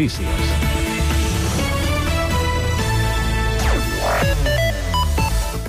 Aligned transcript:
Notícies. 0.00 0.79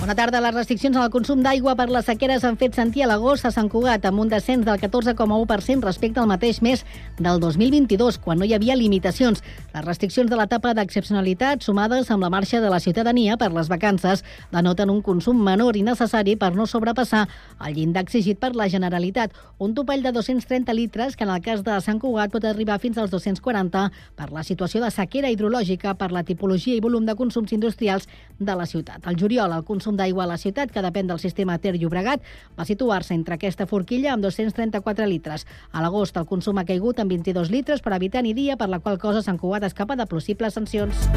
Bona 0.02 0.16
tarda. 0.18 0.40
Les 0.42 0.50
restriccions 0.56 0.96
al 0.98 1.12
consum 1.14 1.44
d'aigua 1.44 1.76
per 1.78 1.84
les 1.94 2.08
sequeres 2.08 2.42
han 2.42 2.56
fet 2.58 2.74
sentir 2.74 3.04
a 3.04 3.06
l'agost 3.06 3.46
a 3.46 3.52
Sant 3.54 3.68
Cugat 3.70 4.02
amb 4.08 4.18
un 4.18 4.30
descens 4.32 4.64
del 4.66 4.80
14,1% 4.82 5.84
respecte 5.86 6.18
al 6.18 6.26
mateix 6.26 6.56
mes 6.58 6.80
del 7.22 7.38
2022, 7.38 8.18
quan 8.18 8.40
no 8.42 8.48
hi 8.48 8.56
havia 8.56 8.74
limitacions. 8.74 9.44
Les 9.70 9.84
restriccions 9.86 10.26
de 10.26 10.34
l'etapa 10.40 10.72
d'excepcionalitat, 10.74 11.62
sumades 11.62 12.10
amb 12.10 12.26
la 12.26 12.30
marxa 12.34 12.58
de 12.58 12.72
la 12.72 12.80
ciutadania 12.82 13.36
per 13.38 13.52
les 13.54 13.70
vacances, 13.70 14.24
denoten 14.50 14.90
un 14.90 15.04
consum 15.06 15.38
menor 15.38 15.78
i 15.78 15.84
necessari 15.86 16.34
per 16.34 16.50
no 16.56 16.66
sobrepassar 16.66 17.28
el 17.62 17.78
llindar 17.78 18.02
exigit 18.02 18.42
per 18.42 18.56
la 18.58 18.66
Generalitat. 18.66 19.30
Un 19.62 19.78
topall 19.78 20.02
de 20.02 20.10
230 20.18 20.74
litres, 20.74 21.14
que 21.14 21.22
en 21.22 21.30
el 21.30 21.46
cas 21.46 21.62
de 21.62 21.78
Sant 21.78 22.02
Cugat 22.02 22.34
pot 22.34 22.42
arribar 22.50 22.80
fins 22.82 22.98
als 22.98 23.14
240 23.14 23.86
per 24.18 24.30
la 24.32 24.42
situació 24.42 24.82
de 24.82 24.90
sequera 24.90 25.30
hidrològica, 25.30 25.94
per 25.94 26.10
la 26.10 26.26
tipologia 26.26 26.74
i 26.74 26.82
volum 26.82 27.06
de 27.06 27.14
consums 27.14 27.54
industrials 27.54 28.10
de 28.40 28.58
la 28.58 28.66
ciutat. 28.66 29.06
Al 29.06 29.14
juliol, 29.14 29.54
el 29.54 29.62
consum 29.62 29.91
d'aigua 29.96 30.24
a 30.24 30.30
la 30.32 30.38
ciutat, 30.38 30.72
que 30.72 30.82
depèn 30.84 31.10
del 31.10 31.20
sistema 31.22 31.58
Ter 31.58 31.74
Llobregat, 31.76 32.22
va 32.58 32.68
situar-se 32.68 33.14
entre 33.14 33.38
aquesta 33.38 33.66
forquilla 33.66 34.12
amb 34.12 34.24
234 34.24 35.06
litres. 35.06 35.46
A 35.72 35.82
l'agost 35.84 36.16
el 36.16 36.26
consum 36.26 36.58
ha 36.58 36.68
caigut 36.68 36.98
en 36.98 37.08
22 37.08 37.50
litres 37.50 37.82
per 37.82 37.94
habitant 37.96 38.26
i 38.26 38.34
dia, 38.34 38.56
per 38.56 38.68
la 38.68 38.80
qual 38.80 38.98
cosa 38.98 39.22
Sant 39.22 39.38
Cugat 39.38 39.64
escapa 39.68 39.96
de 39.96 40.06
possibles 40.06 40.54
sancions. 40.54 41.08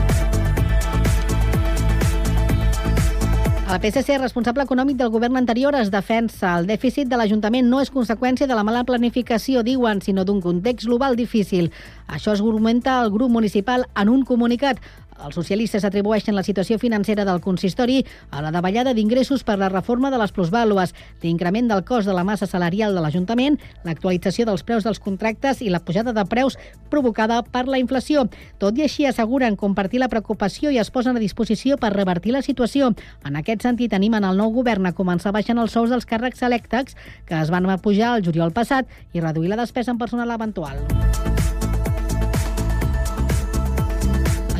El 3.65 3.79
PSC, 3.81 4.19
responsable 4.21 4.61
econòmic 4.61 4.99
del 4.99 5.09
govern 5.09 5.39
anterior, 5.39 5.73
es 5.73 5.89
defensa. 5.89 6.51
El 6.59 6.67
dèficit 6.69 7.09
de 7.09 7.17
l'Ajuntament 7.17 7.65
no 7.65 7.79
és 7.81 7.89
conseqüència 7.89 8.45
de 8.45 8.53
la 8.53 8.61
mala 8.63 8.83
planificació, 8.85 9.63
diuen, 9.65 10.03
sinó 10.05 10.21
d'un 10.23 10.37
context 10.39 10.85
global 10.85 11.17
difícil. 11.17 11.71
Això 12.05 12.35
es 12.35 12.43
argumenta 12.45 12.99
el 13.01 13.09
grup 13.09 13.33
municipal 13.33 13.87
en 13.97 14.13
un 14.13 14.21
comunicat. 14.23 14.77
Els 15.23 15.35
socialistes 15.37 15.85
atribueixen 15.87 16.35
la 16.35 16.43
situació 16.43 16.77
financera 16.81 17.23
del 17.25 17.39
consistori 17.41 18.01
a 18.31 18.41
la 18.43 18.51
davallada 18.51 18.93
d'ingressos 18.93 19.45
per 19.47 19.57
la 19.57 19.69
reforma 19.71 20.11
de 20.11 20.19
les 20.19 20.33
plusvàlues, 20.35 20.91
l'increment 21.23 21.69
del 21.71 21.85
cost 21.87 22.09
de 22.09 22.13
la 22.13 22.25
massa 22.27 22.47
salarial 22.49 22.95
de 22.95 23.03
l'Ajuntament, 23.03 23.57
l'actualització 23.87 24.45
dels 24.45 24.65
preus 24.67 24.83
dels 24.83 24.99
contractes 24.99 25.61
i 25.63 25.71
la 25.71 25.79
pujada 25.79 26.13
de 26.13 26.25
preus 26.27 26.59
provocada 26.91 27.41
per 27.43 27.65
la 27.67 27.79
inflació. 27.79 28.27
Tot 28.59 28.77
i 28.77 28.85
així 28.85 29.07
asseguren 29.07 29.55
compartir 29.55 30.03
la 30.03 30.11
preocupació 30.11 30.73
i 30.73 30.81
es 30.83 30.91
posen 30.91 31.15
a 31.15 31.23
disposició 31.23 31.79
per 31.79 31.93
revertir 31.95 32.35
la 32.35 32.43
situació. 32.45 32.91
En 33.25 33.39
aquest 33.39 33.63
sentit, 33.63 33.93
animen 33.93 34.27
el 34.27 34.37
nou 34.37 34.51
govern 34.51 34.85
a 34.85 34.93
començar 34.93 35.33
baixant 35.35 35.59
els 35.61 35.71
sous 35.71 35.89
dels 35.89 36.05
càrrecs 36.05 36.43
elèctrics 36.43 36.99
que 37.25 37.39
es 37.39 37.51
van 37.53 37.65
pujar 37.81 38.15
el 38.17 38.23
juliol 38.25 38.53
passat 38.53 38.87
i 39.13 39.23
reduir 39.23 39.49
la 39.49 39.59
despesa 39.63 39.91
en 39.91 39.97
personal 39.97 40.31
eventual. 40.31 40.79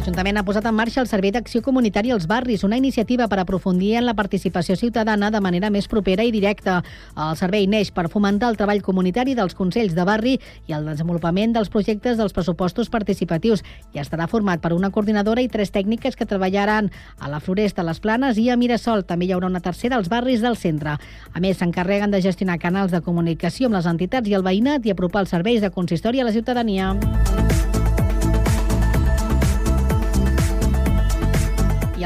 L'Ajuntament 0.06 0.38
ha 0.38 0.44
posat 0.46 0.68
en 0.70 0.76
marxa 0.78 1.00
el 1.02 1.08
Servei 1.10 1.32
d'Acció 1.34 1.64
Comunitària 1.66 2.14
als 2.14 2.28
Barris, 2.30 2.62
una 2.64 2.78
iniciativa 2.78 3.26
per 3.26 3.40
aprofundir 3.42 3.96
en 3.98 4.06
la 4.06 4.14
participació 4.14 4.76
ciutadana 4.78 5.32
de 5.34 5.40
manera 5.42 5.72
més 5.74 5.88
propera 5.90 6.22
i 6.22 6.30
directa. 6.30 6.76
El 7.18 7.34
servei 7.40 7.66
neix 7.66 7.90
per 7.90 8.04
fomentar 8.14 8.52
el 8.54 8.60
treball 8.60 8.84
comunitari 8.86 9.34
dels 9.34 9.58
Consells 9.58 9.96
de 9.98 10.06
Barri 10.06 10.36
i 10.70 10.78
el 10.78 10.86
desenvolupament 10.86 11.58
dels 11.58 11.74
projectes 11.74 12.22
dels 12.22 12.38
pressupostos 12.38 12.94
participatius 12.94 13.66
i 13.98 14.04
estarà 14.04 14.30
format 14.30 14.62
per 14.62 14.76
una 14.78 14.94
coordinadora 14.94 15.42
i 15.42 15.50
tres 15.50 15.74
tècniques 15.74 16.14
que 16.14 16.30
treballaran 16.30 16.92
a 17.18 17.34
la 17.34 17.42
Floresta, 17.42 17.82
a 17.82 17.90
les 17.90 17.98
Planes 17.98 18.38
i 18.38 18.52
a 18.54 18.62
Mirasol. 18.62 19.08
També 19.10 19.26
hi 19.26 19.34
haurà 19.34 19.50
una 19.50 19.66
tercera 19.66 19.98
als 19.98 20.14
barris 20.14 20.46
del 20.46 20.54
centre. 20.54 21.00
A 21.34 21.42
més, 21.42 21.58
s'encarreguen 21.58 22.14
de 22.14 22.22
gestionar 22.22 22.62
canals 22.62 22.94
de 22.94 23.02
comunicació 23.02 23.74
amb 23.74 23.82
les 23.82 23.90
entitats 23.90 24.30
i 24.30 24.38
el 24.38 24.46
veïnat 24.46 24.86
i 24.86 24.94
apropar 24.94 25.26
els 25.26 25.34
serveis 25.34 25.66
de 25.66 25.74
consistori 25.74 26.22
a 26.22 26.30
la 26.30 26.38
ciutadania. 26.38 26.94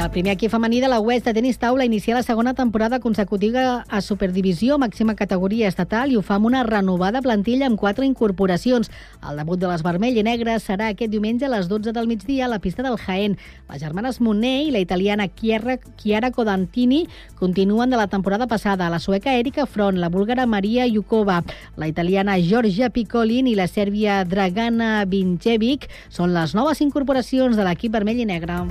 El 0.00 0.10
primer 0.10 0.32
equip 0.32 0.50
femení 0.50 0.80
de 0.80 0.88
la 0.88 0.98
West 0.98 1.26
de 1.26 1.34
tenis 1.36 1.58
taula 1.58 1.84
inicia 1.84 2.14
la 2.14 2.22
segona 2.22 2.54
temporada 2.54 3.00
consecutiva 3.00 3.84
a 3.86 4.00
Superdivisió, 4.00 4.78
màxima 4.78 5.14
categoria 5.14 5.68
estatal, 5.68 6.08
i 6.08 6.16
ho 6.16 6.22
fa 6.24 6.38
amb 6.38 6.48
una 6.48 6.62
renovada 6.64 7.20
plantilla 7.20 7.66
amb 7.68 7.76
quatre 7.78 8.06
incorporacions. 8.06 8.88
El 9.20 9.36
debut 9.36 9.60
de 9.60 9.68
les 9.68 9.84
vermell 9.84 10.16
i 10.16 10.24
negres 10.24 10.64
serà 10.64 10.88
aquest 10.88 11.12
diumenge 11.12 11.44
a 11.44 11.52
les 11.52 11.68
12 11.68 11.92
del 11.92 12.08
migdia 12.08 12.46
a 12.46 12.48
la 12.48 12.60
pista 12.64 12.82
del 12.82 12.96
Jaén. 12.96 13.36
Les 13.68 13.82
germanes 13.82 14.22
Monet 14.24 14.68
i 14.68 14.72
la 14.72 14.80
italiana 14.80 15.28
Chiara, 15.28 15.76
Chiara 16.00 16.30
Codantini 16.30 17.06
continuen 17.36 17.90
de 17.90 18.00
la 18.00 18.08
temporada 18.08 18.46
passada. 18.46 18.88
La 18.88 19.00
sueca 19.00 19.36
Erika 19.36 19.66
Front, 19.66 19.98
la 19.98 20.08
búlgara 20.08 20.46
Maria 20.46 20.86
Yukova, 20.86 21.42
la 21.76 21.88
italiana 21.88 22.38
Georgia 22.40 22.88
Piccolin 22.88 23.48
i 23.48 23.56
la 23.58 23.68
sèrbia 23.68 24.24
Dragana 24.24 25.04
Vincevic 25.04 25.90
són 26.08 26.32
les 26.32 26.54
noves 26.54 26.80
incorporacions 26.80 27.56
de 27.56 27.68
l'equip 27.68 27.92
vermell 27.92 28.24
i 28.24 28.30
negre. 28.32 28.64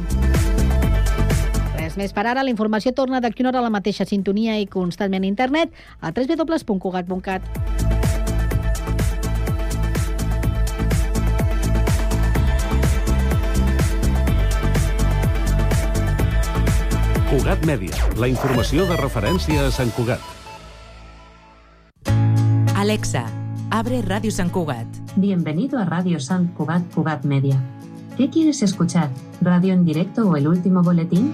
Res 1.90 1.98
més 1.98 2.12
per 2.14 2.28
ara. 2.30 2.44
La 2.46 2.52
informació 2.54 2.92
torna 2.94 3.18
d'aquí 3.18 3.42
una 3.42 3.50
hora 3.50 3.64
a 3.64 3.66
la 3.66 3.74
mateixa 3.74 4.06
sintonia 4.06 4.60
i 4.62 4.68
constantment 4.70 5.24
a 5.26 5.30
internet 5.30 5.72
a 6.06 6.12
www.cugat.cat. 6.14 7.42
Cugat 17.30 17.66
Mèdia, 17.66 18.06
la 18.22 18.30
informació 18.30 18.86
de 18.90 18.98
referència 19.02 19.66
a 19.66 19.74
Sant 19.74 19.90
Cugat. 19.98 20.22
Alexa, 22.78 23.26
abre 23.74 24.04
Radio 24.06 24.30
San 24.30 24.54
Cugat. 24.54 24.86
Bienvenido 25.16 25.80
a 25.80 25.86
Radio 25.86 26.20
San 26.20 26.48
Cugat 26.54 26.86
Cugat 26.94 27.26
Media. 27.26 27.58
¿Qué 28.16 28.30
quieres 28.30 28.62
escuchar? 28.62 29.10
¿Radio 29.42 29.74
en 29.74 29.86
directo 29.86 30.30
o 30.30 30.36
el 30.38 30.48
último 30.48 30.84
boletín? 30.84 31.34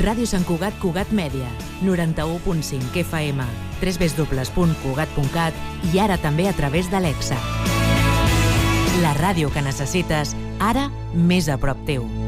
Ràdio 0.00 0.24
Sant 0.24 0.44
Cugat 0.48 0.72
Cugat 0.80 1.10
Mèdia, 1.12 1.50
91.5 1.84 2.96
FM, 3.02 3.44
www.cugat.cat 3.82 5.54
i 5.92 6.00
ara 6.00 6.16
també 6.16 6.48
a 6.48 6.56
través 6.56 6.88
d'Alexa. 6.88 7.36
La 9.04 9.12
ràdio 9.20 9.52
que 9.52 9.60
necessites, 9.60 10.32
ara 10.60 10.88
més 11.12 11.52
a 11.52 11.60
prop 11.60 11.84
teu. 11.84 12.21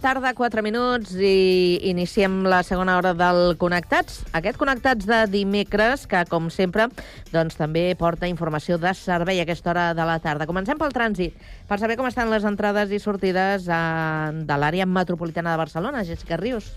Tarda, 0.00 0.32
4 0.34 0.62
minuts, 0.62 1.12
i 1.18 1.78
iniciem 1.90 2.42
la 2.48 2.62
segona 2.66 2.96
hora 2.98 3.12
del 3.16 3.56
Connectats. 3.60 4.22
Aquest 4.36 4.58
Connectats 4.60 5.06
de 5.08 5.22
dimecres, 5.32 6.06
que, 6.10 6.22
com 6.30 6.50
sempre, 6.52 6.88
doncs, 7.32 7.56
també 7.58 7.88
porta 7.98 8.28
informació 8.30 8.78
de 8.80 8.92
servei 8.96 9.40
a 9.40 9.46
aquesta 9.46 9.72
hora 9.72 9.86
de 9.96 10.06
la 10.08 10.18
tarda. 10.24 10.46
Comencem 10.48 10.78
pel 10.80 10.94
trànsit, 10.94 11.36
per 11.66 11.80
saber 11.82 11.96
com 11.98 12.06
estan 12.06 12.30
les 12.30 12.46
entrades 12.46 12.92
i 12.94 13.00
sortides 13.02 13.66
a, 13.68 14.32
de 14.32 14.60
l'àrea 14.60 14.86
metropolitana 14.86 15.54
de 15.54 15.62
Barcelona. 15.64 16.04
Jessica 16.06 16.38
Rius. 16.40 16.70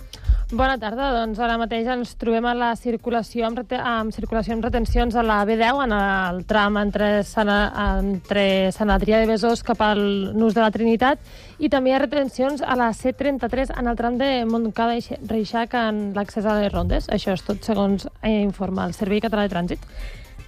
Bona 0.49 0.79
tarda. 0.81 1.11
Doncs 1.13 1.37
ara 1.45 1.59
mateix 1.61 1.85
ens 1.93 2.15
trobem 2.17 2.47
a 2.49 2.55
la 2.57 2.71
circulació 2.73 3.45
amb, 3.45 3.59
amb 3.77 4.15
circulació 4.15 4.55
amb 4.55 4.65
retencions 4.65 5.13
a 5.13 5.21
la 5.21 5.43
B10 5.45 5.83
en 5.83 5.93
el 5.93 6.39
tram 6.49 6.79
entre 6.81 7.09
Sant, 7.21 7.51
entre 7.51 8.45
Sant 8.73 8.89
Adrià 8.89 9.19
de 9.21 9.29
Besòs 9.29 9.61
cap 9.67 9.83
al 9.85 10.01
Nus 10.33 10.57
de 10.57 10.63
la 10.63 10.71
Trinitat 10.73 11.21
i 11.61 11.69
també 11.69 11.91
hi 11.91 11.93
ha 11.93 12.01
retencions 12.01 12.63
a 12.65 12.73
la 12.79 12.89
C33 12.97 13.75
en 13.77 13.91
el 13.93 13.99
tram 13.99 14.17
de 14.17 14.31
Montcada 14.49 14.97
i 14.97 15.19
Reixac 15.29 15.77
en 15.77 16.07
l'accés 16.17 16.49
a 16.49 16.57
les 16.63 16.73
rondes. 16.73 17.11
Això 17.13 17.37
és 17.37 17.45
tot 17.45 17.61
segons 17.61 18.09
informa 18.25 18.89
el 18.89 18.97
Servei 18.97 19.21
Català 19.21 19.45
de 19.45 19.53
Trànsit. 19.53 19.85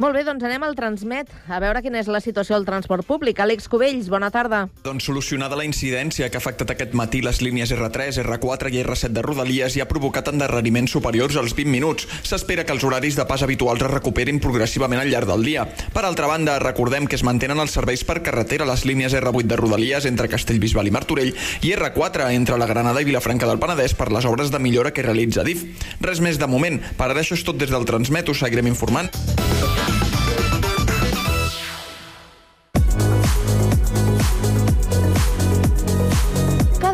Molt 0.01 0.15
bé, 0.17 0.23
doncs 0.25 0.41
anem 0.41 0.63
al 0.65 0.73
Transmet, 0.73 1.29
a 1.45 1.59
veure 1.61 1.77
quina 1.85 1.99
és 2.01 2.07
la 2.09 2.17
situació 2.23 2.55
del 2.55 2.63
transport 2.65 3.05
públic. 3.05 3.37
Àlex 3.43 3.67
Cubells, 3.69 4.07
bona 4.09 4.31
tarda. 4.33 4.63
Doncs 4.81 5.05
solucionada 5.05 5.59
la 5.59 5.65
incidència 5.67 6.25
que 6.31 6.39
ha 6.39 6.41
afectat 6.41 6.71
aquest 6.73 6.95
matí 6.97 7.19
les 7.21 7.37
línies 7.45 7.69
R3, 7.75 8.17
R4 8.23 8.71
i 8.73 8.79
R7 8.81 9.11
de 9.13 9.21
Rodalies 9.21 9.75
i 9.77 9.83
ha 9.83 9.85
provocat 9.85 10.31
endarreriments 10.31 10.95
superiors 10.97 11.37
als 11.37 11.53
20 11.53 11.69
minuts. 11.69 12.07
S'espera 12.25 12.65
que 12.65 12.73
els 12.73 12.85
horaris 12.87 13.19
de 13.19 13.27
pas 13.29 13.43
habituals 13.45 13.85
es 13.85 13.91
recuperin 13.93 14.41
progressivament 14.41 15.03
al 15.03 15.11
llarg 15.13 15.29
del 15.29 15.45
dia. 15.45 15.67
Per 15.93 16.05
altra 16.07 16.31
banda, 16.33 16.57
recordem 16.65 17.05
que 17.05 17.19
es 17.19 17.27
mantenen 17.27 17.61
els 17.61 17.77
serveis 17.77 18.01
per 18.01 18.23
carretera 18.25 18.65
a 18.65 18.71
les 18.71 18.87
línies 18.89 19.13
R8 19.21 19.53
de 19.53 19.61
Rodalies 19.61 20.09
entre 20.09 20.31
Castellbisbal 20.33 20.89
i 20.89 20.95
Martorell 20.97 21.35
i 21.61 21.75
R4 21.77 22.31
entre 22.39 22.57
la 22.57 22.71
Granada 22.73 23.05
i 23.05 23.11
Vilafranca 23.11 23.45
del 23.45 23.61
Penedès 23.61 23.93
per 23.93 24.09
les 24.09 24.25
obres 24.25 24.49
de 24.49 24.65
millora 24.65 24.95
que 24.97 25.05
realitza 25.05 25.45
DIF. 25.45 25.67
Res 26.01 26.25
més 26.25 26.41
de 26.41 26.49
moment. 26.49 26.81
Per 26.97 27.11
ara 27.11 27.21
això 27.21 27.37
és 27.37 27.45
tot 27.45 27.61
des 27.61 27.69
del 27.69 27.85
Transmet, 27.85 28.33
us 28.33 28.41
seguirem 28.41 28.73
informant. 28.73 29.13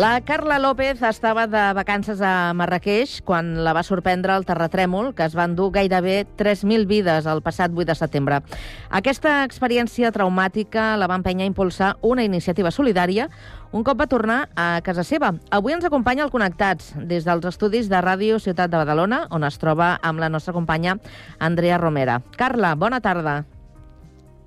La 0.00 0.22
Carla 0.22 0.58
López 0.58 1.02
estava 1.02 1.42
de 1.46 1.60
vacances 1.76 2.22
a 2.24 2.54
Marrakeix 2.56 3.18
quan 3.20 3.50
la 3.66 3.74
va 3.76 3.82
sorprendre 3.84 4.32
el 4.32 4.46
terratrèmol 4.48 5.10
que 5.12 5.26
es 5.28 5.34
van 5.36 5.52
dur 5.58 5.66
gairebé 5.74 6.22
3.000 6.40 6.86
vides 6.88 7.26
el 7.28 7.42
passat 7.44 7.74
8 7.76 7.84
de 7.90 7.96
setembre. 7.98 8.38
Aquesta 8.88 9.42
experiència 9.44 10.08
traumàtica 10.14 10.94
la 10.96 11.04
va 11.10 11.18
empènyer 11.20 11.44
a 11.44 11.50
impulsar 11.50 11.90
una 12.00 12.24
iniciativa 12.24 12.72
solidària 12.72 13.26
un 13.76 13.84
cop 13.84 14.00
va 14.00 14.06
tornar 14.08 14.38
a 14.56 14.80
casa 14.86 15.04
seva. 15.04 15.34
Avui 15.52 15.76
ens 15.76 15.84
acompanya 15.84 16.24
el 16.24 16.32
Connectats 16.32 16.94
des 16.96 17.28
dels 17.28 17.44
estudis 17.52 17.92
de 17.92 18.00
Ràdio 18.00 18.40
Ciutat 18.40 18.72
de 18.72 18.80
Badalona, 18.80 19.26
on 19.28 19.44
es 19.44 19.60
troba 19.60 19.98
amb 20.00 20.24
la 20.24 20.32
nostra 20.32 20.56
companya 20.56 20.96
Andrea 21.38 21.76
Romera. 21.76 22.22
Carla, 22.40 22.72
bona 22.72 23.02
tarda. 23.04 23.42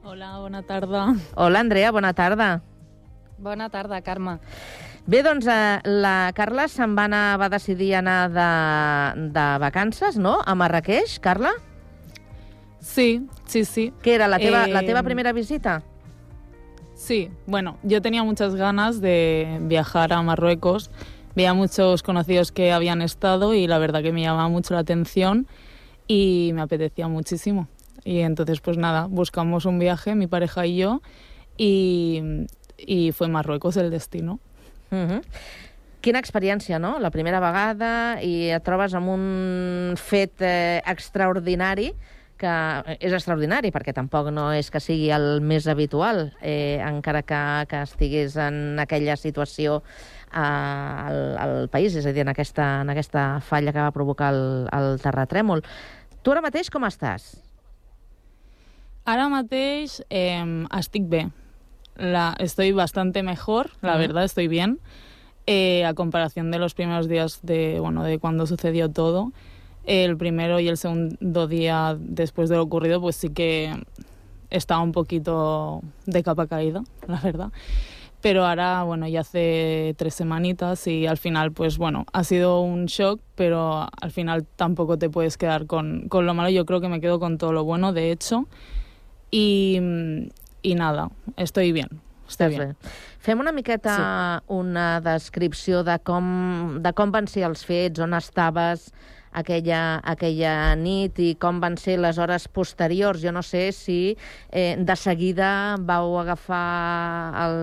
Hola, 0.01 0.33
bona 0.39 0.65
tarda. 0.65 1.05
Hola, 1.35 1.59
Andrea, 1.61 1.93
bona 1.93 2.15
tarda. 2.17 2.49
Bona 3.37 3.69
tarda, 3.69 4.01
Carme. 4.01 4.39
Bé, 5.05 5.19
doncs 5.21 5.47
eh, 5.51 5.79
la 5.83 6.31
Carla 6.35 6.69
se'n 6.71 6.93
va, 6.95 7.09
anar, 7.09 7.37
va 7.41 7.49
decidir 7.51 7.93
anar 7.99 8.29
de, 8.31 9.31
de 9.35 9.47
vacances, 9.59 10.15
no?, 10.17 10.37
a 10.39 10.55
Marrakeix, 10.55 11.19
Carla? 11.19 11.51
Sí, 12.79 13.27
sí, 13.45 13.65
sí. 13.65 13.91
Què 14.03 14.15
era, 14.15 14.29
la 14.31 14.39
teva, 14.39 14.63
Eh, 14.65 14.71
la 14.71 14.83
teva 14.87 15.03
primera 15.03 15.33
visita? 15.33 15.81
Sí, 16.95 17.29
bueno, 17.47 17.77
yo 17.83 18.01
tenía 18.01 18.23
muchas 18.23 18.55
ganas 18.55 19.01
de 19.01 19.59
viajar 19.63 20.13
a 20.13 20.21
Marruecos. 20.21 20.89
Veía 21.35 21.53
muchos 21.53 22.03
conocidos 22.03 22.51
que 22.51 22.71
habían 22.71 23.01
estado 23.01 23.53
y 23.53 23.67
la 23.67 23.79
verdad 23.79 24.03
que 24.03 24.13
me 24.13 24.21
llamaba 24.21 24.47
mucho 24.47 24.73
la 24.73 24.81
atención 24.81 25.47
y 26.07 26.51
me 26.53 26.61
apetecía 26.61 27.09
muchísimo. 27.09 27.67
Y 28.05 28.19
entonces, 28.19 28.61
pues 28.61 28.77
nada, 28.77 29.07
buscamos 29.07 29.65
un 29.65 29.79
viaje, 29.79 30.15
mi 30.15 30.27
pareja 30.27 30.65
y 30.65 30.77
yo, 30.77 31.01
y, 31.57 32.21
y 32.77 33.11
fue 33.11 33.27
Marruecos 33.27 33.75
el 33.77 33.89
destino. 33.89 34.39
Uh 34.93 35.09
-huh. 35.09 35.21
Quina 36.03 36.19
experiència, 36.19 36.79
no? 36.79 36.99
La 36.99 37.11
primera 37.11 37.39
vegada 37.39 38.21
i 38.21 38.49
et 38.51 38.63
trobes 38.63 38.93
amb 38.93 39.07
un 39.07 39.93
fet 39.95 40.41
eh, 40.41 40.81
extraordinari 40.85 41.93
que 42.37 42.97
és 42.99 43.13
extraordinari 43.13 43.71
perquè 43.71 43.93
tampoc 43.95 44.27
no 44.33 44.49
és 44.51 44.69
que 44.71 44.81
sigui 44.83 45.09
el 45.15 45.39
més 45.41 45.67
habitual, 45.71 46.33
eh, 46.41 46.81
encara 46.83 47.21
que, 47.23 47.41
que 47.69 47.83
estiguis 47.87 48.35
en 48.35 48.79
aquella 48.83 49.15
situació 49.15 49.81
eh, 50.33 50.37
al, 50.37 51.37
al 51.37 51.69
país, 51.69 51.95
és 51.95 52.05
a 52.05 52.11
dir, 52.11 52.25
en 52.25 52.33
aquesta, 52.33 52.81
en 52.81 52.89
aquesta 52.89 53.39
falla 53.39 53.71
que 53.71 53.79
va 53.79 53.95
provocar 53.95 54.33
el, 54.33 54.67
el 54.73 54.99
terratrèmol. 54.99 55.63
Tu 56.23 56.31
ara 56.31 56.43
mateix 56.43 56.69
com 56.73 56.83
estàs? 56.83 57.33
Ara 59.05 59.29
mateix 59.31 60.01
eh, 60.09 60.43
estic 60.79 61.07
bé. 61.11 61.27
La, 61.95 62.35
estoy 62.39 62.71
bastante 62.71 63.23
mejor, 63.23 63.71
la 63.81 63.91
Ujú. 63.91 63.99
verdad, 63.99 64.23
estoy 64.23 64.47
bien. 64.47 64.79
Eh, 65.45 65.83
a 65.85 65.93
comparación 65.93 66.51
de 66.51 66.59
los 66.59 66.73
primeros 66.73 67.09
días 67.09 67.39
de, 67.43 67.79
bueno, 67.79 68.03
de 68.03 68.17
cuando 68.19 68.47
sucedió 68.47 68.89
todo. 68.89 69.31
El 69.85 70.15
primero 70.15 70.59
y 70.61 70.69
el 70.69 70.77
segundo 70.77 71.47
día 71.47 71.97
después 71.99 72.49
de 72.49 72.55
lo 72.55 72.63
ocurrido, 72.63 73.01
pues 73.01 73.17
sí 73.17 73.29
que 73.29 73.73
estaba 74.49 74.81
un 74.81 74.93
poquito 74.93 75.81
de 76.05 76.23
capa 76.23 76.47
caída, 76.47 76.83
la 77.07 77.19
verdad. 77.19 77.51
Pero 78.21 78.45
ahora, 78.45 78.83
bueno, 78.83 79.05
ya 79.09 79.19
hace 79.19 79.95
tres 79.97 80.13
semanitas 80.13 80.87
y 80.87 81.07
al 81.07 81.17
final, 81.17 81.51
pues 81.51 81.77
bueno, 81.77 82.05
ha 82.13 82.23
sido 82.23 82.61
un 82.61 82.85
shock, 82.85 83.19
pero 83.35 83.89
al 84.01 84.11
final 84.11 84.45
tampoco 84.55 84.97
te 84.97 85.09
puedes 85.09 85.37
quedar 85.37 85.65
con, 85.65 86.07
con 86.07 86.25
lo 86.25 86.33
malo. 86.33 86.49
Yo 86.49 86.65
creo 86.65 86.79
que 86.79 86.87
me 86.87 87.01
quedo 87.01 87.19
con 87.19 87.37
todo 87.37 87.51
lo 87.51 87.65
bueno, 87.65 87.91
de 87.91 88.11
hecho. 88.11 88.47
Y, 89.29 89.79
y 90.63 90.73
nada, 90.75 91.09
estoy 91.37 91.71
bien. 91.71 92.01
Bien. 92.39 92.57
bé. 92.57 92.75
Fem 93.19 93.39
una 93.39 93.51
miqueta 93.51 94.41
sí. 94.41 94.53
una 94.55 95.01
descripció 95.01 95.83
de 95.83 95.99
com, 95.99 96.79
de 96.81 96.93
com 96.97 97.11
van 97.11 97.27
ser 97.27 97.43
els 97.45 97.61
fets, 97.67 98.01
on 98.01 98.15
estaves 98.17 98.87
aquella, 99.33 99.99
aquella 100.03 100.53
nit 100.79 101.19
i 101.19 101.33
com 101.39 101.59
van 101.61 101.77
ser 101.77 101.99
les 102.01 102.17
hores 102.17 102.47
posteriors. 102.47 103.21
Jo 103.21 103.33
no 103.35 103.43
sé 103.43 103.71
si 103.75 104.15
eh, 104.51 104.75
de 104.79 104.95
seguida 104.95 105.75
vau 105.79 106.17
agafar 106.21 107.33
el 107.45 107.57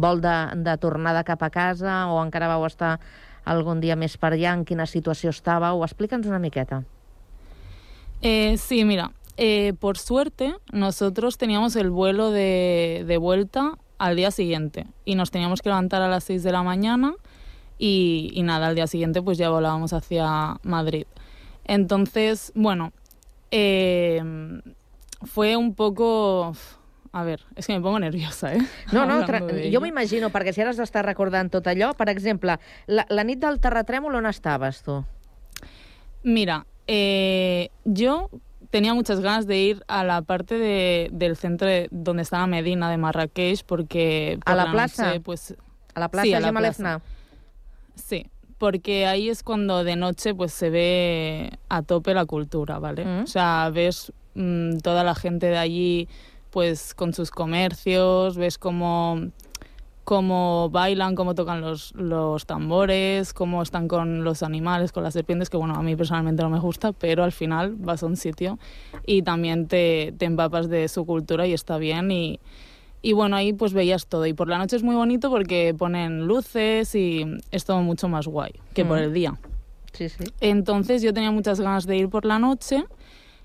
vol 0.00 0.22
de, 0.24 0.36
de 0.64 0.76
tornada 0.78 1.24
cap 1.24 1.42
a 1.42 1.50
casa 1.50 2.04
o 2.12 2.20
encara 2.22 2.50
vau 2.54 2.66
estar 2.66 2.98
algun 3.44 3.80
dia 3.80 3.96
més 3.96 4.16
per 4.16 4.32
allà, 4.32 4.54
en 4.54 4.64
quina 4.64 4.86
situació 4.88 5.34
estàveu. 5.34 5.84
Explica'ns 5.84 6.30
una 6.30 6.40
miqueta. 6.40 6.82
Eh, 8.24 8.56
sí, 8.56 8.84
mira, 8.88 9.10
eh, 9.36 9.72
por 9.78 9.98
suerte 9.98 10.54
nosotros 10.72 11.38
teníamos 11.38 11.76
el 11.76 11.90
vuelo 11.90 12.30
de, 12.30 13.04
de 13.06 13.16
vuelta 13.16 13.78
al 13.98 14.16
día 14.16 14.30
siguiente 14.30 14.86
y 15.04 15.14
nos 15.14 15.30
teníamos 15.30 15.62
que 15.62 15.68
levantar 15.68 16.02
a 16.02 16.08
las 16.08 16.24
6 16.24 16.42
de 16.42 16.52
la 16.52 16.62
mañana 16.62 17.14
y, 17.78 18.30
y 18.34 18.42
nada, 18.42 18.68
al 18.68 18.74
día 18.74 18.86
siguiente 18.86 19.22
pues 19.22 19.38
ya 19.38 19.50
volábamos 19.50 19.92
hacia 19.92 20.58
Madrid. 20.62 21.06
Entonces, 21.64 22.52
bueno, 22.54 22.92
eh, 23.50 24.22
fue 25.22 25.56
un 25.56 25.74
poco... 25.74 26.54
A 27.12 27.22
ver, 27.22 27.42
és 27.54 27.64
que 27.64 27.72
me 27.72 27.80
pongo 27.80 28.00
nerviosa, 28.00 28.52
eh? 28.52 28.58
No, 28.92 29.06
no, 29.06 29.20
jo 29.22 29.80
m'imagino, 29.80 30.32
perquè 30.34 30.50
si 30.50 30.64
ara 30.64 30.72
has 30.72 30.80
d'estar 30.82 31.04
recordant 31.06 31.46
tot 31.46 31.68
allò, 31.70 31.92
per 31.94 32.08
exemple, 32.10 32.56
la, 32.90 33.04
la 33.06 33.22
nit 33.22 33.38
del 33.38 33.60
terratrèmol 33.62 34.18
on 34.18 34.26
estaves, 34.26 34.80
tu? 34.82 34.96
Mira, 36.26 36.64
eh, 36.90 37.70
yo 37.84 38.16
tenía 38.74 38.92
muchas 38.92 39.20
ganas 39.20 39.46
de 39.46 39.56
ir 39.56 39.84
a 39.86 40.02
la 40.02 40.22
parte 40.22 40.58
de- 40.58 41.08
del 41.12 41.36
centro 41.36 41.68
de- 41.68 41.86
donde 41.92 42.22
estaba 42.22 42.44
Medina 42.48 42.90
de 42.90 42.96
Marrakech 42.96 43.62
porque 43.64 44.36
¿A 44.44 44.56
la 44.56 44.68
plaza? 44.72 45.06
noche, 45.06 45.20
pues 45.20 45.54
A 45.94 46.00
la 46.00 46.08
plaça 46.08 46.24
Sí, 46.26 46.34
a 46.34 46.40
la 46.40 46.48
Gemalefna? 46.48 47.00
sí, 47.94 48.26
porque 48.58 49.06
ahí 49.06 49.28
es 49.28 49.44
cuando 49.44 49.84
de 49.84 49.94
noche 49.94 50.34
pues 50.34 50.52
se 50.52 50.70
ve 50.70 51.52
a 51.68 51.82
tope 51.82 52.14
la 52.14 52.26
cultura, 52.26 52.80
¿vale? 52.80 53.04
Mm. 53.04 53.22
O 53.22 53.26
sea, 53.28 53.70
ves 53.72 54.12
mm, 54.34 54.78
toda 54.78 55.04
la 55.04 55.14
gente 55.14 55.46
de 55.46 55.58
allí 55.58 56.08
pues 56.50 56.94
con 56.94 57.12
sus 57.12 57.30
comercios, 57.30 58.36
ves 58.36 58.58
cómo 58.58 59.20
cómo 60.04 60.68
bailan, 60.70 61.14
cómo 61.14 61.34
tocan 61.34 61.60
los, 61.60 61.92
los 61.94 62.46
tambores, 62.46 63.32
cómo 63.32 63.62
están 63.62 63.88
con 63.88 64.22
los 64.22 64.42
animales, 64.42 64.92
con 64.92 65.02
las 65.02 65.14
serpientes, 65.14 65.48
que 65.50 65.56
bueno, 65.56 65.74
a 65.74 65.82
mí 65.82 65.96
personalmente 65.96 66.42
no 66.42 66.50
me 66.50 66.60
gusta, 66.60 66.92
pero 66.92 67.24
al 67.24 67.32
final 67.32 67.74
vas 67.76 68.02
a 68.02 68.06
un 68.06 68.16
sitio 68.16 68.58
y 69.06 69.22
también 69.22 69.66
te, 69.66 70.12
te 70.18 70.26
empapas 70.26 70.68
de 70.68 70.88
su 70.88 71.06
cultura 71.06 71.46
y 71.46 71.52
está 71.54 71.78
bien 71.78 72.10
y, 72.10 72.38
y 73.02 73.12
bueno, 73.14 73.36
ahí 73.36 73.52
pues 73.54 73.72
veías 73.72 74.06
todo. 74.06 74.26
Y 74.26 74.34
por 74.34 74.48
la 74.48 74.58
noche 74.58 74.76
es 74.76 74.82
muy 74.82 74.94
bonito 74.94 75.30
porque 75.30 75.74
ponen 75.76 76.26
luces 76.26 76.94
y 76.94 77.24
es 77.50 77.64
todo 77.64 77.80
mucho 77.80 78.08
más 78.08 78.26
guay 78.26 78.52
que 78.74 78.84
por 78.84 78.98
Mm. 78.98 79.02
el 79.02 79.12
día. 79.14 79.34
Sí, 79.92 80.08
sí. 80.08 80.24
Entonces 80.40 81.02
yo 81.02 81.12
tenía 81.14 81.30
muchas 81.30 81.60
ganas 81.60 81.86
de 81.86 81.96
ir 81.96 82.08
por 82.08 82.24
la 82.24 82.38
noche 82.38 82.84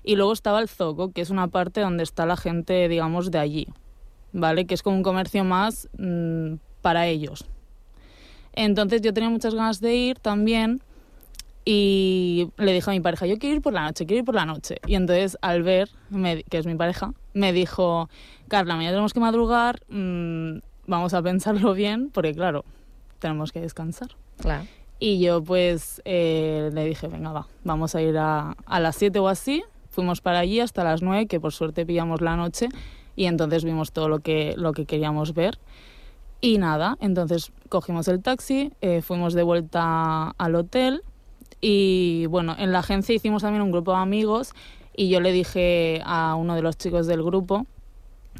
y 0.02 0.16
luego 0.16 0.32
estaba 0.32 0.60
el 0.60 0.68
Zoco, 0.68 1.12
que 1.12 1.20
es 1.20 1.30
una 1.30 1.48
parte 1.48 1.80
donde 1.80 2.02
está 2.02 2.26
la 2.26 2.36
gente, 2.36 2.88
digamos, 2.88 3.30
de 3.30 3.38
allí, 3.38 3.68
¿vale? 4.32 4.66
Que 4.66 4.74
es 4.74 4.82
como 4.82 4.96
un 4.96 5.02
comercio 5.02 5.44
más 5.44 5.88
mm, 5.98 6.54
para 6.82 7.06
ellos. 7.06 7.46
Entonces 8.52 9.02
yo 9.02 9.12
tenía 9.12 9.30
muchas 9.30 9.54
ganas 9.54 9.80
de 9.80 9.94
ir 9.94 10.18
también 10.18 10.82
y 11.64 12.50
le 12.56 12.72
dije 12.72 12.90
a 12.90 12.92
mi 12.92 13.00
pareja, 13.00 13.26
yo 13.26 13.38
quiero 13.38 13.56
ir 13.56 13.62
por 13.62 13.72
la 13.72 13.84
noche, 13.84 14.06
quiero 14.06 14.20
ir 14.20 14.24
por 14.24 14.34
la 14.34 14.46
noche. 14.46 14.76
Y 14.86 14.94
entonces 14.94 15.38
Albert, 15.40 15.90
me, 16.08 16.42
que 16.44 16.58
es 16.58 16.66
mi 16.66 16.74
pareja, 16.74 17.12
me 17.32 17.52
dijo, 17.52 18.08
Carla, 18.48 18.76
mañana 18.76 18.92
tenemos 18.92 19.12
que 19.12 19.20
madrugar, 19.20 19.80
mmm, 19.88 20.58
vamos 20.86 21.14
a 21.14 21.22
pensarlo 21.22 21.74
bien, 21.74 22.10
porque 22.10 22.34
claro, 22.34 22.64
tenemos 23.18 23.52
que 23.52 23.60
descansar. 23.60 24.08
Claro. 24.40 24.64
Y 24.98 25.20
yo 25.20 25.42
pues 25.42 26.02
eh, 26.04 26.70
le 26.72 26.84
dije, 26.84 27.08
venga, 27.08 27.32
va, 27.32 27.46
vamos 27.64 27.94
a 27.94 28.02
ir 28.02 28.18
a, 28.18 28.56
a 28.66 28.80
las 28.80 28.96
7 28.96 29.18
o 29.18 29.28
así. 29.28 29.62
Fuimos 29.90 30.20
para 30.20 30.38
allí 30.40 30.60
hasta 30.60 30.84
las 30.84 31.02
9, 31.02 31.26
que 31.26 31.40
por 31.40 31.52
suerte 31.52 31.86
pillamos 31.86 32.20
la 32.20 32.36
noche, 32.36 32.68
y 33.16 33.26
entonces 33.26 33.64
vimos 33.64 33.92
todo 33.92 34.08
lo 34.08 34.20
que, 34.20 34.54
lo 34.56 34.72
que 34.72 34.86
queríamos 34.86 35.34
ver. 35.34 35.58
Y 36.40 36.58
nada, 36.58 36.96
entonces 37.00 37.52
cogimos 37.68 38.08
el 38.08 38.22
taxi, 38.22 38.72
eh, 38.80 39.02
fuimos 39.02 39.34
de 39.34 39.42
vuelta 39.42 40.30
al 40.30 40.54
hotel 40.54 41.02
y 41.60 42.26
bueno, 42.26 42.56
en 42.58 42.72
la 42.72 42.78
agencia 42.78 43.14
hicimos 43.14 43.42
también 43.42 43.62
un 43.62 43.72
grupo 43.72 43.92
de 43.92 43.98
amigos 43.98 44.54
y 44.96 45.10
yo 45.10 45.20
le 45.20 45.32
dije 45.32 46.00
a 46.04 46.34
uno 46.34 46.54
de 46.54 46.62
los 46.62 46.78
chicos 46.78 47.06
del 47.06 47.22
grupo 47.22 47.66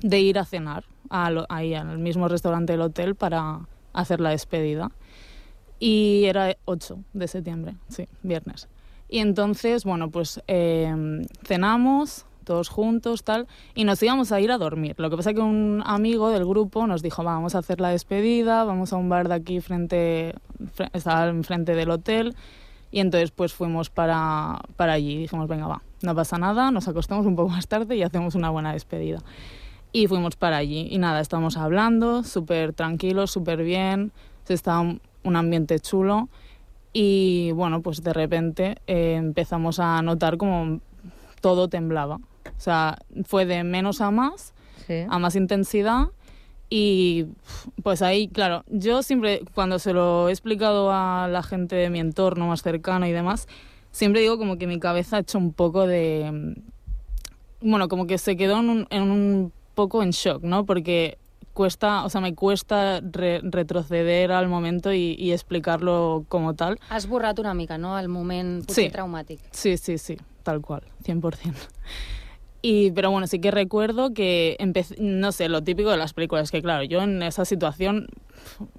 de 0.02 0.20
ir 0.20 0.38
a 0.38 0.44
cenar 0.44 0.84
ahí 1.10 1.74
al 1.74 1.98
mismo 1.98 2.28
restaurante 2.28 2.72
del 2.72 2.82
hotel 2.82 3.14
para 3.14 3.60
hacer 3.92 4.20
la 4.20 4.30
despedida. 4.30 4.90
Y 5.78 6.24
era 6.26 6.56
8 6.66 6.98
de 7.14 7.28
septiembre, 7.28 7.74
sí, 7.88 8.06
viernes. 8.22 8.68
Y 9.08 9.18
entonces, 9.18 9.84
bueno, 9.84 10.10
pues 10.10 10.40
eh, 10.46 10.94
cenamos 11.42 12.26
todos 12.50 12.68
juntos, 12.68 13.22
tal, 13.22 13.46
y 13.74 13.84
nos 13.84 14.02
íbamos 14.02 14.32
a 14.32 14.40
ir 14.40 14.50
a 14.50 14.58
dormir. 14.58 14.94
Lo 14.98 15.08
que 15.08 15.16
pasa 15.16 15.32
que 15.32 15.40
un 15.40 15.82
amigo 15.86 16.30
del 16.30 16.44
grupo 16.44 16.86
nos 16.86 17.00
dijo, 17.00 17.22
"Va, 17.22 17.34
vamos 17.34 17.54
a 17.54 17.58
hacer 17.58 17.80
la 17.80 17.90
despedida, 17.90 18.64
vamos 18.64 18.92
a 18.92 18.96
un 18.96 19.08
bar 19.08 19.28
de 19.28 19.34
aquí 19.34 19.60
frente, 19.60 20.34
fre- 20.76 20.90
estaba 20.92 21.28
enfrente 21.28 21.74
del 21.74 21.90
hotel, 21.90 22.34
y 22.90 22.98
entonces 22.98 23.30
pues 23.30 23.52
fuimos 23.52 23.88
para, 23.88 24.58
para 24.76 24.94
allí. 24.94 25.16
Dijimos, 25.18 25.46
venga, 25.46 25.68
va, 25.68 25.80
no 26.02 26.12
pasa 26.16 26.38
nada, 26.38 26.72
nos 26.72 26.88
acostamos 26.88 27.24
un 27.24 27.36
poco 27.36 27.50
más 27.50 27.68
tarde 27.68 27.94
y 27.96 28.02
hacemos 28.02 28.34
una 28.34 28.50
buena 28.50 28.72
despedida. 28.72 29.20
Y 29.92 30.08
fuimos 30.08 30.34
para 30.34 30.56
allí. 30.56 30.88
Y 30.90 30.98
nada, 30.98 31.20
estábamos 31.20 31.56
hablando, 31.56 32.24
súper 32.24 32.72
tranquilos, 32.72 33.30
súper 33.30 33.62
bien. 33.62 34.10
Se 34.44 34.54
estaba 34.54 34.80
un 34.80 35.36
ambiente 35.36 35.78
chulo. 35.78 36.28
Y 36.92 37.52
bueno, 37.52 37.80
pues 37.82 38.02
de 38.02 38.12
repente 38.12 38.76
eh, 38.88 39.14
empezamos 39.14 39.78
a 39.78 40.02
notar 40.02 40.36
como 40.36 40.80
todo 41.40 41.68
temblaba. 41.68 42.18
O 42.46 42.60
sea, 42.60 42.98
fue 43.24 43.46
de 43.46 43.64
menos 43.64 44.00
a 44.00 44.10
más, 44.10 44.54
Sí. 44.86 45.04
a 45.08 45.18
más 45.18 45.36
intensidad. 45.36 46.08
Y 46.68 47.26
pues 47.82 48.00
ahí, 48.02 48.28
claro, 48.28 48.64
yo 48.68 49.02
siempre, 49.02 49.42
cuando 49.54 49.78
se 49.78 49.92
lo 49.92 50.28
he 50.28 50.32
explicado 50.32 50.90
a 50.92 51.26
la 51.28 51.42
gente 51.42 51.74
de 51.76 51.90
mi 51.90 51.98
entorno 51.98 52.46
más 52.46 52.62
cercano 52.62 53.06
y 53.06 53.12
demás, 53.12 53.48
siempre 53.90 54.20
digo 54.20 54.38
como 54.38 54.56
que 54.56 54.66
mi 54.68 54.78
cabeza 54.78 55.16
ha 55.16 55.20
hecho 55.20 55.38
un 55.38 55.52
poco 55.52 55.86
de... 55.86 56.54
Bueno, 57.60 57.88
como 57.88 58.06
que 58.06 58.18
se 58.18 58.36
quedó 58.36 58.58
en 58.60 58.68
un, 58.70 58.86
en 58.90 59.02
un 59.02 59.52
poco 59.74 60.02
en 60.02 60.10
shock, 60.10 60.42
¿no? 60.44 60.64
Porque 60.64 61.18
cuesta, 61.52 62.04
o 62.04 62.08
sea, 62.08 62.20
me 62.20 62.34
cuesta 62.34 63.00
re- 63.00 63.40
retroceder 63.42 64.30
al 64.32 64.48
momento 64.48 64.92
y, 64.92 65.14
y 65.18 65.32
explicarlo 65.32 66.24
como 66.28 66.54
tal. 66.54 66.78
Has 66.88 67.06
borrat 67.08 67.38
una 67.40 67.52
mica, 67.52 67.76
no?, 67.78 67.98
el 67.98 68.08
moment 68.08 68.64
potser 68.64 68.84
Sí. 68.86 68.90
traumàtic. 68.90 69.40
Sí, 69.50 69.76
sí, 69.76 69.98
sí, 69.98 70.16
tal 70.44 70.60
cual, 70.62 70.82
100%. 71.04 71.52
Y, 72.62 72.90
pero 72.90 73.10
bueno, 73.10 73.26
sí 73.26 73.40
que 73.40 73.50
recuerdo 73.50 74.12
que 74.12 74.56
empecé, 74.58 74.96
no 74.98 75.32
sé, 75.32 75.48
lo 75.48 75.62
típico 75.62 75.90
de 75.90 75.96
las 75.96 76.12
películas, 76.12 76.50
que 76.50 76.60
claro, 76.60 76.84
yo 76.84 77.00
en 77.02 77.22
esa 77.22 77.46
situación, 77.46 78.08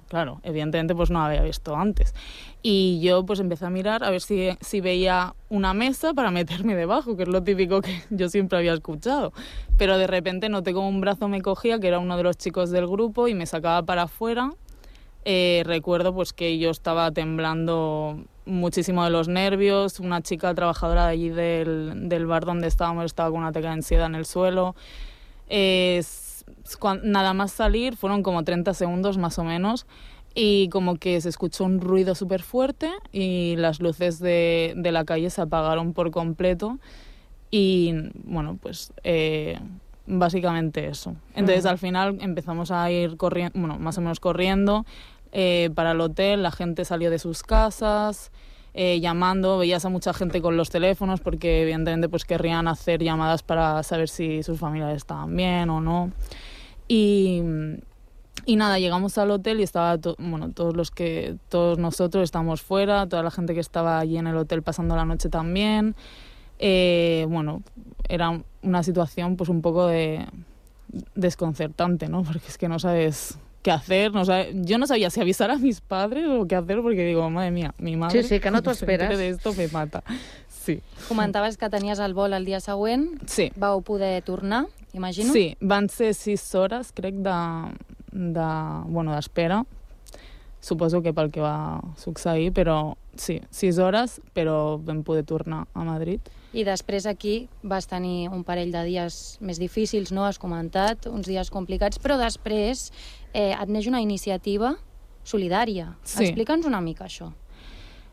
claro, 0.08 0.40
evidentemente 0.44 0.94
pues 0.94 1.10
no 1.10 1.20
había 1.20 1.42
visto 1.42 1.74
antes. 1.74 2.14
Y 2.62 3.00
yo 3.02 3.26
pues 3.26 3.40
empecé 3.40 3.66
a 3.66 3.70
mirar 3.70 4.04
a 4.04 4.10
ver 4.10 4.20
si, 4.20 4.50
si 4.60 4.80
veía 4.80 5.34
una 5.48 5.74
mesa 5.74 6.14
para 6.14 6.30
meterme 6.30 6.76
debajo, 6.76 7.16
que 7.16 7.24
es 7.24 7.28
lo 7.28 7.42
típico 7.42 7.80
que 7.80 8.02
yo 8.10 8.28
siempre 8.28 8.58
había 8.58 8.74
escuchado. 8.74 9.32
Pero 9.78 9.98
de 9.98 10.06
repente 10.06 10.48
noté 10.48 10.72
como 10.72 10.88
un 10.88 11.00
brazo 11.00 11.26
me 11.26 11.42
cogía, 11.42 11.80
que 11.80 11.88
era 11.88 11.98
uno 11.98 12.16
de 12.16 12.22
los 12.22 12.36
chicos 12.36 12.70
del 12.70 12.86
grupo, 12.86 13.26
y 13.26 13.34
me 13.34 13.46
sacaba 13.46 13.82
para 13.82 14.02
afuera. 14.02 14.52
Eh, 15.24 15.62
recuerdo 15.66 16.12
pues 16.14 16.32
que 16.32 16.58
yo 16.58 16.70
estaba 16.70 17.10
temblando 17.12 18.24
muchísimo 18.44 19.04
de 19.04 19.10
los 19.10 19.28
nervios, 19.28 20.00
una 20.00 20.20
chica 20.20 20.52
trabajadora 20.54 21.06
de 21.06 21.12
allí 21.12 21.28
del, 21.28 22.08
del 22.08 22.26
bar 22.26 22.44
donde 22.44 22.66
estábamos 22.66 23.04
estaba 23.04 23.30
con 23.30 23.40
un 23.40 23.46
ataque 23.46 23.66
de 23.66 23.72
ansiedad 23.72 24.06
en 24.06 24.16
el 24.16 24.24
suelo. 24.26 24.74
Eh, 25.48 25.98
s- 25.98 26.44
cuan- 26.80 27.02
nada 27.04 27.34
más 27.34 27.52
salir, 27.52 27.96
fueron 27.96 28.22
como 28.24 28.42
30 28.42 28.74
segundos 28.74 29.16
más 29.16 29.38
o 29.38 29.44
menos, 29.44 29.86
y 30.34 30.68
como 30.70 30.96
que 30.96 31.20
se 31.20 31.28
escuchó 31.28 31.64
un 31.64 31.80
ruido 31.80 32.14
súper 32.14 32.42
fuerte 32.42 32.90
y 33.12 33.54
las 33.58 33.80
luces 33.80 34.18
de, 34.18 34.72
de 34.76 34.90
la 34.90 35.04
calle 35.04 35.28
se 35.30 35.42
apagaron 35.42 35.92
por 35.92 36.10
completo. 36.10 36.78
Y 37.50 37.92
bueno, 38.24 38.58
pues 38.60 38.94
eh, 39.04 39.58
básicamente 40.06 40.86
eso. 40.88 41.14
Entonces 41.34 41.66
al 41.66 41.76
final 41.76 42.16
empezamos 42.22 42.70
a 42.70 42.90
ir 42.90 43.18
corriendo, 43.18 43.58
bueno, 43.60 43.78
más 43.78 43.98
o 43.98 44.00
menos 44.00 44.20
corriendo 44.20 44.86
eh, 45.32 45.70
para 45.74 45.92
el 45.92 46.00
hotel, 46.00 46.42
la 46.42 46.50
gente 46.52 46.84
salió 46.84 47.10
de 47.10 47.18
sus 47.18 47.42
casas. 47.42 48.30
eh, 48.74 49.00
llamando, 49.00 49.58
veías 49.58 49.84
a 49.84 49.90
mucha 49.90 50.14
gente 50.14 50.40
con 50.40 50.56
los 50.56 50.70
teléfonos 50.70 51.20
porque 51.20 51.60
evidentemente 51.62 52.08
pues 52.08 52.24
querrían 52.24 52.68
hacer 52.68 53.02
llamadas 53.02 53.42
para 53.42 53.82
saber 53.82 54.08
si 54.08 54.42
sus 54.42 54.58
familiares 54.58 54.96
estaban 54.96 55.36
bien 55.36 55.68
o 55.68 55.80
no. 55.82 56.10
Y, 56.88 57.42
y 58.46 58.56
nada, 58.56 58.78
llegamos 58.78 59.18
al 59.18 59.30
hotel 59.30 59.60
y 59.60 59.62
estaba, 59.62 59.98
to- 59.98 60.16
bueno, 60.18 60.52
todos 60.52 60.74
los 60.74 60.90
que, 60.90 61.36
todos 61.50 61.76
nosotros 61.78 62.24
estábamos 62.24 62.62
fuera, 62.62 63.06
toda 63.06 63.22
la 63.22 63.30
gente 63.30 63.52
que 63.52 63.60
estaba 63.60 63.98
allí 63.98 64.16
en 64.16 64.26
el 64.26 64.36
hotel 64.38 64.62
pasando 64.62 64.96
la 64.96 65.04
noche 65.04 65.28
también. 65.28 65.94
Eh, 66.58 67.26
bueno, 67.28 67.62
era 68.08 68.40
una 68.62 68.82
situación 68.82 69.36
pues 69.36 69.50
un 69.50 69.60
poco 69.60 69.86
de 69.86 70.26
desconcertante, 71.14 72.08
¿no? 72.08 72.22
Porque 72.24 72.46
es 72.48 72.58
que 72.58 72.68
no 72.68 72.78
sabes 72.78 73.38
qué 73.62 73.70
hacer, 73.70 74.12
no 74.12 74.24
sabe- 74.24 74.52
yo 74.54 74.76
no 74.78 74.86
sabía 74.86 75.08
si 75.10 75.20
avisar 75.20 75.50
a 75.50 75.56
mis 75.56 75.80
padres 75.80 76.26
o 76.28 76.46
qué 76.46 76.56
hacer 76.56 76.82
porque 76.82 77.04
digo, 77.04 77.28
madre 77.30 77.50
mía, 77.52 77.74
mi 77.78 77.96
madre 77.96 78.22
Sí, 78.22 78.28
sí, 78.28 78.40
que 78.40 78.50
no 78.50 78.62
t'ho 78.62 78.70
esperes. 78.72 79.16
de 79.16 79.28
esto 79.30 79.52
me 79.54 79.68
mata. 79.68 80.02
Sí. 80.48 80.80
Comentaves 81.08 81.56
que 81.56 81.68
tenies 81.70 81.98
el 81.98 82.14
vol 82.14 82.32
el 82.34 82.44
dia 82.44 82.60
següent. 82.60 83.20
Sí. 83.26 83.50
Vau 83.56 83.82
poder 83.82 84.22
tornar, 84.22 84.66
imagino? 84.92 85.32
Sí, 85.32 85.56
van 85.60 85.88
ser 85.88 86.14
sis 86.14 86.54
hores, 86.54 86.92
crec, 86.92 87.14
de, 87.16 87.74
de, 88.12 88.46
bueno, 88.86 89.14
d'espera. 89.14 89.64
Suposo 90.60 91.02
que 91.02 91.12
pel 91.12 91.30
que 91.34 91.40
va 91.42 91.80
succeir, 91.98 92.52
però 92.54 92.94
sí, 93.16 93.40
sis 93.50 93.78
hores, 93.82 94.20
però 94.32 94.78
vam 94.78 95.02
poder 95.02 95.24
tornar 95.26 95.66
a 95.74 95.82
Madrid. 95.82 96.20
I 96.52 96.64
després 96.68 97.06
aquí 97.08 97.48
vas 97.62 97.88
tenir 97.88 98.28
un 98.28 98.44
parell 98.44 98.72
de 98.74 98.84
dies 98.84 99.38
més 99.40 99.60
difícils, 99.60 100.12
no? 100.12 100.26
Has 100.28 100.38
comentat, 100.38 101.08
uns 101.08 101.28
dies 101.28 101.50
complicats, 101.50 101.98
però 101.98 102.18
després 102.20 102.90
eh, 103.32 103.54
et 103.56 103.68
neix 103.72 103.88
una 103.88 104.02
iniciativa 104.04 104.74
solidària. 105.24 105.94
Sí. 106.04 106.26
Explica'ns 106.26 106.68
una 106.68 106.82
mica 106.84 107.06
això. 107.08 107.30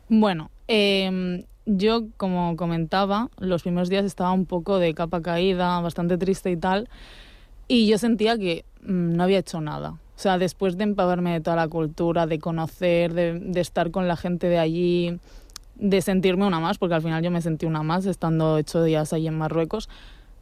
Bueno, 0.08 0.50
eh, 0.68 1.44
yo, 1.66 2.06
como 2.16 2.56
comentaba, 2.56 3.28
los 3.38 3.62
primeros 3.62 3.88
días 3.88 4.04
estaba 4.04 4.32
un 4.32 4.46
poco 4.46 4.78
de 4.78 4.94
capa 4.94 5.20
caída, 5.20 5.80
bastante 5.80 6.18
triste 6.18 6.50
y 6.50 6.56
tal, 6.56 6.88
y 7.68 7.86
yo 7.86 7.98
sentía 7.98 8.36
que 8.38 8.64
mm, 8.82 9.14
no 9.14 9.22
había 9.22 9.38
hecho 9.38 9.60
nada. 9.60 9.92
O 10.16 10.22
sea, 10.22 10.36
después 10.36 10.76
de 10.76 10.84
empaparme 10.84 11.32
de 11.32 11.40
toda 11.40 11.56
la 11.56 11.68
cultura, 11.68 12.26
de 12.26 12.38
conocer, 12.38 13.14
de, 13.14 13.38
de 13.38 13.60
estar 13.60 13.90
con 13.90 14.08
la 14.08 14.16
gente 14.16 14.48
de 14.48 14.58
allí, 14.58 15.18
de 15.80 16.02
sentirme 16.02 16.46
una 16.46 16.60
más, 16.60 16.78
porque 16.78 16.94
al 16.94 17.02
final 17.02 17.22
yo 17.22 17.30
me 17.30 17.40
sentí 17.40 17.66
una 17.66 17.82
más 17.82 18.06
estando 18.06 18.54
ocho 18.54 18.84
días 18.84 19.12
allí 19.12 19.26
en 19.26 19.38
Marruecos, 19.38 19.88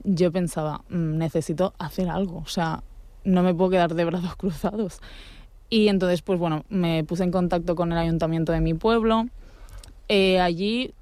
yo 0.04 0.33
pensaba, 0.33 0.83
"Mm, 0.90 1.16
necesito 1.18 1.75
hacer 1.78 2.09
algo, 2.09 2.38
o 2.38 2.49
sea, 2.49 2.83
no 3.25 3.42
me 3.42 3.54
puedo 3.54 3.71
quedar 3.71 3.95
de 3.95 4.04
brazos 4.04 4.37
cruzados. 4.37 5.00
Y 5.71 5.88
entonces, 5.88 6.23
pues 6.23 6.38
bueno, 6.38 6.64
me 6.71 7.04
puse 7.04 7.25
en 7.25 7.30
contacto 7.30 7.76
con 7.76 7.92
el 7.92 7.99
ayuntamiento 7.99 8.52
de 8.52 8.61
mi 8.61 8.75
pueblo. 8.75 9.26
Eh, 10.09 10.40
allí, 10.40 10.92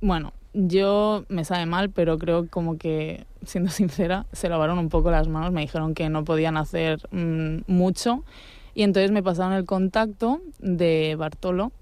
bueno, 0.00 0.32
yo 0.52 1.24
me 1.28 1.44
sabe 1.44 1.66
mal, 1.66 1.90
pero 1.90 2.16
creo 2.18 2.48
como 2.48 2.78
que, 2.78 3.26
siendo 3.44 3.70
sincera, 3.70 4.26
se 4.32 4.48
lavaron 4.48 4.78
un 4.78 4.88
poco 4.88 5.10
las 5.10 5.28
manos, 5.28 5.52
me 5.52 5.60
dijeron 5.60 5.94
que 5.94 6.08
no 6.08 6.24
podían 6.24 6.56
hacer 6.56 7.00
mm, 7.10 7.62
mucho. 7.66 8.22
Y 8.74 8.82
entonces 8.82 9.10
me 9.10 9.22
pasaron 9.22 9.54
el 9.54 9.64
contacto 9.64 10.40
de 10.60 11.16
Bartolo, 11.18 11.72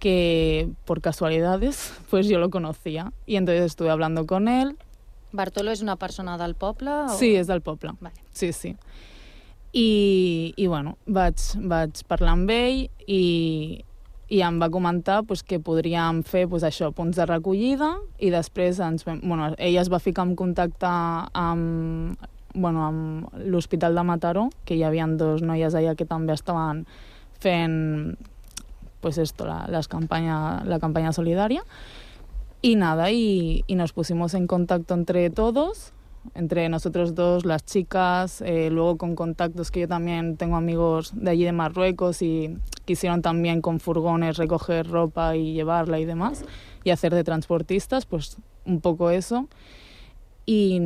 que 0.00 0.68
por 0.84 1.00
casualidades, 1.00 1.92
pues 2.10 2.26
yo 2.26 2.40
lo 2.40 2.50
conocía. 2.50 3.12
Y 3.26 3.36
entonces 3.36 3.64
estuve 3.66 3.90
hablando 3.90 4.26
con 4.26 4.48
él, 4.48 4.76
Bartolo 5.32 5.70
és 5.70 5.80
una 5.80 5.94
persona 5.94 6.36
del 6.38 6.56
poble? 6.56 6.90
O... 6.90 7.08
Sí, 7.14 7.36
és 7.38 7.46
del 7.46 7.60
poble. 7.62 7.92
Vale. 8.00 8.16
Sí, 8.32 8.52
sí. 8.52 8.72
I, 9.72 10.52
i 10.58 10.66
bueno, 10.66 10.96
vaig, 11.06 11.38
vaig 11.70 12.00
parlar 12.10 12.32
amb 12.34 12.50
ell 12.50 12.80
i, 13.06 13.84
i 14.26 14.40
em 14.42 14.58
va 14.58 14.66
comentar 14.74 15.20
pues, 15.22 15.44
que 15.46 15.60
podríem 15.62 16.24
fer 16.26 16.48
pues, 16.50 16.64
això, 16.66 16.90
punts 16.90 17.14
de 17.20 17.28
recollida 17.30 17.92
i 18.18 18.32
després 18.34 18.80
ens, 18.82 19.06
vam- 19.06 19.22
bueno, 19.22 19.52
ell 19.54 19.78
es 19.78 19.92
va 19.92 20.02
ficar 20.02 20.26
en 20.26 20.34
contacte 20.34 20.90
amb, 20.90 22.18
bueno, 22.54 22.82
amb 22.88 23.30
l'Hospital 23.46 23.94
de 23.94 24.02
Mataró, 24.10 24.48
que 24.66 24.74
hi 24.74 24.82
havia 24.82 25.06
dos 25.14 25.46
noies 25.46 25.78
allà 25.78 25.94
que 25.94 26.08
també 26.10 26.34
estaven 26.34 26.82
fent 27.38 28.16
pues 29.00 29.18
esto, 29.18 29.46
la, 29.46 29.66
las 29.68 29.88
campaña, 29.88 30.64
la 30.64 30.78
campaña 30.78 31.12
solidaria. 31.12 31.64
Y 32.62 32.76
nada, 32.76 33.10
y, 33.10 33.64
y 33.66 33.74
nos 33.74 33.92
pusimos 33.92 34.34
en 34.34 34.46
contacto 34.46 34.92
entre 34.92 35.30
todos, 35.30 35.92
entre 36.34 36.68
nosotros 36.68 37.14
dos, 37.14 37.46
las 37.46 37.64
chicas, 37.64 38.42
eh, 38.42 38.68
luego 38.70 38.98
con 38.98 39.14
contactos 39.14 39.70
que 39.70 39.80
yo 39.80 39.88
también 39.88 40.36
tengo 40.36 40.56
amigos 40.56 41.12
de 41.14 41.30
allí 41.30 41.44
de 41.44 41.52
Marruecos 41.52 42.20
y 42.20 42.58
quisieron 42.84 43.22
también 43.22 43.62
con 43.62 43.80
furgones 43.80 44.36
recoger 44.36 44.86
ropa 44.88 45.36
y 45.36 45.54
llevarla 45.54 45.98
y 45.98 46.04
demás, 46.04 46.44
y 46.84 46.90
hacer 46.90 47.14
de 47.14 47.24
transportistas, 47.24 48.04
pues 48.04 48.36
un 48.66 48.82
poco 48.82 49.10
eso. 49.10 49.48
Y, 50.44 50.80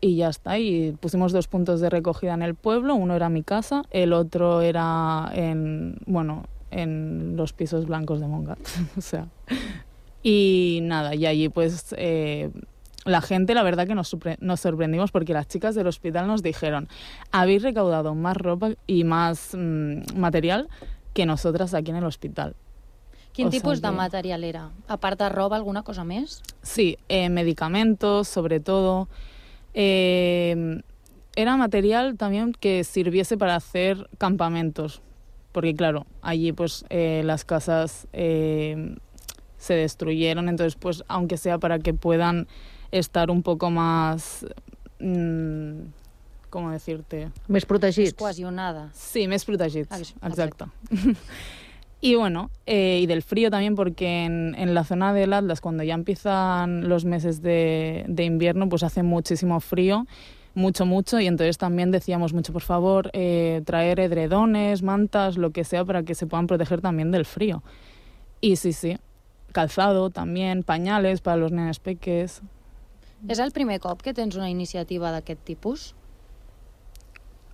y 0.00 0.16
ya 0.16 0.30
está, 0.30 0.58
y 0.58 0.92
pusimos 1.00 1.32
dos 1.32 1.46
puntos 1.46 1.80
de 1.80 1.90
recogida 1.90 2.32
en 2.32 2.42
el 2.42 2.54
pueblo, 2.54 2.94
uno 2.94 3.14
era 3.14 3.28
mi 3.28 3.42
casa, 3.42 3.82
el 3.90 4.14
otro 4.14 4.62
era 4.62 5.30
en, 5.34 5.98
bueno, 6.06 6.44
en 6.74 7.36
los 7.36 7.52
pisos 7.52 7.86
blancos 7.86 8.20
de 8.20 8.26
Mongat, 8.26 8.58
o 8.98 9.00
sea, 9.00 9.28
y 10.22 10.80
nada, 10.82 11.14
y 11.14 11.26
allí 11.26 11.48
pues 11.48 11.94
eh, 11.98 12.50
la 13.04 13.20
gente, 13.20 13.54
la 13.54 13.62
verdad 13.62 13.86
que 13.86 13.94
nos, 13.94 14.16
nos 14.40 14.60
sorprendimos 14.60 15.10
porque 15.12 15.32
las 15.34 15.46
chicas 15.46 15.74
del 15.74 15.86
hospital 15.86 16.26
nos 16.26 16.42
dijeron, 16.42 16.88
habéis 17.32 17.62
recaudado 17.62 18.14
más 18.14 18.36
ropa 18.36 18.70
y 18.86 19.04
más 19.04 19.50
mm, 19.54 20.16
material 20.18 20.68
que 21.12 21.26
nosotras 21.26 21.74
aquí 21.74 21.90
en 21.90 21.96
el 21.98 22.04
hospital. 22.04 22.54
Quin 23.32 23.48
O 23.48 23.50
sea 23.50 23.60
tipus 23.60 23.82
de 23.82 23.88
que- 23.88 23.94
material 23.94 24.44
era? 24.44 24.70
A 24.88 24.96
part 24.96 25.18
de 25.18 25.28
roba, 25.28 25.56
alguna 25.56 25.82
cosa 25.82 26.04
més? 26.04 26.40
Sí, 26.62 26.96
eh, 27.08 27.28
medicamentos, 27.28 28.28
sobre 28.28 28.60
todo. 28.60 29.08
Eh, 29.74 30.80
era 31.36 31.56
material 31.56 32.16
también 32.16 32.52
que 32.52 32.84
sirviese 32.84 33.36
para 33.36 33.56
hacer 33.56 34.08
campamentos, 34.18 35.02
porque 35.54 35.72
claro, 35.74 36.04
allí 36.20 36.50
pues 36.52 36.84
eh, 36.90 37.22
las 37.24 37.44
casas 37.44 38.08
eh, 38.12 38.96
se 39.56 39.74
destruyeron, 39.74 40.48
entonces 40.48 40.74
pues 40.74 41.04
aunque 41.06 41.36
sea 41.38 41.58
para 41.58 41.78
que 41.78 41.94
puedan 41.94 42.48
estar 42.90 43.30
un 43.30 43.42
poco 43.42 43.70
más, 43.70 44.44
mm, 44.98 45.78
¿cómo 46.50 46.70
decirte? 46.70 47.30
Més 47.48 47.64
protegits. 47.66 48.14
Cohesionada. 48.18 48.90
Sí, 48.94 49.28
més 49.30 49.46
protegits, 49.46 49.94
Ex- 49.94 50.14
exacto. 50.22 50.68
y 52.00 52.14
bueno, 52.16 52.50
eh, 52.66 53.00
y 53.02 53.06
del 53.06 53.22
frío 53.22 53.50
también, 53.50 53.74
porque 53.74 54.24
en, 54.24 54.54
en 54.58 54.74
la 54.74 54.84
zona 54.84 55.12
del 55.14 55.32
Atlas, 55.32 55.60
cuando 55.60 55.82
ya 55.84 55.94
empiezan 55.94 56.88
los 56.88 57.04
meses 57.04 57.40
de, 57.42 58.04
de 58.08 58.24
invierno, 58.24 58.68
pues 58.68 58.82
hace 58.82 59.02
muchísimo 59.02 59.60
frío, 59.60 60.06
mucho, 60.54 60.86
mucho, 60.86 61.20
y 61.20 61.26
entonces 61.26 61.58
también 61.58 61.90
decíamos 61.90 62.32
mucho, 62.32 62.52
por 62.52 62.62
favor, 62.62 63.10
eh, 63.12 63.62
traer 63.64 64.00
edredones, 64.00 64.82
mantas, 64.82 65.36
lo 65.36 65.50
que 65.50 65.64
sea, 65.64 65.84
para 65.84 66.02
que 66.02 66.14
se 66.14 66.26
puedan 66.26 66.46
proteger 66.46 66.80
también 66.80 67.10
del 67.10 67.24
frío. 67.24 67.62
Y 68.40 68.56
sí, 68.56 68.72
sí, 68.72 68.96
calzado 69.52 70.10
también, 70.10 70.62
pañales 70.62 71.20
para 71.20 71.36
los 71.36 71.52
nenes 71.52 71.78
peques. 71.78 72.42
És 73.24 73.38
el 73.40 73.52
primer 73.56 73.80
cop 73.80 74.02
que 74.04 74.12
tens 74.12 74.36
una 74.36 74.50
iniciativa 74.50 75.08
d'aquest 75.14 75.40
tipus? 75.48 75.94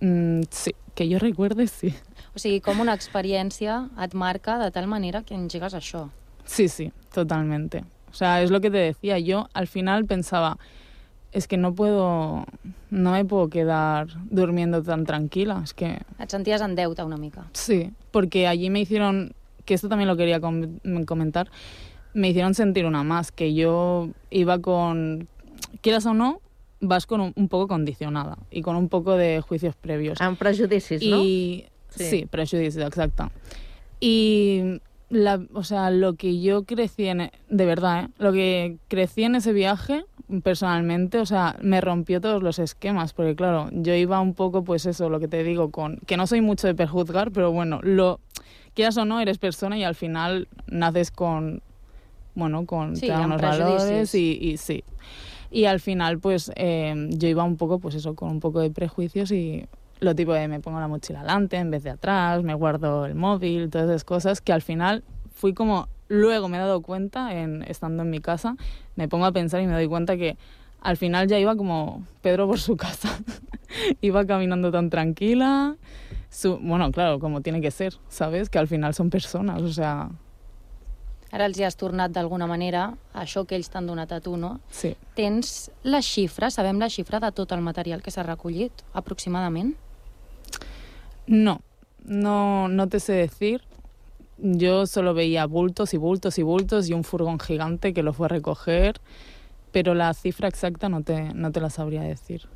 Mm, 0.01 0.41
sí, 0.49 0.73
que 0.95 1.07
yo 1.07 1.19
recuerde, 1.19 1.67
sí. 1.67 1.93
O 2.35 2.39
sigui, 2.39 2.59
com 2.59 2.81
una 2.83 2.95
experiència 2.97 3.85
et 4.03 4.15
marca 4.17 4.57
de 4.59 4.71
tal 4.75 4.89
manera 4.91 5.23
que 5.23 5.37
engegues 5.37 5.77
això. 5.77 6.09
Sí, 6.43 6.67
sí, 6.67 6.91
totalmente. 7.13 7.85
O 8.11 8.13
sea, 8.13 8.41
es 8.41 8.51
lo 8.51 8.59
que 8.59 8.69
te 8.69 8.77
decía. 8.77 9.19
Yo 9.19 9.47
al 9.53 9.67
final 9.67 10.05
pensaba, 10.05 10.57
es 11.31 11.47
que 11.47 11.57
no 11.57 11.73
puedo, 11.73 12.45
no 12.89 13.11
me 13.11 13.23
puedo 13.25 13.49
quedar 13.49 14.07
durmiendo 14.29 14.83
tan 14.83 15.05
tranquila. 15.05 15.61
Es 15.63 15.73
que 15.73 15.99
Et 16.19 16.29
senties 16.29 16.61
en 16.61 16.75
deute 16.75 17.03
una 17.03 17.17
mica. 17.17 17.45
sí, 17.53 17.91
porque 18.11 18.47
allí 18.47 18.69
me 18.69 18.81
hicieron, 18.81 19.33
que 19.65 19.73
esto 19.73 19.87
también 19.89 20.07
lo 20.07 20.17
quería 20.17 20.39
com- 20.41 20.79
comentar, 21.05 21.49
me 22.13 22.29
hicieron 22.29 22.53
sentir 22.53 22.85
una 22.85 23.03
más, 23.03 23.31
que 23.31 23.53
yo 23.53 24.09
iba 24.29 24.59
con, 24.59 25.27
quieras 25.81 26.05
o 26.05 26.13
no, 26.13 26.41
vas 26.81 27.05
con 27.05 27.21
un, 27.21 27.31
un 27.35 27.47
poco 27.47 27.67
condicionada 27.69 28.37
y 28.49 28.61
con 28.63 28.75
un 28.75 28.89
poco 28.89 29.15
de 29.15 29.39
juicios 29.41 29.75
previos. 29.75 30.19
Amb 30.19 30.37
prejudicis, 30.37 31.01
no? 31.03 31.17
Y 31.23 31.65
Sí. 31.89 32.05
sí, 32.05 32.25
prejuicios, 32.25 32.77
exacto. 32.85 33.29
Y 33.99 34.79
la, 35.09 35.41
o 35.53 35.63
sea, 35.63 35.89
lo 35.91 36.13
que 36.15 36.39
yo 36.41 36.63
crecí 36.63 37.05
en, 37.07 37.31
de 37.49 37.65
verdad, 37.65 38.05
¿eh? 38.05 38.07
lo 38.17 38.31
que 38.31 38.77
crecí 38.87 39.23
en 39.23 39.35
ese 39.35 39.51
viaje 39.53 40.05
personalmente, 40.43 41.19
o 41.19 41.25
sea, 41.25 41.57
me 41.61 41.81
rompió 41.81 42.21
todos 42.21 42.41
los 42.41 42.59
esquemas, 42.59 43.13
porque 43.13 43.35
claro, 43.35 43.69
yo 43.71 43.93
iba 43.93 44.19
un 44.21 44.33
poco, 44.33 44.63
pues 44.63 44.85
eso, 44.85 45.09
lo 45.09 45.19
que 45.19 45.27
te 45.27 45.43
digo, 45.43 45.71
con 45.71 45.97
que 46.05 46.17
no 46.17 46.27
soy 46.27 46.41
mucho 46.41 46.67
de 46.67 46.75
perjuzgar, 46.75 47.31
pero 47.31 47.51
bueno, 47.51 47.79
lo 47.83 48.19
quieras 48.73 48.97
o 48.97 49.05
no, 49.05 49.19
eres 49.19 49.37
persona 49.37 49.77
y 49.77 49.83
al 49.83 49.95
final 49.95 50.47
naces 50.67 51.11
con, 51.11 51.61
bueno, 52.35 52.65
con 52.65 52.95
Sí, 52.95 53.09
unos 53.09 53.41
valores 53.41 54.15
y, 54.15 54.37
y 54.41 54.57
sí. 54.57 54.83
Y 55.51 55.65
al 55.65 55.81
final, 55.81 56.19
pues 56.19 56.49
eh, 56.55 56.95
yo 57.09 57.27
iba 57.27 57.43
un 57.43 57.57
poco, 57.57 57.79
pues 57.79 57.95
eso, 57.95 58.15
con 58.15 58.29
un 58.29 58.39
poco 58.39 58.61
de 58.61 58.71
prejuicios 58.71 59.31
y 59.31 59.65
lo 59.99 60.15
tipo 60.15 60.33
de 60.33 60.47
me 60.47 60.61
pongo 60.61 60.79
la 60.79 60.87
mochila 60.87 61.19
adelante 61.19 61.57
en 61.57 61.69
vez 61.69 61.83
de 61.83 61.89
atrás, 61.91 62.41
me 62.41 62.53
guardo 62.53 63.05
el 63.05 63.15
móvil, 63.15 63.69
todas 63.69 63.89
esas 63.89 64.03
cosas 64.05 64.41
que 64.41 64.53
al 64.53 64.61
final 64.61 65.03
fui 65.33 65.53
como, 65.53 65.89
luego 66.11 66.49
me 66.49 66.57
he 66.57 66.59
dado 66.59 66.81
cuenta, 66.81 67.33
en, 67.33 67.63
estando 67.63 68.03
en 68.03 68.09
mi 68.09 68.19
casa, 68.19 68.57
me 68.95 69.07
pongo 69.07 69.25
a 69.25 69.31
pensar 69.31 69.61
y 69.61 69.67
me 69.67 69.73
doy 69.73 69.87
cuenta 69.87 70.17
que 70.17 70.37
al 70.81 70.97
final 70.97 71.27
ya 71.27 71.39
iba 71.39 71.55
como 71.55 72.05
Pedro 72.21 72.47
por 72.47 72.59
su 72.59 72.75
casa. 72.75 73.17
iba 74.01 74.25
caminando 74.25 74.71
tan 74.71 74.89
tranquila. 74.89 75.77
Su, 76.29 76.57
bueno, 76.59 76.91
claro, 76.91 77.19
como 77.19 77.41
tiene 77.41 77.61
que 77.61 77.71
ser, 77.71 77.93
¿sabes? 78.09 78.49
Que 78.49 78.59
al 78.59 78.67
final 78.67 78.93
son 78.93 79.09
personas, 79.09 79.61
o 79.61 79.71
sea, 79.71 80.09
Ara 81.31 81.45
els 81.47 81.55
hi 81.55 81.63
has 81.63 81.77
tornat 81.79 82.11
d'alguna 82.11 82.43
manera 82.43 82.89
això 83.15 83.45
que 83.47 83.55
ells 83.55 83.69
t'han 83.71 83.85
donat 83.87 84.11
a 84.11 84.19
tu, 84.19 84.35
no? 84.35 84.57
sí. 84.67 84.97
Tens 85.15 85.71
la 85.87 86.01
xifra, 86.03 86.49
sabem 86.51 86.79
la 86.79 86.89
xifra 86.91 87.21
de 87.23 87.31
tot 87.31 87.53
el 87.55 87.63
material 87.63 88.03
que 88.03 88.11
s'ha 88.11 88.25
recollit, 88.27 88.83
aproximadament? 88.91 89.71
No, 91.27 91.61
no, 92.03 92.67
no 92.67 92.87
te 92.89 92.99
sé 92.99 93.13
decir. 93.13 93.61
Yo 94.41 94.87
solo 94.87 95.13
veía 95.13 95.45
bultos 95.45 95.93
y 95.93 95.97
bultos 95.97 96.39
y 96.39 96.43
bultos 96.43 96.89
y 96.89 96.93
un 96.93 97.03
furgón 97.03 97.39
gigante 97.39 97.93
que 97.93 98.01
lo 98.01 98.11
fue 98.11 98.25
a 98.25 98.29
recoger, 98.29 98.99
pero 99.71 99.93
la 99.93 100.13
cifra 100.15 100.47
exacta 100.47 100.89
no 100.89 101.03
te, 101.03 101.31
no 101.35 101.51
te 101.51 101.61
la 101.61 101.69
sabría 101.69 102.01
decir. 102.01 102.47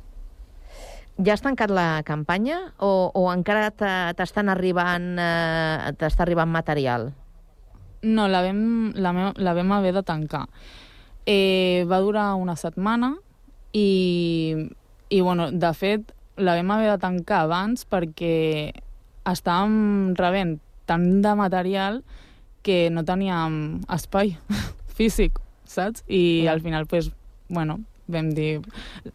Ja 1.16 1.32
has 1.32 1.40
tancat 1.40 1.70
la 1.70 2.02
campanya 2.04 2.74
o, 2.76 3.10
o 3.14 3.30
encara 3.32 3.70
te- 3.70 4.12
t'estan 4.18 4.50
arribant, 4.52 5.14
eh, 5.16 5.94
t'està 5.96 6.26
arribant 6.26 6.50
material? 6.52 7.14
No, 8.02 8.26
la 8.28 8.42
vam, 8.44 8.92
la, 8.92 9.32
la 9.32 9.54
vam 9.56 9.72
haver 9.72 9.94
de 9.96 10.02
tancar. 10.04 10.44
Eh, 11.24 11.86
va 11.88 12.02
durar 12.04 12.34
una 12.34 12.56
setmana 12.56 13.14
i, 13.72 14.68
i 15.08 15.20
bueno, 15.22 15.48
de 15.52 15.72
fet, 15.72 16.12
la 16.36 16.58
vam 16.58 16.74
haver 16.74 16.90
de 16.92 16.98
tancar 17.00 17.46
abans 17.46 17.86
perquè 17.88 18.74
estàvem 19.24 20.12
rebent 20.18 20.58
tant 20.86 21.20
de 21.22 21.34
material 21.38 22.00
que 22.66 22.88
no 22.90 23.04
teníem 23.06 23.82
espai 23.92 24.36
físic, 24.96 25.38
saps? 25.64 26.02
I 26.08 26.42
Clar. 26.46 26.54
al 26.54 26.60
final, 26.64 26.86
pues, 26.86 27.12
bueno, 27.48 27.80
vam 28.06 28.30
dir 28.30 28.62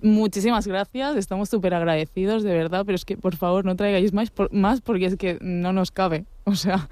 muchísimas 0.01 0.67
gracias, 0.67 1.15
estamos 1.15 1.49
súper 1.49 1.73
agradecidos, 1.73 2.43
de 2.43 2.53
verdad, 2.53 2.83
pero 2.85 2.95
es 2.95 3.05
que, 3.05 3.17
por 3.17 3.35
favor, 3.35 3.65
no 3.65 3.75
traigáis 3.75 4.13
más, 4.13 4.29
por, 4.29 4.51
más 4.53 4.81
porque 4.81 5.05
es 5.05 5.15
que 5.15 5.37
no 5.41 5.73
nos 5.73 5.91
cabe. 5.91 6.25
O 6.43 6.55
sea, 6.55 6.87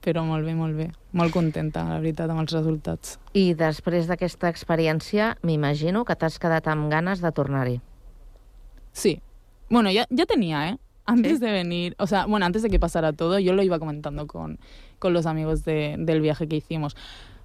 però 0.00 0.22
molt 0.24 0.46
bé, 0.46 0.54
molt 0.54 0.76
bé. 0.78 0.86
Molt 1.12 1.34
contenta, 1.34 1.82
la 1.84 1.98
veritat, 2.00 2.30
amb 2.30 2.40
els 2.40 2.52
resultats. 2.54 3.18
I 3.36 3.52
després 3.58 4.06
d'aquesta 4.08 4.48
experiència, 4.48 5.34
m'imagino 5.44 6.04
que 6.08 6.16
t'has 6.16 6.38
quedat 6.40 6.70
amb 6.70 6.88
ganes 6.92 7.20
de 7.20 7.32
tornar-hi. 7.34 7.80
Sí. 8.92 9.20
Bueno, 9.68 9.90
ya, 9.90 10.06
ya 10.08 10.24
tenía, 10.26 10.68
¿eh? 10.70 10.78
Antes 11.06 11.40
de 11.40 11.50
venir, 11.50 11.94
o 11.98 12.06
sea, 12.06 12.26
bueno, 12.26 12.46
antes 12.46 12.62
de 12.62 12.70
que 12.70 12.78
pasara 12.78 13.12
todo, 13.12 13.38
yo 13.38 13.52
lo 13.52 13.62
iba 13.62 13.78
comentando 13.78 14.26
con, 14.26 14.58
con 14.98 15.12
los 15.12 15.26
amigos 15.26 15.64
de- 15.64 15.96
del 15.98 16.20
viaje 16.20 16.46
que 16.48 16.56
hicimos. 16.56 16.96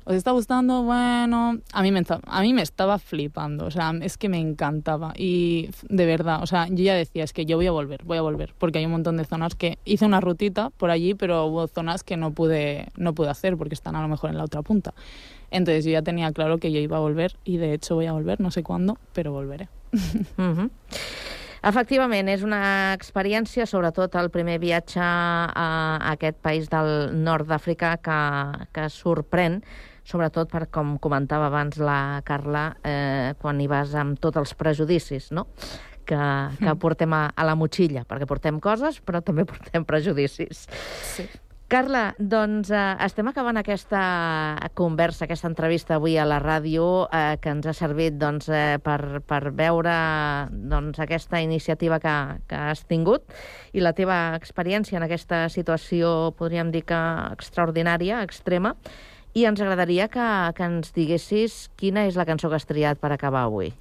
¿Os 0.07 0.13
está 0.13 0.29
gustando? 0.29 0.83
Bueno, 0.83 1.57
a 1.73 1.81
mí, 1.81 1.91
me, 1.91 2.03
a 2.27 2.41
mí 2.43 2.53
me 2.53 2.61
estaba 2.61 2.99
flipando, 2.99 3.65
o 3.65 3.71
sea, 3.71 3.91
es 4.03 4.17
que 4.19 4.29
me 4.29 4.37
encantaba. 4.37 5.13
Y 5.17 5.71
de 5.89 6.05
verdad, 6.05 6.43
o 6.43 6.45
sea, 6.45 6.67
yo 6.67 6.83
ya 6.83 6.93
decía, 6.93 7.23
es 7.23 7.33
que 7.33 7.47
yo 7.47 7.57
voy 7.57 7.65
a 7.65 7.71
volver, 7.71 8.03
voy 8.03 8.19
a 8.19 8.21
volver, 8.21 8.53
porque 8.59 8.77
hay 8.77 8.85
un 8.85 8.91
montón 8.91 9.17
de 9.17 9.25
zonas 9.25 9.55
que 9.55 9.79
hice 9.83 10.05
una 10.05 10.21
rutita 10.21 10.69
por 10.69 10.91
allí, 10.91 11.15
pero 11.15 11.45
hubo 11.47 11.65
zonas 11.67 12.03
que 12.03 12.17
no 12.17 12.29
pude, 12.33 12.89
no 12.97 13.15
pude 13.15 13.29
hacer 13.29 13.57
porque 13.57 13.73
están 13.73 13.95
a 13.95 14.01
lo 14.03 14.07
mejor 14.07 14.29
en 14.29 14.37
la 14.37 14.43
otra 14.43 14.61
punta. 14.61 14.93
Entonces 15.49 15.83
yo 15.85 15.89
ya 15.91 16.03
tenía 16.03 16.31
claro 16.33 16.59
que 16.59 16.71
yo 16.71 16.79
iba 16.79 16.97
a 16.97 16.99
volver 16.99 17.35
y 17.43 17.57
de 17.57 17.73
hecho 17.73 17.95
voy 17.95 18.05
a 18.05 18.11
volver, 18.13 18.39
no 18.39 18.51
sé 18.51 18.61
cuándo, 18.61 18.99
pero 19.13 19.31
volveré. 19.31 19.69
Mhm. 20.37 20.69
Efectivament, 21.65 22.27
és 22.29 22.43
una 22.45 22.93
experiència, 22.93 23.65
sobretot 23.65 24.13
el 24.19 24.29
primer 24.29 24.59
viatge 24.61 25.01
a 25.01 25.65
aquest 26.11 26.37
país 26.45 26.69
del 26.69 27.09
nord 27.25 27.49
d'Àfrica 27.49 27.95
que, 28.05 28.19
que 28.75 28.85
sorprèn, 28.93 29.57
sobretot 30.05 30.51
per, 30.51 30.67
com 30.69 30.99
comentava 31.01 31.47
abans 31.49 31.79
la 31.81 32.21
Carla, 32.27 32.67
eh, 32.85 33.33
quan 33.41 33.61
hi 33.61 33.65
vas 33.71 33.95
amb 33.97 34.21
tots 34.21 34.37
els 34.43 34.53
prejudicis, 34.59 35.31
no? 35.33 35.47
que, 36.05 36.21
que 36.61 36.75
portem 36.77 37.13
a, 37.17 37.23
a 37.33 37.47
la 37.49 37.57
motxilla, 37.57 38.05
perquè 38.05 38.29
portem 38.29 38.61
coses, 38.61 39.01
però 39.01 39.23
també 39.25 39.47
portem 39.49 39.89
prejudicis. 39.89 40.67
Sí. 41.15 41.25
Carla, 41.67 42.13
doncs 42.21 42.69
eh, 42.69 42.81
estem 43.01 43.25
acabant 43.31 43.57
aquesta 43.57 43.99
conversa, 44.77 45.23
aquesta 45.25 45.49
entrevista 45.49 45.95
avui 45.95 46.13
a 46.21 46.25
la 46.29 46.37
ràdio 46.37 47.07
eh, 47.09 47.39
que 47.41 47.49
ens 47.49 47.65
ha 47.65 47.73
servit 47.73 48.19
doncs, 48.21 48.51
eh, 48.53 48.77
per, 48.85 49.23
per 49.25 49.49
veure 49.57 49.95
doncs, 50.53 50.99
aquesta 51.01 51.39
iniciativa 51.41 51.97
que, 52.03 52.13
que 52.45 52.59
has 52.69 52.83
tingut 52.85 53.33
i 53.73 53.81
la 53.81 53.95
teva 53.97 54.35
experiència 54.37 54.99
en 54.99 55.07
aquesta 55.07 55.47
situació, 55.49 56.35
podríem 56.37 56.69
dir 56.69 56.83
que 56.85 56.99
extraordinària, 57.33 58.19
extrema, 58.21 58.75
i 59.33 59.47
ens 59.49 59.63
agradaria 59.63 60.05
que, 60.07 60.27
que 60.53 60.67
ens 60.69 60.93
diguessis 60.93 61.71
quina 61.81 62.03
és 62.05 62.19
la 62.19 62.27
cançó 62.29 62.51
que 62.51 62.59
has 62.59 62.69
triat 62.69 63.01
per 63.01 63.09
acabar 63.15 63.47
avui. 63.49 63.71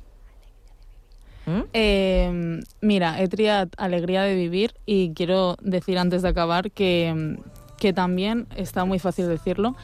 ¿Mm? 1.44 1.68
Eh, 1.76 2.62
mira, 2.80 3.18
he 3.20 3.28
triat 3.28 3.76
Alegría 3.76 4.22
de 4.22 4.34
Vivir 4.40 4.72
y 4.86 5.12
quiero 5.12 5.58
decir 5.60 5.98
antes 5.98 6.22
de 6.22 6.32
acabar 6.32 6.70
que 6.70 7.36
que 7.84 7.92
también 7.92 8.46
está 8.56 8.86
muy 8.86 8.98
fácil 8.98 9.28
decirlo, 9.28 9.76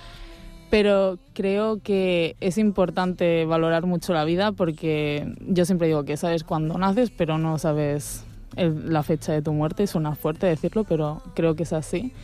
pero 0.71 1.19
creo 1.35 1.83
que 1.83 2.35
es 2.41 2.57
importante 2.57 3.45
valorar 3.45 3.85
mucho 3.85 4.15
la 4.15 4.25
vida 4.25 4.53
porque 4.53 5.35
yo 5.47 5.67
siempre 5.67 5.89
digo 5.89 6.07
que 6.07 6.17
sabes 6.17 6.43
cuándo 6.43 6.79
naces, 6.79 7.11
pero 7.11 7.37
no 7.37 7.59
sabes 7.59 8.25
la 8.57 9.03
fecha 9.03 9.35
de 9.35 9.43
tu 9.43 9.53
muerte. 9.53 9.87
Suena 9.87 10.15
fuerte 10.15 10.47
decirlo, 10.47 10.85
pero 10.85 11.21
creo 11.35 11.57
que 11.57 11.65
es 11.65 11.75
así. 11.75 12.15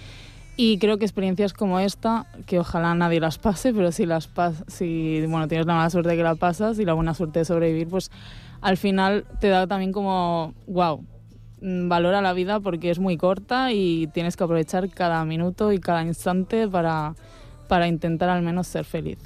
Y 0.56 0.78
creo 0.78 0.96
que 0.96 1.04
experiencias 1.04 1.52
como 1.52 1.78
esta, 1.78 2.24
que 2.46 2.58
ojalá 2.58 2.94
nadie 2.94 3.20
las 3.20 3.36
pase, 3.36 3.74
pero 3.74 3.92
si 3.92 4.06
las 4.06 4.28
pas 4.28 4.64
si 4.68 5.26
bueno, 5.26 5.46
tienes 5.46 5.66
la 5.66 5.74
mala 5.74 5.90
suerte 5.90 6.16
que 6.16 6.22
la 6.22 6.36
pasas 6.36 6.78
y 6.78 6.86
la 6.86 6.94
buena 6.94 7.12
suerte 7.12 7.40
de 7.40 7.44
sobrevivir, 7.44 7.88
pues 7.88 8.10
al 8.62 8.78
final 8.78 9.26
te 9.40 9.50
da 9.50 9.66
también 9.66 9.92
como, 9.92 10.54
wow, 10.66 11.04
valora 11.66 12.20
la 12.20 12.32
vida 12.32 12.60
porque 12.60 12.90
es 12.90 12.98
muy 12.98 13.16
corta 13.16 13.72
y 13.72 14.06
tienes 14.08 14.36
que 14.36 14.44
aprovechar 14.44 14.88
cada 14.88 15.24
minuto 15.24 15.72
y 15.72 15.78
cada 15.78 16.02
instante 16.02 16.68
para, 16.68 17.14
para 17.68 17.88
intentar 17.88 18.28
al 18.28 18.42
menos 18.42 18.66
ser 18.68 18.84
feliz. 18.84 19.18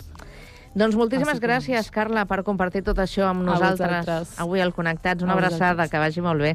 Doncs 0.70 0.94
moltíssimes 0.94 1.40
gràcies, 1.42 1.88
Carla, 1.90 2.28
per 2.30 2.44
compartir 2.46 2.84
tot 2.86 3.00
això 3.02 3.26
amb 3.26 3.42
nosaltres 3.42 4.36
avui 4.38 4.62
al 4.62 4.70
Connectats. 4.72 5.24
Una 5.26 5.34
abraçada, 5.34 5.88
que 5.90 5.98
vagi 5.98 6.22
molt 6.22 6.40
bé. 6.40 6.54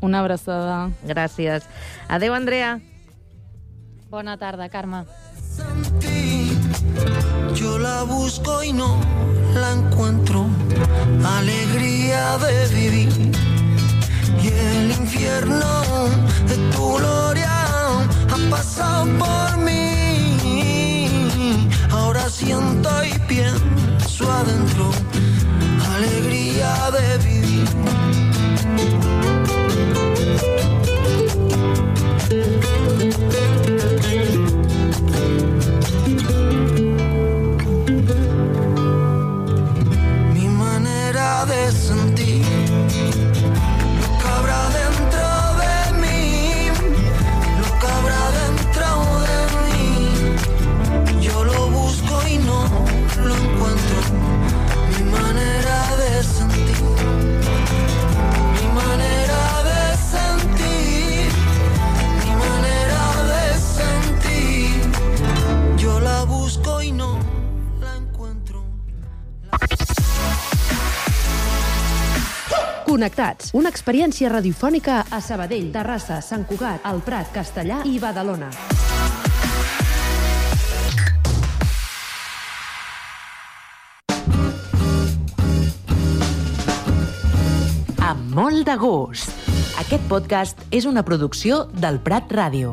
Una 0.00 0.22
abraçada. 0.24 0.88
Gràcies. 1.04 1.68
Adeu, 2.08 2.32
Andrea. 2.32 2.78
Bona 4.08 4.38
tarda, 4.40 4.70
Carme. 4.72 5.04
Yo 7.54 7.78
la 7.78 8.04
busco 8.04 8.62
y 8.64 8.72
no 8.72 8.96
la 9.54 9.72
encuentro. 9.72 10.46
Alegría 11.22 12.38
de 12.38 12.74
vivir 12.74 13.45
y 14.46 14.48
el 14.48 14.92
infierno 14.92 16.08
de 16.48 16.56
tu 16.72 16.96
gloria 16.96 17.50
ha 18.32 18.50
pasado 18.50 19.06
por 19.18 19.56
mí. 19.58 21.08
Ahora 21.90 22.28
siento 22.28 22.90
y 23.04 23.18
pienso 23.26 24.30
adentro 24.30 24.90
alegría 25.96 26.90
de 26.90 27.18
vivir. 27.28 28.05
Connectats, 72.96 73.50
una 73.52 73.68
experiència 73.68 74.30
radiofònica 74.32 75.02
a 75.12 75.18
Sabadell, 75.20 75.66
Terrassa, 75.74 76.22
Sant 76.24 76.46
Cugat, 76.48 76.80
El 76.88 77.02
Prat, 77.04 77.28
Castellà 77.34 77.82
i 77.84 77.98
Badalona. 78.00 78.48
Amb 88.00 88.32
molt 88.32 88.64
de 88.64 88.80
gust. 88.80 89.28
Aquest 89.84 90.08
podcast 90.08 90.64
és 90.72 90.88
una 90.88 91.04
producció 91.04 91.66
del 91.76 92.00
Prat 92.00 92.32
Ràdio. 92.32 92.72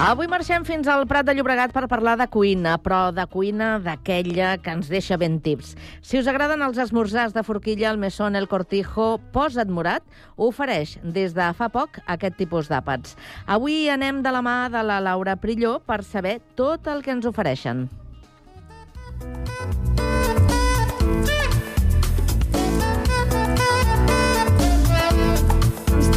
Avui 0.00 0.30
marxem 0.32 0.62
fins 0.64 0.86
al 0.88 1.02
Prat 1.04 1.26
de 1.28 1.34
Llobregat 1.36 1.74
per 1.76 1.82
parlar 1.84 2.14
de 2.16 2.24
cuina, 2.32 2.78
però 2.80 3.10
de 3.12 3.26
cuina 3.28 3.74
d'aquella 3.84 4.54
que 4.56 4.72
ens 4.72 4.88
deixa 4.88 5.18
ben 5.20 5.36
tips. 5.44 5.74
Si 6.00 6.16
us 6.16 6.30
agraden 6.30 6.64
els 6.64 6.80
esmorzars 6.80 7.36
de 7.36 7.44
forquilla, 7.44 7.90
el 7.92 8.00
Mesón 8.00 8.32
El 8.34 8.48
Cortijo 8.48 9.18
Posa't 9.34 9.68
Morat 9.68 10.00
ofereix 10.40 10.96
des 11.04 11.36
de 11.36 11.50
fa 11.52 11.68
poc 11.68 12.00
aquest 12.08 12.40
tipus 12.40 12.72
d'àpats. 12.72 13.12
Avui 13.44 13.90
anem 13.92 14.24
de 14.24 14.32
la 14.32 14.40
mà 14.40 14.56
de 14.72 14.80
la 14.88 15.02
Laura 15.04 15.36
Prilló 15.36 15.76
per 15.84 16.00
saber 16.00 16.38
tot 16.56 16.88
el 16.88 17.04
que 17.04 17.18
ens 17.18 17.28
ofereixen. 17.28 17.90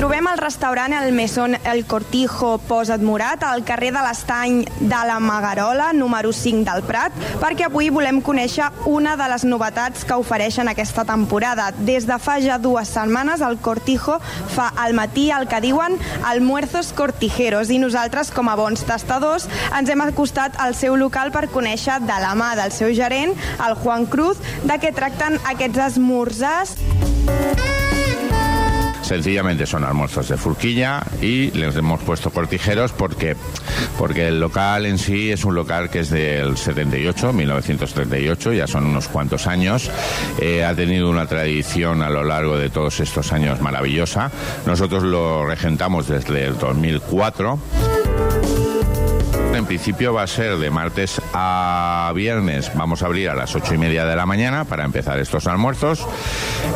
Trobem 0.04 0.28
al 0.28 0.38
restaurant 0.38 0.92
El 0.92 1.13
Mesón 1.13 1.56
El 1.63 1.86
Cortijo 1.86 2.58
Posa't 2.58 3.02
Morat 3.02 3.44
al 3.48 3.62
carrer 3.63 3.94
de 3.96 4.02
l'Estany 4.04 4.58
de 4.82 5.02
la 5.08 5.16
Magarola, 5.24 5.94
número 5.94 6.34
5 6.36 6.66
del 6.68 6.84
Prat, 6.84 7.16
perquè 7.39 7.70
avui 7.70 7.88
volem 7.88 8.20
conèixer 8.20 8.68
una 8.92 9.13
de 9.16 9.30
les 9.32 9.46
novetats 9.48 10.04
que 10.04 10.18
ofereixen 10.20 10.68
aquesta 10.68 11.06
temporada. 11.08 11.70
Des 11.88 12.04
de 12.04 12.18
fa 12.20 12.36
ja 12.44 12.58
dues 12.60 12.92
setmanes, 12.92 13.39
el 13.39 13.56
Cortijo 13.63 14.18
fa 14.52 14.74
al 14.76 14.92
matí 14.92 15.30
el 15.32 15.48
que 15.48 15.62
diuen 15.63 15.96
almuerzos 16.28 16.92
cortijeros 16.92 17.72
i 17.72 17.80
nosaltres, 17.80 18.34
com 18.36 18.52
a 18.52 18.58
bons 18.60 18.84
tastadors, 18.84 19.48
ens 19.72 19.88
hem 19.88 20.04
acostat 20.04 20.60
al 20.60 20.76
seu 20.76 21.00
local 21.00 21.32
per 21.32 21.48
conèixer 21.48 22.02
de 22.04 22.20
la 22.26 22.36
mà 22.36 22.58
del 22.60 22.76
seu 22.76 22.92
gerent, 22.92 23.32
el 23.56 23.80
Juan 23.80 24.04
Cruz, 24.12 24.44
de 24.68 24.82
què 24.84 24.92
tracten 24.92 25.39
aquests 25.56 25.86
esmorzars. 25.88 27.83
Sencillamente 29.04 29.66
son 29.66 29.84
almuerzos 29.84 30.30
de 30.30 30.38
furquilla 30.38 31.04
y 31.22 31.52
les 31.52 31.76
hemos 31.76 32.02
puesto 32.02 32.32
cortijeros 32.32 32.94
porque, 32.94 33.36
porque 33.98 34.30
el 34.30 34.39
local 34.39 34.86
en 34.86 34.98
sí 34.98 35.32
es 35.32 35.44
un 35.44 35.56
local 35.56 35.89
que 35.89 36.00
es 36.00 36.10
del 36.10 36.58
78, 36.58 37.34
1938, 37.34 38.54
ya 38.54 38.66
son 38.66 38.86
unos 38.86 39.10
cuantos 39.10 39.46
años. 39.46 39.92
Eh, 40.39 40.63
ha 40.63 40.74
tenido 40.74 41.10
una 41.10 41.28
tradición 41.28 42.02
a 42.02 42.10
lo 42.10 42.24
largo 42.24 42.58
de 42.58 42.70
todos 42.70 43.00
estos 43.02 43.34
años 43.34 43.62
maravillosa. 43.62 44.32
Nosotros 44.66 45.04
lo 45.04 45.46
regentamos 45.46 46.08
desde 46.08 46.46
el 46.46 46.58
2004 46.58 47.60
en 49.54 49.66
principio 49.66 50.13
va 50.13 50.24
a 50.24 50.28
ser 50.28 50.58
de 50.58 50.70
martes 50.72 51.22
a 51.34 52.12
viernes. 52.16 52.72
Vamos 52.76 53.04
a 53.04 53.06
abrir 53.06 53.30
a 53.30 53.36
las 53.36 53.56
ocho 53.56 53.74
y 53.74 53.78
media 53.78 54.06
de 54.06 54.16
la 54.16 54.26
mañana 54.26 54.66
para 54.66 54.84
empezar 54.86 55.20
estos 55.20 55.48
almuerzos 55.48 56.06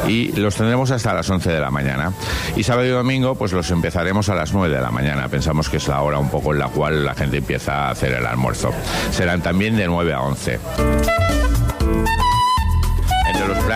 y 0.07 0.31
los 0.33 0.55
tendremos 0.55 0.91
hasta 0.91 1.13
las 1.13 1.29
11 1.29 1.51
de 1.51 1.59
la 1.59 1.71
mañana. 1.71 2.13
Y 2.55 2.63
sábado 2.63 2.87
y 2.87 2.91
domingo 2.91 3.35
pues 3.35 3.53
los 3.53 3.69
empezaremos 3.71 4.29
a 4.29 4.35
las 4.35 4.53
9 4.53 4.75
de 4.75 4.81
la 4.81 4.91
mañana. 4.91 5.27
Pensamos 5.27 5.69
que 5.69 5.77
es 5.77 5.87
la 5.87 6.01
hora 6.01 6.19
un 6.19 6.29
poco 6.29 6.53
en 6.53 6.59
la 6.59 6.67
cual 6.67 7.05
la 7.05 7.15
gente 7.15 7.37
empieza 7.37 7.87
a 7.87 7.91
hacer 7.91 8.13
el 8.13 8.25
almuerzo. 8.25 8.71
Serán 9.11 9.41
también 9.41 9.75
de 9.75 9.87
9 9.87 10.13
a 10.13 10.21
11 10.21 10.59
los 11.87 12.16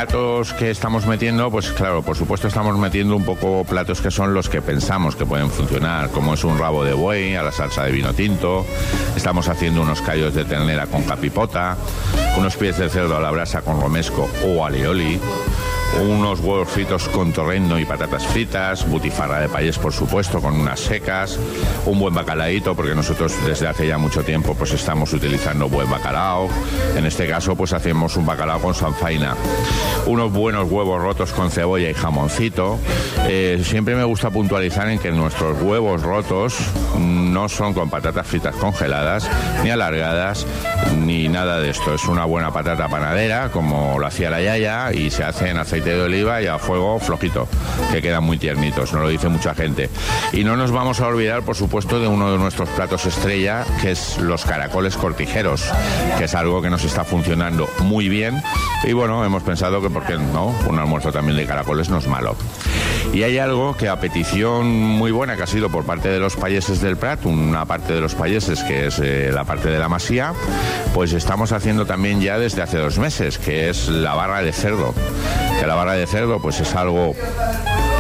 platos 0.06 0.54
que 0.54 0.72
estamos 0.72 1.06
metiendo, 1.06 1.52
pues 1.52 1.72
claro, 1.74 2.02
por 2.02 2.18
supuesto 2.18 2.48
estamos 2.48 2.76
metiendo 2.76 3.16
un 3.16 3.24
poco 3.24 3.64
platos 3.64 4.02
que 4.02 4.10
son 4.10 4.34
los 4.34 4.50
que 4.50 4.60
pensamos 4.60 5.16
que 5.16 5.28
pueden 5.28 5.52
funcionar, 5.52 6.10
como 6.10 6.34
es 6.34 6.44
un 6.44 6.58
rabo 6.58 6.84
de 6.84 6.94
buey 6.94 7.36
a 7.36 7.44
la 7.44 7.52
salsa 7.52 7.84
de 7.84 7.92
vino 7.92 8.12
tinto, 8.12 8.66
estamos 9.16 9.48
haciendo 9.48 9.84
unos 9.84 10.02
callos 10.02 10.34
de 10.34 10.44
ternera 10.44 10.88
con 10.88 11.04
capipota, 11.04 11.78
unos 12.36 12.56
pies 12.56 12.80
de 12.80 12.90
cerdo 12.90 13.16
a 13.16 13.20
la 13.20 13.30
brasa 13.30 13.62
con 13.62 13.80
romesco 13.80 14.28
o 14.44 14.66
alioli, 14.66 15.20
unos 16.00 16.40
huevos 16.40 16.70
fritos 16.70 17.08
con 17.10 17.34
torrendo 17.34 17.78
y 17.78 17.86
patatas 17.86 18.26
fritas, 18.28 18.88
butifarra 18.88 19.40
de 19.40 19.50
país, 19.50 19.78
por 19.78 19.94
supuesto, 19.94 20.42
con 20.42 20.60
unas 20.60 20.80
secas, 20.80 21.38
un 21.86 22.00
buen 22.00 22.14
bacalaíto, 22.14 22.76
porque 22.76 22.96
nosotros 22.96 23.34
desde 23.46 23.68
hace 23.68 23.88
ya 23.88 23.98
mucho 23.98 24.24
tiempo 24.24 24.56
pues 24.56 24.72
estamos 24.74 25.12
utilizando 25.14 25.68
buen 25.68 25.90
bacalao. 25.90 26.50
En 26.96 27.06
este 27.06 27.28
caso, 27.28 27.56
pues 27.56 27.74
hacemos 27.74 28.16
un 28.16 28.26
bacalao 28.26 28.62
con 28.62 28.74
sanfaina, 28.74 29.36
unos 30.06 30.32
buenos 30.32 30.72
huevos 30.72 31.02
rotos 31.02 31.32
con 31.32 31.52
cebolla 31.52 31.90
y 31.90 31.94
jamoncito. 31.94 32.80
Eh, 33.28 33.62
siempre 33.64 33.96
me 33.96 34.04
gusta 34.04 34.30
puntualizar 34.30 34.90
en 34.90 35.00
que 35.00 35.12
nuestros 35.12 35.62
huevos 35.62 36.02
rotos 36.02 36.58
no 36.98 37.50
son 37.50 37.74
con 37.74 37.90
patatas 37.90 38.28
fritas 38.28 38.56
congeladas, 38.56 39.30
ni 39.64 39.70
alargadas, 39.70 40.46
ni 40.98 41.28
nada 41.28 41.60
de 41.60 41.70
esto. 41.70 41.94
Es 41.94 42.06
una 42.06 42.26
buena 42.26 42.52
patata 42.52 42.88
panadera, 42.88 43.50
como 43.50 44.00
lo 44.00 44.08
hacía 44.08 44.30
la 44.30 44.42
Yaya, 44.42 44.94
y 44.94 45.10
se 45.10 45.24
hace 45.24 45.50
en 45.50 45.58
aceite 45.58 45.81
de 45.90 46.02
oliva 46.02 46.42
y 46.42 46.48
a 46.48 46.60
fuego 46.60 47.00
flojito, 47.00 47.48
que 47.92 48.02
quedan 48.02 48.24
muy 48.24 48.38
tiernitos, 48.38 48.94
nos 48.94 49.02
lo 49.02 49.10
dice 49.10 49.30
mucha 49.30 49.54
gente. 49.54 49.90
Y 50.32 50.44
no 50.44 50.56
nos 50.56 50.72
vamos 50.72 51.00
a 51.00 51.08
olvidar, 51.08 51.44
por 51.44 51.56
supuesto, 51.56 52.00
de 52.00 52.08
uno 52.08 52.32
de 52.32 52.38
nuestros 52.38 52.70
platos 52.70 53.06
estrella, 53.06 53.66
que 53.82 53.92
es 53.92 54.18
los 54.18 54.46
caracoles 54.46 54.98
cortijeros, 54.98 55.64
que 56.18 56.26
es 56.26 56.36
algo 56.36 56.62
que 56.62 56.70
nos 56.70 56.84
está 56.84 57.04
funcionando 57.04 57.68
muy 57.80 58.10
bien. 58.10 58.42
Y 58.84 58.94
bueno, 58.94 59.24
hemos 59.26 59.44
pensado 59.44 59.82
que, 59.82 59.90
¿por 59.90 60.06
qué 60.06 60.18
no? 60.18 60.56
Un 60.68 60.80
almuerzo 60.80 61.12
también 61.12 61.38
de 61.38 61.46
caracoles 61.46 61.90
no 61.90 61.98
es 61.98 62.08
malo. 62.08 62.36
Y 63.14 63.24
hay 63.24 63.38
algo 63.40 63.76
que 63.76 63.90
a 63.90 64.00
petición 64.00 64.68
muy 64.72 65.12
buena 65.12 65.36
que 65.36 65.44
ha 65.44 65.48
sido 65.48 65.70
por 65.70 65.86
parte 65.86 66.08
de 66.08 66.20
los 66.20 66.38
payeses 66.38 66.80
del 66.80 66.96
Prat, 66.96 67.26
una 67.26 67.66
parte 67.66 67.94
de 67.94 68.00
los 68.00 68.16
payeses 68.16 68.64
que 68.64 68.88
es 68.88 69.00
eh, 69.00 69.32
la 69.34 69.44
parte 69.44 69.70
de 69.70 69.80
la 69.80 69.90
masía, 69.90 70.34
pues 70.94 71.12
estamos 71.12 71.52
haciendo 71.52 71.86
también 71.86 72.22
ya 72.22 72.40
desde 72.40 72.62
hace 72.62 72.78
dos 72.78 73.00
meses, 73.00 73.38
que 73.38 73.70
es 73.70 73.90
la 73.90 74.14
barra 74.14 74.42
de 74.42 74.54
cerdo. 74.54 74.94
Que 75.60 75.68
la 75.68 75.76
barra 75.76 75.94
de 75.94 76.08
cerdo 76.08 76.42
pues 76.42 76.62
es 76.62 76.74
algo 76.74 77.14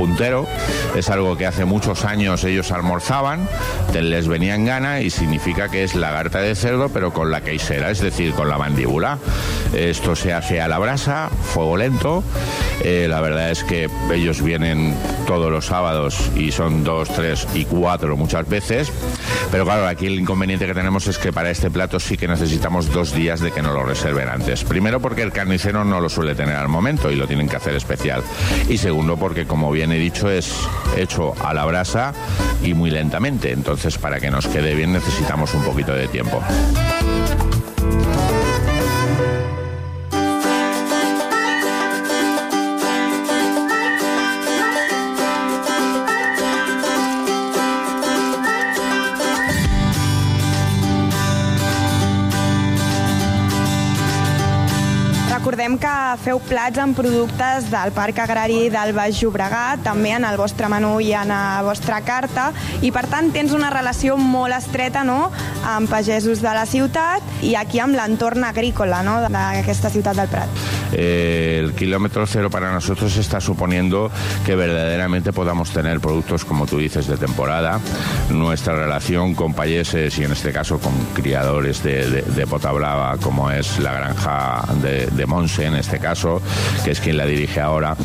puntero, 0.01 0.47
es 0.95 1.11
algo 1.11 1.37
que 1.37 1.45
hace 1.45 1.63
muchos 1.63 2.05
años 2.05 2.43
ellos 2.43 2.71
almorzaban, 2.71 3.47
les 3.93 4.27
venía 4.27 4.55
en 4.55 4.65
gana 4.65 5.01
y 5.01 5.11
significa 5.11 5.69
que 5.69 5.83
es 5.83 5.93
lagarta 5.93 6.39
de 6.39 6.55
cerdo 6.55 6.89
pero 6.89 7.13
con 7.13 7.29
la 7.29 7.41
queisera, 7.41 7.91
es 7.91 8.01
decir, 8.01 8.33
con 8.33 8.49
la 8.49 8.57
mandíbula. 8.57 9.19
Esto 9.75 10.15
se 10.15 10.33
hace 10.33 10.59
a 10.59 10.67
la 10.67 10.79
brasa, 10.79 11.29
fuego 11.29 11.77
lento. 11.77 12.23
Eh, 12.83 13.05
la 13.07 13.21
verdad 13.21 13.51
es 13.51 13.63
que 13.63 13.91
ellos 14.11 14.41
vienen 14.41 14.95
todos 15.27 15.51
los 15.51 15.67
sábados 15.67 16.31
y 16.35 16.51
son 16.51 16.83
dos, 16.83 17.07
tres 17.09 17.47
y 17.53 17.65
cuatro 17.65 18.17
muchas 18.17 18.49
veces. 18.49 18.91
Pero 19.51 19.65
claro, 19.65 19.87
aquí 19.87 20.07
el 20.07 20.19
inconveniente 20.19 20.65
que 20.65 20.73
tenemos 20.73 21.05
es 21.05 21.19
que 21.19 21.31
para 21.31 21.51
este 21.51 21.69
plato 21.69 21.99
sí 21.99 22.17
que 22.17 22.27
necesitamos 22.27 22.91
dos 22.91 23.13
días 23.13 23.39
de 23.39 23.51
que 23.51 23.61
nos 23.61 23.73
lo 23.73 23.83
reserven 23.83 24.29
antes. 24.29 24.63
Primero 24.63 24.99
porque 24.99 25.21
el 25.21 25.31
carnicero 25.31 25.85
no 25.85 26.01
lo 26.01 26.09
suele 26.09 26.33
tener 26.33 26.55
al 26.55 26.69
momento 26.69 27.11
y 27.11 27.15
lo 27.15 27.27
tienen 27.27 27.47
que 27.47 27.57
hacer 27.57 27.75
especial. 27.75 28.23
Y 28.67 28.79
segundo 28.79 29.17
porque, 29.17 29.45
como 29.45 29.71
he 29.91 29.99
dicho, 29.99 30.29
es 30.29 30.53
hecho 30.97 31.33
a 31.43 31.53
la 31.53 31.65
brasa 31.65 32.13
y 32.63 32.73
muy 32.73 32.89
lentamente. 32.89 33.51
Entonces, 33.51 33.97
para 33.97 34.19
que 34.19 34.31
nos 34.31 34.47
quede 34.47 34.75
bien 34.75 34.93
necesitamos 34.93 35.53
un 35.53 35.63
poquito 35.63 35.93
de 35.93 36.07
tiempo. 36.07 36.41
Recordem 55.61 55.77
que 55.77 56.23
feu 56.23 56.39
plats 56.41 56.79
amb 56.81 56.95
productes 56.97 57.67
del 57.69 57.91
Parc 57.93 58.17
Agrari 58.23 58.71
del 58.73 58.95
Baix 58.97 59.19
Llobregat, 59.21 59.83
també 59.85 60.15
en 60.17 60.25
el 60.25 60.39
vostre 60.41 60.65
menú 60.73 60.95
i 61.05 61.11
en 61.13 61.29
la 61.29 61.61
vostra 61.61 61.99
carta, 62.01 62.47
i 62.81 62.89
per 62.89 63.05
tant 63.13 63.29
tens 63.29 63.53
una 63.53 63.69
relació 63.69 64.17
molt 64.17 64.57
estreta 64.57 65.05
no? 65.05 65.29
amb 65.61 65.85
pagesos 65.85 66.41
de 66.41 66.57
la 66.57 66.65
ciutat 66.65 67.45
i 67.45 67.53
aquí 67.53 67.77
amb 67.77 67.93
l'entorn 67.93 68.49
agrícola 68.49 69.05
no? 69.05 69.19
d'aquesta 69.29 69.93
ciutat 69.93 70.17
del 70.17 70.33
Prat. 70.33 70.80
El 70.91 71.73
kilómetro 71.73 72.25
cero 72.27 72.49
para 72.49 72.73
nosotros 72.73 73.15
está 73.17 73.39
suponiendo 73.39 74.11
que 74.45 74.55
verdaderamente 74.55 75.33
podamos 75.33 75.71
tener 75.71 75.99
productos, 75.99 76.45
como 76.45 76.65
tú 76.65 76.77
dices, 76.77 77.07
de 77.07 77.17
temporada. 77.17 77.79
Nuestra 78.29 78.75
relación 78.75 79.33
con 79.35 79.53
payeses 79.53 80.17
y 80.19 80.23
en 80.23 80.31
este 80.31 80.51
caso 80.51 80.79
con 80.79 80.93
criadores 81.13 81.83
de, 81.83 82.09
de, 82.09 82.21
de 82.21 82.45
como 83.21 83.49
es 83.49 83.79
la 83.79 83.93
granja 83.93 84.63
de, 84.81 85.07
de 85.07 85.25
Monse 85.25 85.65
en 85.65 85.75
este 85.75 85.99
caso, 85.99 86.41
que 86.83 86.91
es 86.91 86.99
quien 86.99 87.17
la 87.17 87.25
dirige 87.25 87.59
ahora, 87.59 87.95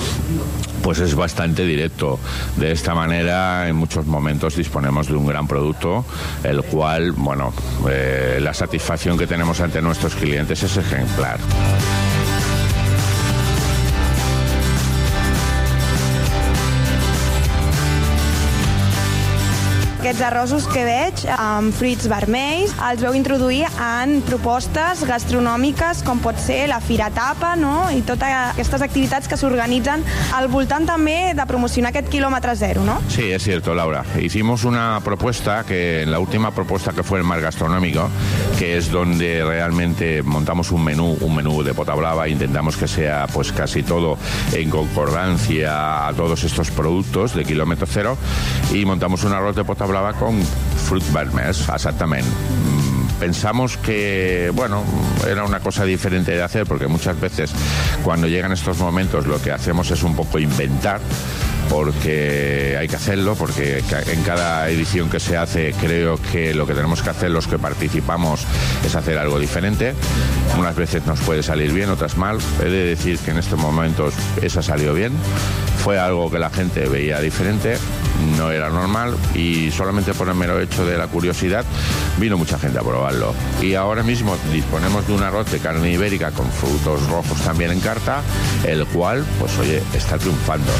pues 0.82 0.98
es 1.00 1.14
bastante 1.14 1.64
directo. 1.64 2.18
De 2.56 2.72
esta 2.72 2.94
manera, 2.94 3.68
en 3.68 3.76
muchos 3.76 4.06
momentos 4.06 4.56
disponemos 4.56 5.08
de 5.08 5.14
un 5.14 5.26
gran 5.26 5.46
producto, 5.46 6.04
el 6.44 6.62
cual, 6.62 7.12
bueno, 7.12 7.52
eh, 7.88 8.38
la 8.40 8.54
satisfacción 8.54 9.18
que 9.18 9.26
tenemos 9.26 9.60
ante 9.60 9.82
nuestros 9.82 10.14
clientes 10.14 10.62
es 10.62 10.76
ejemplar. 10.76 11.38
Aquests 20.06 20.22
arrossos 20.22 20.66
que 20.70 20.84
veig 20.86 21.22
amb 21.34 21.74
fruits 21.74 22.06
vermells 22.06 22.70
els 22.86 23.00
veu 23.02 23.16
introduir 23.18 23.64
en 23.82 24.20
propostes 24.28 25.00
gastronòmiques 25.02 26.04
com 26.06 26.20
pot 26.22 26.38
ser 26.38 26.68
la 26.70 26.76
Fira 26.78 27.08
Tapa 27.10 27.56
no? 27.58 27.88
i 27.90 28.04
totes 28.06 28.30
aquestes 28.52 28.84
activitats 28.86 29.26
que 29.26 29.34
s'organitzen 29.34 30.04
al 30.38 30.46
voltant 30.52 30.86
també 30.86 31.32
de 31.34 31.46
promocionar 31.50 31.90
aquest 31.90 32.06
quilòmetre 32.12 32.54
zero, 32.54 32.84
no? 32.86 33.00
Sí, 33.10 33.32
es 33.32 33.42
cierto, 33.42 33.74
Laura. 33.74 34.04
Hicimos 34.22 34.62
una 34.62 35.00
propuesta 35.02 35.64
que 35.66 36.04
la 36.06 36.20
última 36.20 36.52
propuesta 36.52 36.92
que 36.92 37.02
fue 37.02 37.18
el 37.18 37.24
mar 37.24 37.40
gastronómico, 37.40 38.06
que 38.60 38.76
es 38.76 38.92
donde 38.92 39.42
realmente 39.44 40.22
montamos 40.22 40.70
un 40.70 40.84
menú, 40.84 41.16
un 41.20 41.34
menú 41.34 41.64
de 41.64 41.74
pota 41.74 41.96
brava, 41.98 42.28
intentamos 42.28 42.76
que 42.76 42.86
sea 42.86 43.26
pues 43.32 43.50
casi 43.50 43.82
todo 43.82 44.18
en 44.52 44.70
concordancia 44.70 46.06
a 46.06 46.12
todos 46.12 46.44
estos 46.44 46.70
productos 46.70 47.34
de 47.34 47.44
kilómetro 47.44 47.88
cero 47.90 48.16
y 48.72 48.84
montamos 48.84 49.24
un 49.24 49.32
arroz 49.32 49.56
de 49.56 49.64
pota 49.64 49.84
brava 49.96 50.12
con 50.12 50.42
fruit 50.86 51.04
vermers, 51.12 51.68
exactamente. 51.68 52.28
Mm, 52.28 52.96
Pensamos 53.18 53.78
que, 53.78 54.52
bueno, 54.54 54.84
era 55.26 55.44
una 55.44 55.60
cosa 55.60 55.84
diferente 55.84 56.32
de 56.32 56.42
hacer 56.42 56.66
porque 56.66 56.86
muchas 56.86 57.18
veces 57.18 57.50
cuando 58.04 58.28
llegan 58.28 58.52
estos 58.52 58.76
momentos 58.76 59.26
lo 59.26 59.40
que 59.40 59.52
hacemos 59.52 59.90
es 59.90 60.02
un 60.02 60.14
poco 60.14 60.38
inventar 60.38 61.00
porque 61.70 62.76
hay 62.78 62.88
que 62.88 62.96
hacerlo, 62.96 63.34
porque 63.34 63.82
en 64.06 64.22
cada 64.22 64.68
edición 64.68 65.08
que 65.08 65.18
se 65.18 65.36
hace 65.36 65.74
creo 65.80 66.20
que 66.30 66.54
lo 66.54 66.66
que 66.66 66.74
tenemos 66.74 67.02
que 67.02 67.10
hacer 67.10 67.30
los 67.30 67.46
que 67.46 67.58
participamos 67.58 68.46
es 68.84 68.94
hacer 68.94 69.16
algo 69.16 69.38
diferente. 69.38 69.94
Unas 70.58 70.76
veces 70.76 71.06
nos 71.06 71.18
puede 71.20 71.42
salir 71.42 71.72
bien, 71.72 71.88
otras 71.88 72.18
mal. 72.18 72.38
He 72.60 72.68
de 72.68 72.84
decir 72.84 73.18
que 73.18 73.30
en 73.30 73.38
estos 73.38 73.58
momentos 73.58 74.12
esa 74.42 74.62
salió 74.62 74.92
bien. 74.92 75.12
Fue 75.82 75.98
algo 75.98 76.30
que 76.30 76.38
la 76.38 76.50
gente 76.50 76.86
veía 76.88 77.20
diferente, 77.20 77.78
no 78.36 78.50
era 78.50 78.70
normal 78.70 79.16
y 79.34 79.70
solamente 79.70 80.14
por 80.14 80.28
el 80.28 80.34
mero 80.34 80.60
hecho 80.60 80.84
de 80.86 80.98
la 80.98 81.06
curiosidad 81.06 81.64
vino 82.18 82.36
mucha 82.36 82.58
gente 82.58 82.78
a 82.78 82.82
probarlo. 82.82 83.34
Y 83.60 83.74
ahora 83.74 84.02
mismo 84.02 84.36
disponemos 84.52 85.06
de 85.06 85.14
un 85.14 85.22
arroz 85.22 85.50
de 85.50 85.58
carne 85.58 85.92
ibérica 85.92 86.30
con 86.30 86.50
frutos 86.50 87.06
rojos 87.08 87.40
también 87.42 87.70
en 87.70 87.80
carta, 87.80 88.22
el 88.64 88.86
cual, 88.86 89.24
pues 89.38 89.58
oye, 89.58 89.82
está 89.94 90.18
triunfando. 90.18 90.72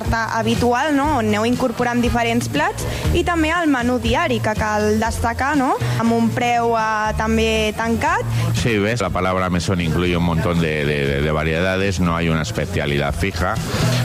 Carta 0.00 0.38
habitual, 0.38 0.96
no? 0.96 1.18
on 1.18 1.28
aneu 1.28 1.44
incorporant 1.44 2.00
diferents 2.00 2.48
plats, 2.48 2.86
i 3.12 3.20
també 3.26 3.50
el 3.52 3.68
menú 3.68 3.98
diari, 4.00 4.38
que 4.40 4.54
cal 4.56 4.94
destacar, 5.00 5.52
no? 5.60 5.74
amb 6.00 6.14
un 6.16 6.30
preu 6.32 6.72
eh, 6.78 7.12
també 7.18 7.74
tancat. 7.76 8.24
Sí, 8.56 8.78
ves, 8.80 9.02
la 9.04 9.10
palabra 9.12 9.50
mesón 9.52 9.80
incluye 9.84 10.16
un 10.16 10.24
montón 10.24 10.60
de, 10.60 10.84
de- 10.86 11.20
de 11.20 11.32
variedades, 11.32 12.00
no 12.00 12.16
hay 12.16 12.28
una 12.30 12.42
especialidad 12.42 13.14
fija. 13.14 13.54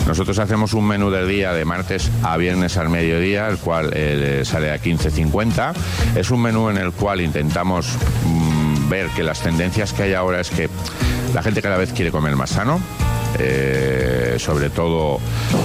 Nosotros 0.05 0.37
hacemos 0.39 0.73
un 0.73 0.85
menú 0.87 1.09
del 1.11 1.27
día 1.29 1.53
de 1.53 1.63
martes 1.65 2.11
a 2.23 2.35
viernes 2.37 2.75
al 2.77 2.89
mediodía, 2.89 3.47
el 3.47 3.57
cual 3.57 3.91
eh, 3.93 4.43
sale 4.45 4.71
a 4.71 4.79
15.50. 4.81 5.73
Es 6.15 6.29
un 6.29 6.41
menú 6.41 6.69
en 6.69 6.77
el 6.77 6.91
cual 6.91 7.21
intentamos 7.21 7.87
mm, 8.25 8.89
ver 8.89 9.07
que 9.15 9.23
las 9.23 9.39
tendencias 9.41 9.93
que 9.93 10.03
hay 10.03 10.13
ahora 10.13 10.41
es 10.41 10.49
que 10.49 10.69
la 11.33 11.41
gente 11.41 11.61
cada 11.61 11.77
vez 11.77 11.91
quiere 11.93 12.11
comer 12.11 12.35
más 12.35 12.51
sano. 12.51 12.79
Eh, 13.37 14.14
eh, 14.35 14.39
sobre 14.39 14.69
todo 14.69 15.19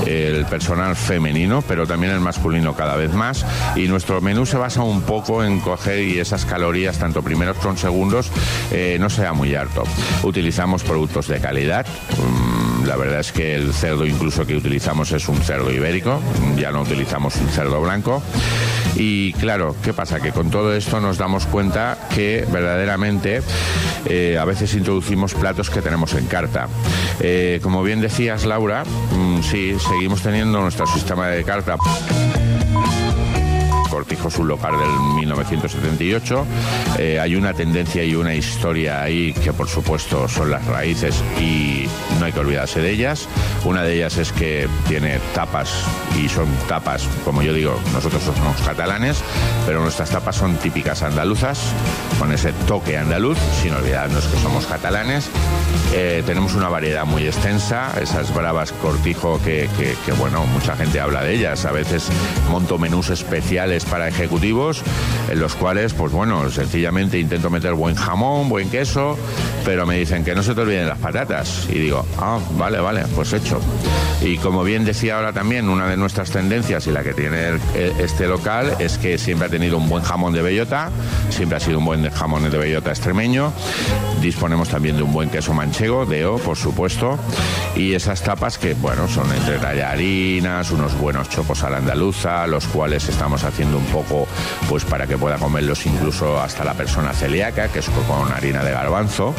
el 0.07 0.45
personal 0.47 0.97
femenino, 0.97 1.63
pero 1.67 1.87
también 1.87 2.13
el 2.13 2.21
masculino 2.21 2.75
cada 2.75 2.97
vez 2.97 3.13
más. 3.13 3.45
Y 3.77 3.89
nuestro 3.89 4.21
menú 4.21 4.47
se 4.47 4.57
basa 4.57 4.83
un 4.83 5.03
poco 5.03 5.45
en 5.45 5.61
coger 5.61 6.01
y 6.01 6.19
esas 6.19 6.45
calorías, 6.45 6.99
tanto 6.99 7.23
primeros 7.23 7.57
con 7.59 7.77
segundos, 7.77 8.31
eh, 8.71 8.97
no 9.01 9.11
sea 9.11 9.33
muy 9.33 9.55
harto. 9.55 9.85
Utilizamos 10.23 10.83
productos 10.83 11.29
de 11.29 11.41
calidad. 11.41 11.87
Mm, 12.19 12.50
La 12.87 12.97
verdad 12.97 13.21
es 13.21 13.33
que 13.33 13.55
el 13.55 13.73
cerdo 13.73 14.07
incluso 14.07 14.47
que 14.47 14.57
utilizamos 14.57 15.13
es 15.13 15.29
un 15.29 15.37
cerdo 15.43 15.71
ibérico, 15.71 16.21
ya 16.57 16.73
no 16.73 16.83
utilizamos 16.83 17.37
un 17.37 17.49
cerdo 17.49 17.81
blanco. 17.81 18.23
Y 18.97 19.33
claro, 19.35 19.77
¿qué 19.83 19.93
pasa? 19.93 20.21
Que 20.21 20.33
con 20.33 20.51
todo 20.51 20.75
esto 20.75 21.01
nos 21.01 21.19
damos 21.19 21.47
cuenta 21.47 21.97
que 22.15 22.47
verdaderamente 22.51 23.43
eh, 24.07 24.39
a 24.39 24.45
veces 24.45 24.75
introducimos 24.75 25.35
platos 25.35 25.71
que 25.71 25.83
tenemos 25.83 26.15
en 26.15 26.27
carta. 26.27 26.69
Eh, 27.21 27.61
como 27.63 27.83
bien 27.83 28.01
decías, 28.01 28.45
Laura, 28.45 28.85
mm, 28.85 29.43
sí, 29.43 29.77
seguimos 29.79 30.23
teniendo 30.23 30.61
nuestro 30.61 30.87
sistema 30.87 31.29
de 31.29 31.45
carta. 31.45 31.77
Cortijo 34.01 34.29
es 34.29 34.39
un 34.39 34.49
local 34.49 34.79
del 34.79 35.15
1978. 35.17 36.47
Eh, 36.99 37.21
hay 37.21 37.37
una 37.37 37.53
tendencia 37.53 38.03
y 38.03 38.15
una 38.15 38.35
historia 38.35 39.03
ahí 39.03 39.35
que 39.35 39.53
por 39.53 39.69
supuesto 39.69 40.27
son 40.27 40.51
las 40.51 40.65
raíces 40.65 41.23
y 41.39 41.87
no 42.19 42.25
hay 42.25 42.33
que 42.33 42.41
olvidarse 42.41 42.81
de 42.81 42.93
ellas. 42.93 43.29
Una 43.63 43.83
de 43.83 43.97
ellas 43.97 44.17
es 44.17 44.33
que 44.33 44.67
tiene 44.89 45.19
tapas 45.35 45.85
y 46.19 46.31
son 46.31 46.47
tapas, 46.67 47.07
como 47.27 47.43
yo 47.43 47.53
digo, 47.53 47.79
nosotros 47.93 48.23
somos 48.23 48.57
catalanes, 48.63 49.23
pero 49.67 49.83
nuestras 49.83 50.09
tapas 50.09 50.37
son 50.37 50.57
típicas 50.57 51.03
andaluzas, 51.03 51.61
con 52.19 52.33
ese 52.33 52.55
toque 52.67 52.97
andaluz, 52.97 53.37
sin 53.61 53.75
olvidarnos 53.75 54.25
que 54.25 54.39
somos 54.39 54.65
catalanes. 54.65 55.29
Eh, 55.93 56.23
tenemos 56.25 56.55
una 56.55 56.69
variedad 56.69 57.05
muy 57.05 57.27
extensa, 57.27 57.93
esas 58.01 58.33
bravas 58.33 58.73
cortijo 58.73 59.41
que, 59.45 59.69
bueno, 60.19 60.47
mucha 60.47 60.75
gente 60.77 61.01
habla 61.01 61.23
de 61.23 61.35
ellas. 61.35 61.65
A 61.65 61.73
veces 61.73 62.09
monto 62.51 62.79
menús 62.79 63.11
especiales 63.11 63.85
para 63.91 64.09
ejecutivos 64.09 64.83
en 65.31 65.41
los 65.41 65.55
cuales, 65.55 65.93
pues 65.93 66.13
bueno, 66.13 66.51
sencillamente 66.51 67.19
intento 67.19 67.51
meter 67.51 67.75
buen 67.75 67.95
jamón, 67.95 68.49
buen 68.49 68.71
queso, 68.71 69.19
pero 69.65 69.87
me 69.87 69.97
dicen 69.97 70.25
que 70.25 70.35
no 70.35 70.43
se 70.43 70.55
te 70.55 70.61
olviden 70.61 70.89
las 70.89 70.99
patatas. 70.99 71.67
Y 71.69 71.79
digo, 71.79 72.05
ah, 72.19 72.39
vale, 72.53 72.81
vale, 72.81 73.05
pues 73.15 73.33
hecho. 73.33 73.61
Y 74.23 74.37
como 74.39 74.65
bien 74.65 74.85
decía 74.85 75.17
ahora 75.17 75.33
también, 75.33 75.69
una 75.69 75.89
de 75.89 75.97
nuestras 75.97 76.31
tendencias 76.31 76.87
y 76.87 76.91
la 76.91 77.03
que 77.03 77.15
tiene 77.15 77.59
este 77.75 78.27
local 78.27 78.77
es 78.79 78.99
que 78.99 79.19
siempre 79.19 79.47
ha 79.47 79.51
tenido 79.51 79.79
un 79.79 79.89
buen 79.89 80.03
jamón 80.03 80.33
de 80.33 80.43
bellota, 80.43 80.91
siempre 81.31 81.57
ha 81.57 81.61
sido 81.61 81.79
un 81.79 81.85
buen 81.85 82.11
jamón 82.11 82.51
de 82.51 82.59
bellota 82.59 82.91
extremeño. 82.91 83.53
Disponemos 84.21 84.69
también 84.69 84.97
de 84.97 85.03
un 85.03 85.13
buen 85.13 85.31
queso 85.31 85.55
manchego, 85.55 86.05
de 86.07 86.27
O, 86.27 86.37
por 86.39 86.57
supuesto. 86.57 87.19
Y 87.75 87.95
esas 87.95 88.23
tapas 88.23 88.59
que, 88.59 88.75
bueno, 88.75 89.09
son 89.09 89.33
entre 89.33 89.59
tallarinas, 89.59 90.71
unos 90.71 90.99
buenos 90.99 91.29
chopos 91.29 91.63
a 91.63 91.71
la 91.71 91.79
andaluza, 91.79 92.47
los 92.47 92.67
cuales 92.67 93.09
estamos 93.09 93.45
haciendo 93.45 93.80
un 93.81 93.87
poco, 93.87 94.29
pues 94.69 94.85
para 94.85 95.07
que 95.07 95.19
pueda 95.19 95.39
comerlos 95.39 95.87
incluso 95.87 96.41
hasta 96.41 96.65
la 96.65 96.75
persona 96.75 97.13
celíaca, 97.13 97.69
que 97.69 97.81
es 97.81 97.91
con 98.07 98.33
harina 98.33 98.63
de 98.63 98.71
garbanzo. 98.71 99.35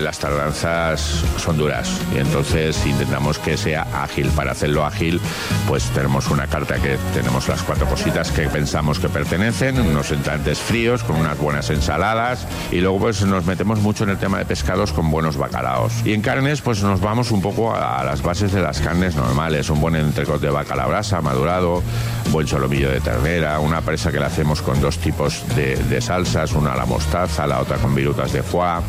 Las 0.00 0.18
tardanzas 0.18 1.24
son 1.38 1.56
duras 1.56 1.90
y 2.14 2.18
entonces 2.18 2.84
intentamos 2.86 3.38
que 3.38 3.56
sea 3.56 3.86
ágil. 4.02 4.28
Para 4.28 4.52
hacerlo 4.52 4.84
ágil, 4.84 5.20
pues 5.66 5.84
tenemos 5.90 6.28
una 6.30 6.46
carta 6.46 6.76
que 6.76 6.96
tenemos 7.12 7.48
las 7.48 7.62
cuatro 7.62 7.86
cositas 7.86 8.30
que 8.30 8.48
pensamos 8.48 8.98
que 8.98 9.08
pertenecen, 9.08 9.80
unos 9.80 10.10
entrantes 10.12 10.58
fríos 10.58 11.02
con 11.02 11.16
unas 11.16 11.36
buenas 11.38 11.70
ensaladas 11.70 12.46
y 12.70 12.80
luego 12.80 13.00
pues 13.00 13.22
nos 13.22 13.44
metemos 13.44 13.80
mucho 13.80 14.04
en 14.04 14.10
el 14.10 14.18
tema 14.18 14.38
de 14.38 14.44
pescados 14.44 14.92
con 14.92 15.10
buenos 15.10 15.36
bacalaos. 15.36 15.92
Y 16.04 16.12
en 16.12 16.22
carnes 16.22 16.60
pues 16.60 16.82
nos 16.82 17.00
vamos 17.00 17.30
un 17.30 17.42
poco 17.42 17.74
a, 17.74 18.04
las 18.04 18.22
bases 18.22 18.52
de 18.52 18.62
las 18.62 18.80
carnes 18.80 19.16
normales, 19.16 19.68
un 19.68 19.80
buen 19.80 19.96
entrecot 19.96 20.40
de 20.40 20.50
bacalao 20.50 20.88
brasa 20.88 21.20
madurado, 21.20 21.82
buen 22.30 22.46
solomillo 22.46 22.90
de 22.90 23.00
ternera, 23.00 23.58
una 23.58 23.80
presa 23.80 24.12
que 24.12 24.20
la 24.20 24.26
hacemos 24.26 24.62
con 24.62 24.80
dos 24.80 24.98
tipos 24.98 25.42
de, 25.56 25.76
de 25.76 26.00
salsas, 26.00 26.52
una 26.52 26.72
a 26.72 26.76
la 26.76 26.86
mostaza, 26.86 27.46
la 27.46 27.60
otra 27.60 27.76
con 27.78 27.94
virutas 27.94 28.32
de 28.32 28.42
foie. 28.42 28.80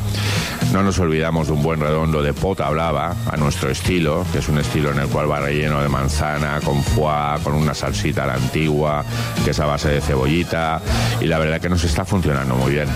No 0.72 0.84
nos 0.84 0.99
olvidamos 1.00 1.48
de 1.48 1.54
un 1.54 1.64
buen 1.64 1.80
redondo 1.80 2.22
de 2.22 2.34
pota 2.34 2.70
blava 2.70 3.16
a 3.32 3.38
nuestro 3.38 3.70
estilo, 3.70 4.26
que 4.32 4.40
es 4.40 4.50
un 4.50 4.58
estilo 4.58 4.92
en 4.92 5.00
el 5.00 5.08
cual 5.08 5.30
va 5.30 5.40
relleno 5.40 5.82
de 5.82 5.90
manzana, 5.90 6.60
con 6.64 6.84
foie, 6.84 7.42
con 7.44 7.54
una 7.54 7.74
salsita 7.74 8.24
a 8.24 8.28
la 8.28 8.34
antigua, 8.36 9.04
que 9.44 9.52
es 9.52 9.60
a 9.60 9.66
base 9.66 9.90
de 9.90 10.02
cebollita, 10.02 10.82
y 11.22 11.26
la 11.26 11.40
verdad 11.40 11.60
que 11.62 11.70
nos 11.70 11.84
está 11.84 12.06
funcionando 12.06 12.56
muy 12.56 12.74
bien. 12.74 12.88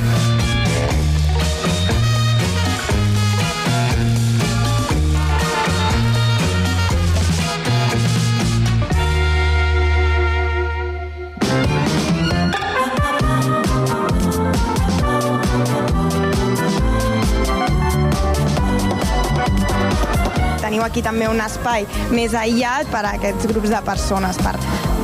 Aquí 20.93 21.01
també 21.01 21.25
un 21.25 21.41
espai 21.41 21.87
més 22.13 22.37
aïllat 22.37 22.89
per 22.93 23.01
a 23.01 23.15
aquests 23.17 23.49
grups 23.49 23.73
de 23.73 23.81
persones, 23.87 24.37
per 24.45 24.53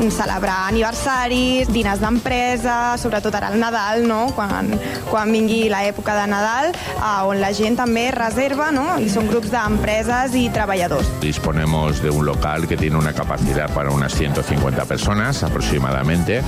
celebrar 0.07 0.69
aniversaris, 0.69 1.67
diners 1.73 1.99
d'empresa, 1.99 2.95
sobretot 3.01 3.35
ara 3.35 3.49
al 3.51 3.59
Nadal, 3.59 4.05
no? 4.07 4.21
quan, 4.35 4.71
quan 5.09 5.31
vingui 5.35 5.65
l'època 5.71 6.15
de 6.15 6.27
Nadal, 6.31 6.71
eh, 6.71 7.27
on 7.27 7.41
la 7.41 7.51
gent 7.55 7.75
també 7.79 8.07
reserva, 8.15 8.69
no? 8.71 8.95
i 9.03 9.09
són 9.11 9.27
grups 9.27 9.51
d'empreses 9.51 10.37
i 10.39 10.45
treballadors. 10.55 11.11
Disponemos 11.19 11.99
de 12.01 12.13
un 12.13 12.25
local 12.25 12.67
que 12.67 12.77
tiene 12.77 12.95
una 12.95 13.13
capacidad 13.13 13.67
para 13.73 13.91
unas 13.91 14.15
150 14.15 14.85
personas 14.85 15.43
aproximadamente. 15.43 16.41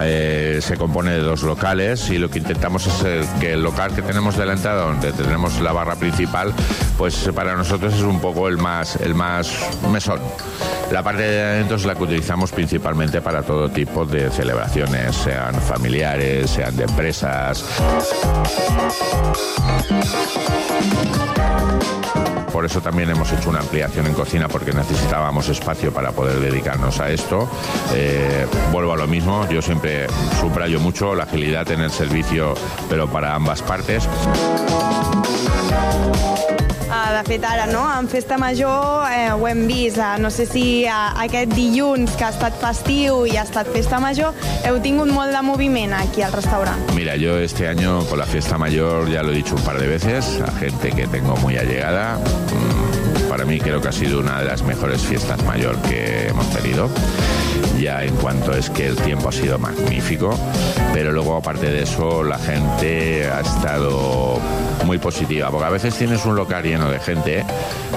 Eh, 0.00 0.60
se 0.62 0.76
compone 0.76 1.12
de 1.12 1.20
dos 1.20 1.42
locales 1.42 2.08
y 2.10 2.18
lo 2.18 2.30
que 2.30 2.38
intentamos 2.38 2.86
es 2.86 3.04
eh, 3.04 3.28
que 3.40 3.52
el 3.52 3.62
local 3.62 3.94
que 3.94 4.02
tenemos 4.02 4.36
de 4.36 4.44
entrada, 4.50 4.84
donde 4.84 5.12
tenemos 5.12 5.60
la 5.60 5.72
barra 5.72 5.96
principal, 5.96 6.52
pues 6.96 7.30
para 7.34 7.54
nosotros 7.56 7.94
es 7.94 8.02
un 8.02 8.20
poco 8.20 8.48
el 8.48 8.56
más, 8.56 8.96
el 8.96 9.14
más 9.14 9.50
mesón. 9.90 10.20
La 10.90 11.02
parte 11.02 11.22
de 11.22 11.42
adentro 11.42 11.76
es 11.76 11.84
la 11.84 11.94
que 11.94 12.04
utilizamos 12.04 12.52
principalmente 12.52 12.93
para 13.22 13.42
todo 13.42 13.68
tipo 13.68 14.06
de 14.06 14.30
celebraciones, 14.30 15.16
sean 15.16 15.54
familiares, 15.54 16.48
sean 16.48 16.76
de 16.76 16.84
empresas. 16.84 17.64
Por 22.52 22.64
eso 22.64 22.80
también 22.80 23.10
hemos 23.10 23.32
hecho 23.32 23.50
una 23.50 23.58
ampliación 23.58 24.06
en 24.06 24.14
cocina 24.14 24.46
porque 24.46 24.72
necesitábamos 24.72 25.48
espacio 25.48 25.92
para 25.92 26.12
poder 26.12 26.38
dedicarnos 26.38 27.00
a 27.00 27.10
esto. 27.10 27.48
Eh, 27.94 28.46
vuelvo 28.70 28.92
a 28.92 28.96
lo 28.96 29.08
mismo, 29.08 29.46
yo 29.50 29.60
siempre 29.60 30.06
subrayo 30.40 30.78
mucho 30.78 31.16
la 31.16 31.24
agilidad 31.24 31.68
en 31.72 31.80
el 31.80 31.90
servicio, 31.90 32.54
pero 32.88 33.08
para 33.08 33.34
ambas 33.34 33.60
partes. 33.60 34.08
De 37.14 37.22
fet, 37.22 37.44
ara, 37.46 37.66
no?, 37.70 37.84
en 37.94 38.08
Festa 38.08 38.36
Major 38.38 39.06
eh, 39.06 39.30
ho 39.30 39.46
hem 39.46 39.68
vist. 39.68 39.98
Uh, 39.98 40.16
no 40.18 40.32
sé 40.34 40.46
si 40.50 40.82
uh, 40.84 41.12
aquest 41.22 41.52
dilluns, 41.54 42.16
que 42.18 42.24
ha 42.26 42.32
estat 42.34 42.56
festiu 42.58 43.20
i 43.30 43.36
ha 43.38 43.44
estat 43.46 43.70
Festa 43.70 44.00
Major, 44.02 44.34
heu 44.66 44.80
tingut 44.82 45.12
molt 45.14 45.30
de 45.30 45.42
moviment 45.46 45.94
aquí 45.94 46.24
al 46.26 46.34
restaurant. 46.34 46.90
Mira, 46.96 47.14
yo 47.14 47.38
este 47.38 47.68
año 47.68 48.00
con 48.10 48.18
la 48.18 48.26
fiesta 48.26 48.58
mayor 48.58 49.08
ya 49.08 49.22
lo 49.22 49.30
he 49.30 49.36
dicho 49.36 49.54
un 49.54 49.62
par 49.62 49.78
de 49.78 49.86
veces 49.86 50.40
a 50.42 50.50
gente 50.58 50.90
que 50.90 51.06
tengo 51.06 51.36
muy 51.36 51.56
allegada. 51.56 52.16
Mm, 52.18 53.28
Para 53.28 53.44
mí 53.44 53.58
creo 53.58 53.80
que 53.80 53.88
ha 53.88 53.92
sido 53.92 54.20
una 54.20 54.38
de 54.40 54.44
las 54.44 54.62
mejores 54.62 55.02
fiestas 55.02 55.42
mayor 55.44 55.76
que 55.82 56.28
hemos 56.28 56.48
tenido. 56.50 56.88
Ya 57.80 58.02
en 58.04 58.14
cuanto 58.16 58.52
es 58.52 58.70
que 58.70 58.86
el 58.86 58.96
tiempo 58.96 59.28
ha 59.28 59.32
sido 59.32 59.58
magnífico, 59.58 60.38
pero 60.94 61.10
luego 61.10 61.36
aparte 61.36 61.72
de 61.72 61.82
eso 61.82 62.22
la 62.22 62.38
gente 62.38 63.28
ha 63.28 63.40
estado 63.40 64.38
muy 64.86 64.98
positiva, 64.98 65.50
porque 65.50 65.66
a 65.66 65.70
veces 65.70 65.92
tienes 65.96 66.24
un 66.24 66.36
local 66.36 66.62
lleno 66.62 66.88
de 66.88 67.00
gente 67.00 67.44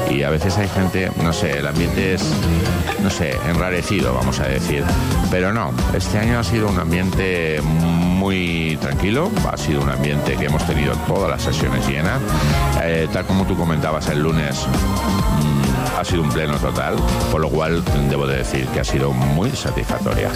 y 0.10 0.24
a 0.24 0.32
veces 0.32 0.58
hay 0.58 0.68
gente, 0.68 1.12
no 1.24 1.32
sé, 1.32 1.60
el 1.60 1.68
ambiente 1.68 2.16
es, 2.16 2.24
no 3.04 3.12
sé, 3.12 3.38
enrarecido, 3.48 4.16
vamos 4.16 4.40
a 4.40 4.48
decir. 4.48 4.84
Pero 5.30 5.54
no, 5.54 5.72
este 5.96 6.18
año 6.18 6.40
ha 6.40 6.44
sido 6.44 6.68
un 6.68 6.80
ambiente 6.80 7.62
muy 7.62 8.80
tranquilo, 8.82 9.30
ha 9.48 9.58
sido 9.58 9.82
un 9.82 9.90
ambiente 9.90 10.36
que 10.36 10.46
hemos 10.46 10.66
tenido 10.66 10.96
todas 11.08 11.30
las 11.30 11.44
sesiones 11.44 11.88
llenas. 11.88 12.20
Eh, 12.82 13.08
tal 13.14 13.26
como 13.26 13.46
tú 13.46 13.56
comentabas 13.56 14.10
el 14.10 14.24
lunes, 14.24 14.66
mm, 14.66 16.00
ha 16.00 16.04
sido 16.04 16.24
un 16.24 16.30
pleno 16.30 16.58
total, 16.58 16.96
por 17.32 17.42
lo 17.42 17.50
cual 17.50 17.84
debo 18.10 18.26
de 18.26 18.38
decir 18.38 18.66
que 18.70 18.80
ha 18.80 18.84
sido 18.84 19.12
muy 19.12 19.52
satisfactoria. 19.52 20.32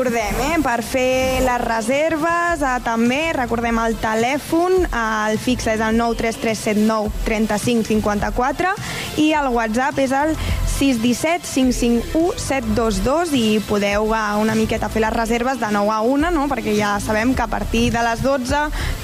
Recordem, 0.00 0.34
eh, 0.40 0.58
per 0.62 0.82
fer 0.82 1.42
les 1.42 1.60
reserves, 1.60 2.62
eh, 2.62 2.76
també 2.84 3.32
recordem 3.34 3.78
el 3.78 3.96
telèfon, 4.00 4.72
eh, 4.84 5.30
el 5.30 5.38
fix 5.38 5.66
és 5.66 5.80
el 5.80 5.96
93379 5.96 7.10
3554 7.24 8.74
i 9.16 9.32
el 9.32 9.48
WhatsApp 9.48 9.98
és 9.98 10.12
el 10.12 10.36
617 10.80 11.44
551 11.44 12.38
722 12.40 13.34
i 13.36 13.60
podeu 13.68 14.14
una 14.40 14.54
miqueta 14.56 14.88
fer 14.88 15.02
les 15.04 15.12
reserves 15.12 15.60
de 15.60 15.68
9 15.74 15.92
a 15.92 15.98
1, 16.00 16.30
no? 16.32 16.46
perquè 16.48 16.72
ja 16.72 16.94
sabem 17.04 17.34
que 17.36 17.44
a 17.44 17.50
partir 17.52 17.90
de 17.92 18.00
les 18.00 18.22
12 18.24 18.62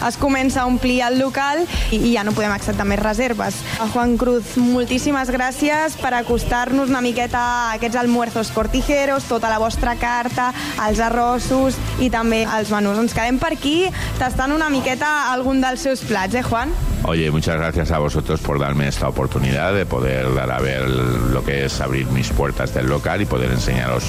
es 0.09 0.17
comença 0.17 0.63
a 0.63 0.67
omplir 0.71 1.03
el 1.05 1.19
local 1.21 1.61
i, 1.91 1.99
i 1.99 2.15
ja 2.15 2.25
no 2.25 2.33
podem 2.33 2.55
acceptar 2.55 2.89
més 2.89 3.03
reserves. 3.03 3.61
A 3.77 3.91
Juan 3.93 4.17
Cruz, 4.17 4.57
moltíssimes 4.57 5.29
gràcies 5.29 5.99
per 6.01 6.15
acostar-nos 6.17 6.89
una 6.89 7.05
miqueta 7.05 7.45
a 7.45 7.77
aquests 7.77 8.01
almuerzos 8.01 8.55
cortijeros, 8.57 9.29
tota 9.29 9.53
la 9.53 9.61
vostra 9.61 9.99
carta, 10.01 10.55
els 10.89 11.05
arrossos 11.05 11.77
i 12.01 12.09
també 12.09 12.47
els 12.57 12.73
menús. 12.73 13.05
Ens 13.05 13.13
quedem 13.13 13.37
per 13.43 13.53
aquí 13.53 13.83
tastant 14.17 14.57
una 14.57 14.73
miqueta 14.73 15.29
algun 15.35 15.61
dels 15.61 15.85
seus 15.85 16.01
plats, 16.09 16.41
eh, 16.41 16.47
Juan? 16.47 16.73
Oye, 17.07 17.31
muchas 17.31 17.57
gracias 17.57 17.93
a 17.93 17.99
vosotros 17.99 18.41
por 18.41 18.59
darme 18.59 18.89
esta 18.89 19.09
oportunidad 19.09 19.73
de 19.73 19.87
poder 19.87 20.35
dar 20.35 20.51
a 20.51 20.59
ver 20.59 20.89
lo 20.89 21.45
que 21.45 21.65
es 21.65 21.81
abrir 21.81 22.07
mis 22.09 22.31
puertas 22.31 22.75
del 22.75 22.87
local 22.87 23.23
y 23.23 23.27
poder 23.27 23.51
enseñaros 23.53 24.05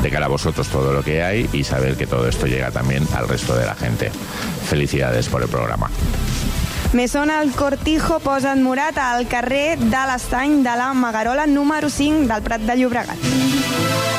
de 0.00 0.10
cara 0.10 0.26
a 0.26 0.28
vosotros 0.28 0.68
todo 0.68 0.92
lo 0.92 1.02
que 1.02 1.24
hay 1.24 1.48
y 1.52 1.64
saber 1.64 1.96
que 1.96 2.06
todo 2.06 2.28
esto 2.28 2.46
llega 2.46 2.70
también 2.70 3.06
al 3.14 3.28
resto 3.28 3.56
de 3.56 3.66
la 3.66 3.74
gente. 3.74 4.10
Felicidades 4.68 5.28
por 5.28 5.42
el 5.42 5.48
programa. 5.48 5.90
Més 6.96 7.12
sona 7.12 7.40
el 7.42 7.50
Cortijo 7.52 8.20
posa't 8.24 8.62
morat 8.62 8.96
al 8.96 9.26
carrer 9.28 9.76
de 9.78 10.70
Magarola 10.94 11.46
número 11.46 11.90
5 11.90 12.32
del 12.32 12.42
Prat 12.42 12.60
de 12.62 12.78
Llobregat. 12.78 14.15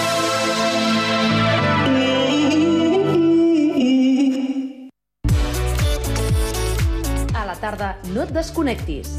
Tarda 7.58 7.96
no 8.14 8.24
et 8.24 8.34
desconnectis. 8.34 9.14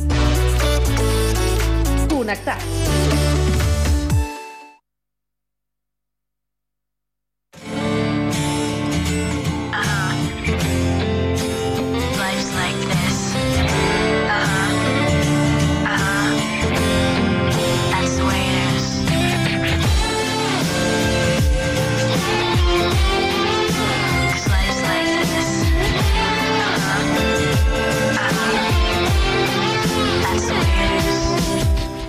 Connectats. 2.08 3.07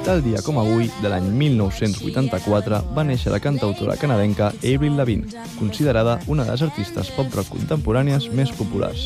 Tal 0.10 0.24
dia 0.26 0.40
com 0.42 0.58
avui, 0.58 0.88
de 1.04 1.10
l'any 1.12 1.28
1984, 1.38 2.78
va 2.98 3.04
néixer 3.06 3.30
la 3.30 3.38
cantautora 3.44 3.94
canadenca 4.02 4.48
Avril 4.66 4.96
Lavigne, 4.98 5.30
considerada 5.60 6.16
una 6.26 6.48
de 6.48 6.56
les 6.56 6.64
artistes 6.66 7.12
pop-rock 7.14 7.52
contemporànies 7.54 8.26
més 8.34 8.50
populars. 8.58 9.04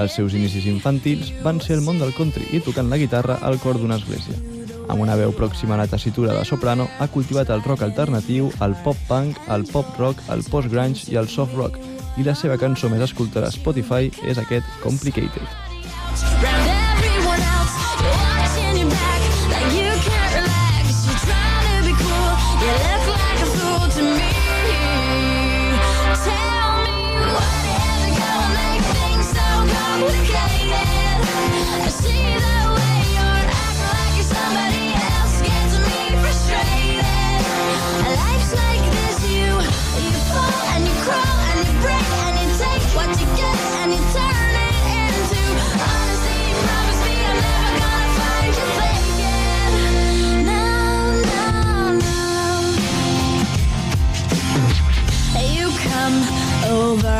Els 0.00 0.16
seus 0.16 0.32
inicis 0.32 0.64
infantils 0.72 1.34
van 1.44 1.60
ser 1.60 1.76
el 1.76 1.84
món 1.84 2.00
del 2.00 2.16
country 2.16 2.48
i 2.56 2.62
tocant 2.64 2.88
la 2.88 2.96
guitarra 2.96 3.36
al 3.44 3.60
cor 3.60 3.76
d'una 3.76 4.00
església. 4.00 4.40
Amb 4.88 5.04
una 5.04 5.20
veu 5.20 5.36
pròxima 5.36 5.76
a 5.76 5.82
la 5.82 5.90
tessitura 5.92 6.32
de 6.32 6.48
soprano, 6.48 6.88
ha 6.96 7.12
cultivat 7.12 7.52
el 7.52 7.60
rock 7.68 7.84
alternatiu, 7.84 8.48
el 8.64 8.72
pop-punk, 8.86 9.36
el 9.52 9.68
pop-rock, 9.68 10.24
el 10.32 10.48
post-grunge 10.48 11.12
i 11.12 11.20
el 11.20 11.28
soft-rock, 11.28 11.76
i 12.16 12.24
la 12.24 12.32
seva 12.32 12.56
cançó 12.56 12.88
més 12.88 13.04
escoltada 13.04 13.52
a 13.52 13.58
Spotify 13.60 14.08
és 14.24 14.40
aquest 14.40 14.80
Complicated. 14.80 16.47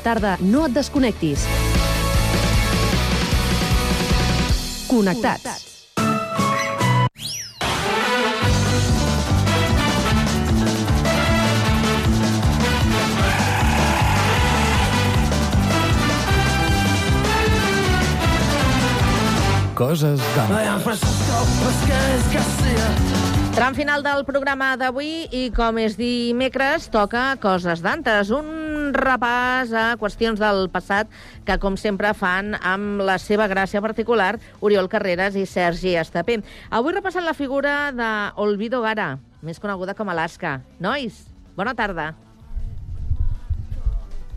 la 0.00 0.04
tarda 0.14 0.36
no 0.40 0.64
et 0.66 0.72
desconnectis. 0.72 1.42
Connectats. 4.88 5.66
Coses 19.80 20.20
d'antes. 20.36 21.04
Tram 23.56 23.74
final 23.74 24.04
del 24.04 24.24
programa 24.24 24.74
d'avui 24.80 25.26
i, 25.28 25.48
com 25.52 25.80
és 25.82 25.96
dimecres, 26.00 26.88
toca 26.92 27.34
Coses 27.42 27.84
d'antes. 27.84 28.32
Un 28.32 28.59
repàs 28.96 29.72
a 29.76 29.84
qüestions 30.00 30.40
del 30.40 30.68
passat 30.72 31.08
que, 31.44 31.56
com 31.62 31.76
sempre, 31.80 32.12
fan 32.14 32.54
amb 32.60 33.02
la 33.06 33.18
seva 33.18 33.46
gràcia 33.50 33.82
particular 33.84 34.38
Oriol 34.60 34.88
Carreras 34.92 35.36
i 35.36 35.46
Sergi 35.46 35.96
Estapé. 36.00 36.40
Avui 36.70 36.92
repassant 36.96 37.24
la 37.24 37.34
figura 37.34 37.92
d'Olvido 37.92 38.80
Gara, 38.82 39.18
més 39.42 39.60
coneguda 39.60 39.94
com 39.94 40.08
Alaska. 40.12 40.60
Nois, 40.80 41.24
bona 41.56 41.74
tarda. 41.74 42.12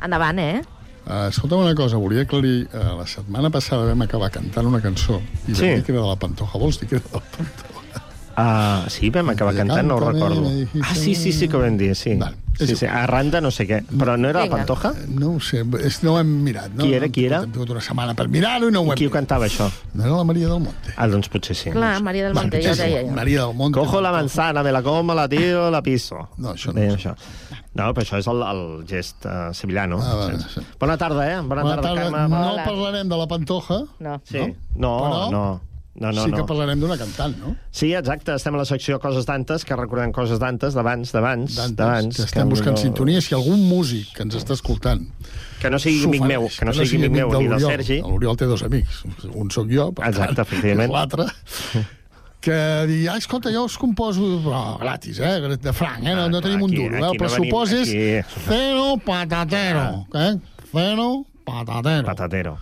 Endavant, 0.04 0.39
eh? 0.43 0.62
Uh, 1.04 1.28
escolta'm 1.28 1.60
una 1.66 1.76
cosa, 1.76 1.97
volia 1.99 2.24
aclarir. 2.24 2.68
Uh, 2.72 2.93
la 3.01 3.06
setmana 3.08 3.49
passada 3.51 3.88
vam 3.89 4.04
acabar 4.06 4.30
cantant 4.32 4.68
una 4.70 4.80
cançó 4.84 5.20
i 5.47 5.54
Sí. 5.56 5.66
vam 5.68 5.76
dir 5.76 5.84
que 5.84 5.91
era 5.91 6.01
de 6.01 6.08
la 6.08 6.16
Pantoja. 6.20 6.60
Vols 6.60 6.80
dir 6.80 6.88
que 6.89 6.95
era 6.99 7.04
de 7.10 7.20
la 7.20 7.24
Pantoja? 7.38 8.04
Uh, 8.34 8.89
sí, 8.89 9.10
vam 9.14 9.30
acabar 9.30 9.54
cantant, 9.56 9.86
no 9.88 9.95
ho 9.97 9.99
recordo. 10.12 10.47
Ah, 10.82 10.95
sí, 10.95 11.14
sí, 11.16 11.32
sí 11.32 11.47
que 11.47 11.58
ho 11.58 11.62
vam 11.62 11.78
dir, 11.78 11.93
sí. 11.95 12.18
Sí, 12.60 12.76
sí, 12.76 12.86
arran 12.86 13.32
de 13.34 13.41
no 13.41 13.49
sé 13.51 13.66
què. 13.66 13.80
Però 13.89 14.14
no 14.18 14.30
era 14.30 14.43
la 14.43 14.45
Vinga. 14.45 14.60
Pantoja? 14.62 14.91
No 15.10 15.32
ho 15.36 15.39
sé, 15.41 15.64
és, 15.82 15.97
no 16.06 16.14
ho 16.14 16.20
hem 16.22 16.30
mirat. 16.45 16.74
No, 16.76 16.86
Qui 16.86 16.93
era, 16.93 17.08
no, 17.08 17.14
qui 17.16 17.26
era? 17.26 17.39
Hem 17.43 17.51
tingut 17.56 17.74
una 17.74 17.82
setmana 17.82 18.14
per 18.18 18.28
mirar-ho 18.30 18.70
i 18.70 18.76
no 18.76 18.84
ho 18.84 18.91
hem 18.91 18.99
Qui 18.99 19.08
ho 19.10 19.14
cantava, 19.14 19.47
això? 19.49 19.70
No 19.93 20.06
era 20.06 20.20
la 20.20 20.28
Maria 20.30 20.51
del 20.51 20.62
Monte. 20.62 20.93
Ah, 20.95 21.08
doncs 21.10 21.32
potser 21.34 21.58
sí. 21.58 21.74
Clar, 21.74 21.95
Maria 22.06 22.28
del 22.30 22.38
Monte, 22.38 22.62
ja 22.62 22.76
ho 22.76 22.80
deia 22.80 23.01
jo. 23.01 23.16
Maria 23.18 23.47
del 23.47 23.58
Monte. 23.58 23.80
Cojo 23.80 24.01
la 24.06 24.12
manzana, 24.14 24.64
me 24.64 24.72
la 24.72 24.84
como, 24.86 25.16
la 25.18 25.28
tiro, 25.30 25.70
la 25.74 25.82
piso. 25.82 26.28
No, 26.38 26.54
això 26.54 26.72
no. 26.74 26.80
Deia 26.80 26.93
això. 26.99 27.16
No, 27.74 27.89
però 27.89 28.06
això 28.06 28.20
és 28.22 28.28
el, 28.30 28.43
el 28.45 28.64
gest 28.86 29.26
uh, 29.26 29.49
sevillano. 29.58 29.97
Ah, 29.97 30.16
vale, 30.20 30.38
sí. 30.54 30.62
Bona 30.80 30.97
tarda, 31.01 31.26
eh? 31.26 31.39
Bona, 31.41 31.64
Bona 31.66 31.76
tarda, 31.82 31.95
tarda. 31.95 32.12
Carme. 32.12 32.38
No 32.38 32.56
parlarem 32.62 33.10
de 33.10 33.18
la 33.18 33.28
Pantoja. 33.32 33.80
No. 34.06 34.20
Sí. 34.30 34.43
No, 34.76 34.91
Però 35.01 35.10
no. 35.10 35.32
No, 35.34 35.45
no, 35.96 36.12
sí 36.26 36.32
no. 36.32 36.38
que 36.38 36.44
parlarem 36.50 36.80
d'una 36.82 36.98
cantant, 36.98 37.36
no? 37.38 37.56
Sí, 37.72 37.91
exacte, 37.94 38.34
estem 38.34 38.56
a 38.56 38.58
la 38.58 38.66
secció 38.66 38.98
Coses 39.00 39.28
d'antes, 39.30 39.64
que 39.64 39.76
recordem 39.78 40.12
coses 40.12 40.39
d'antes, 40.41 40.74
d'abans, 40.74 41.12
d'abans, 41.14 41.58
d'abans. 41.76 42.16
que 42.18 42.24
estem 42.26 42.50
buscant 42.50 42.78
sintonia. 42.82 43.22
Si 43.22 43.36
algun 43.38 43.62
músic 43.70 44.14
que 44.18 44.24
ens 44.26 44.36
està 44.36 44.54
escoltant 44.58 45.06
Que 45.62 45.70
no 45.70 45.78
sigui 45.80 46.04
amic 46.10 46.24
meu, 46.28 46.48
que 46.50 46.66
no 46.66 46.74
sigui 46.74 47.06
amic 47.06 47.12
meu 47.22 47.30
ni 47.39 47.48
del. 47.48 47.60
Sergi. 47.62 48.00
L'Oriol 48.02 48.36
té 48.36 48.46
dos 48.50 48.64
amics. 48.64 49.04
Un 49.34 49.52
sóc 49.54 49.70
jo, 49.72 49.91
per 49.94 50.08
Exacte, 50.10 50.36
tant, 50.36 50.48
efectivament. 50.48 50.91
l'altre. 50.91 51.28
que 52.44 52.58
digui, 52.89 53.08
ah, 53.08 53.16
escolta, 53.22 53.52
jo 53.54 53.62
us 53.70 53.78
composo 53.80 54.41
però, 54.44 54.78
gratis, 54.82 55.20
eh? 55.24 55.38
de 55.56 55.72
franc, 55.72 56.04
eh? 56.04 56.12
No, 56.18 56.26
no 56.28 56.41
tenim 56.44 56.62
un 56.66 56.72
aquí- 56.74 56.82
duro. 56.82 56.96
Eh? 56.98 57.00
El 57.00 57.06
no 57.06 57.14
pressupost 57.14 57.72
venim- 57.72 57.88
és 57.88 58.26
aquí- 58.26 58.44
cero 58.50 58.98
patatero. 59.06 60.06
Eh? 60.14 60.34
Cero 60.74 61.26
patatero. 61.46 62.06
Patatero. 62.06 62.58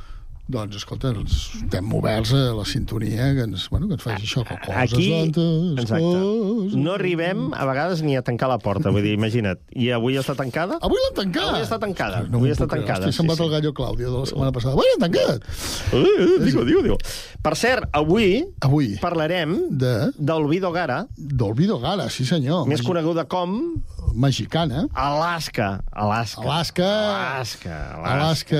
Doncs, 0.51 0.75
escolta, 0.81 1.13
estem 1.23 1.93
oberts 1.95 2.33
a 2.35 2.41
la 2.57 2.65
sintonia 2.67 3.29
que 3.37 3.45
ens, 3.47 3.69
bueno, 3.71 3.87
que 3.87 3.95
ens 3.95 4.03
faci 4.03 4.25
això. 4.27 4.43
que 4.47 4.57
Coses 4.65 4.93
Aquí, 4.93 5.07
exacte. 5.13 6.01
coses- 6.01 6.75
No 6.75 6.93
arribem 6.97 7.53
a 7.53 7.63
vegades 7.65 8.01
ni 8.03 8.17
a 8.17 8.21
tancar 8.21 8.49
la 8.49 8.57
porta, 8.59 8.89
vull 8.91 9.01
dir, 9.01 9.13
imagina't. 9.15 9.59
I 9.71 9.91
avui 9.95 10.17
està 10.19 10.35
tancada? 10.35 10.77
Avui 10.81 10.99
l'han 11.05 11.15
tancat. 11.21 11.49
Avui 11.53 11.61
està 11.63 11.79
tancada. 11.79 12.23
No 12.29 12.37
avui 12.41 12.51
està 12.51 12.67
puc 12.67 12.75
tancada. 12.75 13.07
Estic 13.07 13.21
semblat 13.21 13.39
el 13.39 13.49
gallo 13.49 13.73
Claudio 13.73 14.11
de 14.11 14.19
la 14.19 14.25
setmana 14.25 14.51
passada. 14.51 14.73
Avui 14.75 14.85
l'han 14.91 15.05
tancat. 15.07 15.47
Uh, 15.93 15.97
uh, 16.03 16.43
digo, 16.43 16.65
digo, 16.65 16.81
digo. 16.83 16.97
Per 17.41 17.55
cert, 17.55 17.87
avui, 17.93 18.43
avui 18.59 18.97
parlarem 19.01 19.55
de 19.71 20.11
d'Olvido 20.19 20.71
Gara, 20.71 21.05
d'Olvido 21.17 21.79
Gara, 21.79 22.09
sí 22.09 22.25
senyor. 22.25 22.67
més 22.67 22.81
coneguda 22.83 23.23
com... 23.25 23.81
Mexicana. 24.13 24.87
Alaska. 24.93 25.85
Alaska. 25.93 26.41
Alaska. 26.43 26.83
Alaska. 26.83 27.75
Alaska. 28.03 28.57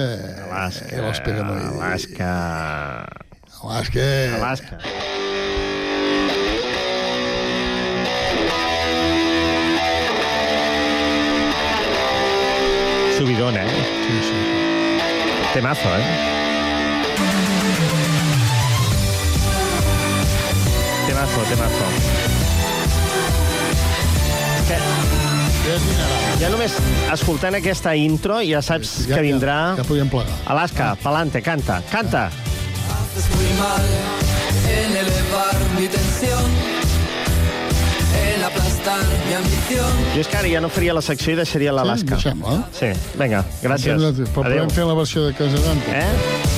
Alaska. 0.48 0.86
Eh, 0.96 1.02
l'esperanoide. 1.02 1.66
Alaska. 1.66 1.81
Alaska. 1.81 1.81
Alaska. 1.81 1.81
Subidón, 13.18 13.56
eh? 13.58 13.68
Sí, 14.08 14.20
sí. 14.24 15.54
Temazo, 15.54 15.98
eh? 15.98 16.04
Temazo, 21.08 21.42
temazo. 21.50 21.86
Que... 24.68 25.11
Ja 26.42 26.50
només 26.50 26.74
escoltant 27.14 27.56
aquesta 27.60 27.94
intro 27.96 28.40
ja 28.46 28.62
saps 28.66 29.06
Ja- 29.08 29.16
que 29.18 29.22
vindrà... 29.28 29.58
Ja, 29.76 29.84
ja 29.84 29.88
podíem 29.88 30.10
plegar. 30.12 30.34
Alaska, 30.52 30.96
pa'lante, 31.04 31.42
canta, 31.46 31.82
canta. 31.92 32.28
Haces 32.92 33.28
muy 33.36 33.52
mal 33.60 33.86
en 34.72 34.96
elevar 35.04 35.56
mi 35.78 35.88
tensión, 35.88 36.50
en 38.22 38.44
aplastar 38.44 39.04
mi 39.28 39.34
ambición. 39.38 39.92
Jo 40.16 40.22
és 40.24 40.28
que 40.32 40.38
ara 40.42 40.50
ja 40.52 40.62
no 40.64 40.70
faria 40.74 40.94
la 40.98 41.02
secció 41.06 41.34
i 41.36 41.40
deixaria 41.40 41.74
l'Alaska. 41.76 42.18
Sí, 42.18 42.32
deixem-la. 42.32 42.58
Sí, 42.78 42.92
vinga, 43.20 43.44
gràcies. 43.64 44.02
Però 44.34 44.46
Adéu. 44.48 44.66
podem 44.66 44.74
fer 44.76 44.88
la 44.90 44.98
versió 44.98 45.28
de 45.28 45.34
Casa 45.38 45.62
d'Antes. 45.68 45.94
Eh? 45.94 46.51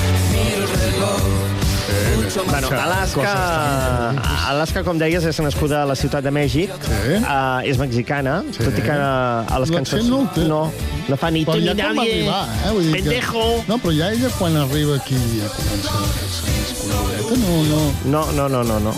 Bueno, 2.34 2.68
Alaska, 2.68 4.14
Alaska, 4.48 4.82
com 4.82 4.98
deies, 4.98 5.22
és 5.22 5.38
nascuda 5.38 5.84
a 5.84 5.86
la 5.86 5.94
ciutat 5.94 6.24
de 6.24 6.32
Mèxic. 6.34 6.72
Sí. 6.82 7.18
Uh, 7.20 7.62
és 7.62 7.78
mexicana, 7.78 8.40
sí. 8.50 8.58
tot 8.58 8.74
i 8.74 8.82
que 8.82 8.96
a 8.98 9.60
les 9.62 9.70
cançons... 9.70 10.08
no. 10.10 10.24
No, 10.48 10.60
no 11.06 11.18
fa 11.20 11.30
ni 11.30 11.44
tu 11.46 11.54
ni 11.54 11.68
ja 11.68 11.76
nadie. 11.78 12.24
arribar, 12.24 12.42
eh? 12.66 12.72
Vull 12.74 12.88
dir 12.90 12.96
que... 12.96 13.02
Pendejo. 13.06 13.44
No, 13.70 13.78
però 13.78 13.94
ja 13.94 14.10
ella 14.16 14.32
quan 14.34 14.58
arriba 14.64 14.98
aquí 14.98 15.18
ja 15.36 15.50
comença 15.54 15.94
a 15.94 16.08
fer-se 16.16 16.50
més 16.50 16.74
conegudeta, 16.82 17.38
no, 17.44 17.60
no... 17.70 17.82
No, 18.16 18.24
no, 18.34 18.48
no, 18.48 18.64
no, 18.66 18.80
no. 18.88 18.96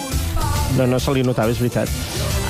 No, 0.79 0.87
no 0.89 0.99
se 1.01 1.13
li 1.13 1.27
notava, 1.27 1.53
és 1.53 1.61
veritat. 1.61 1.93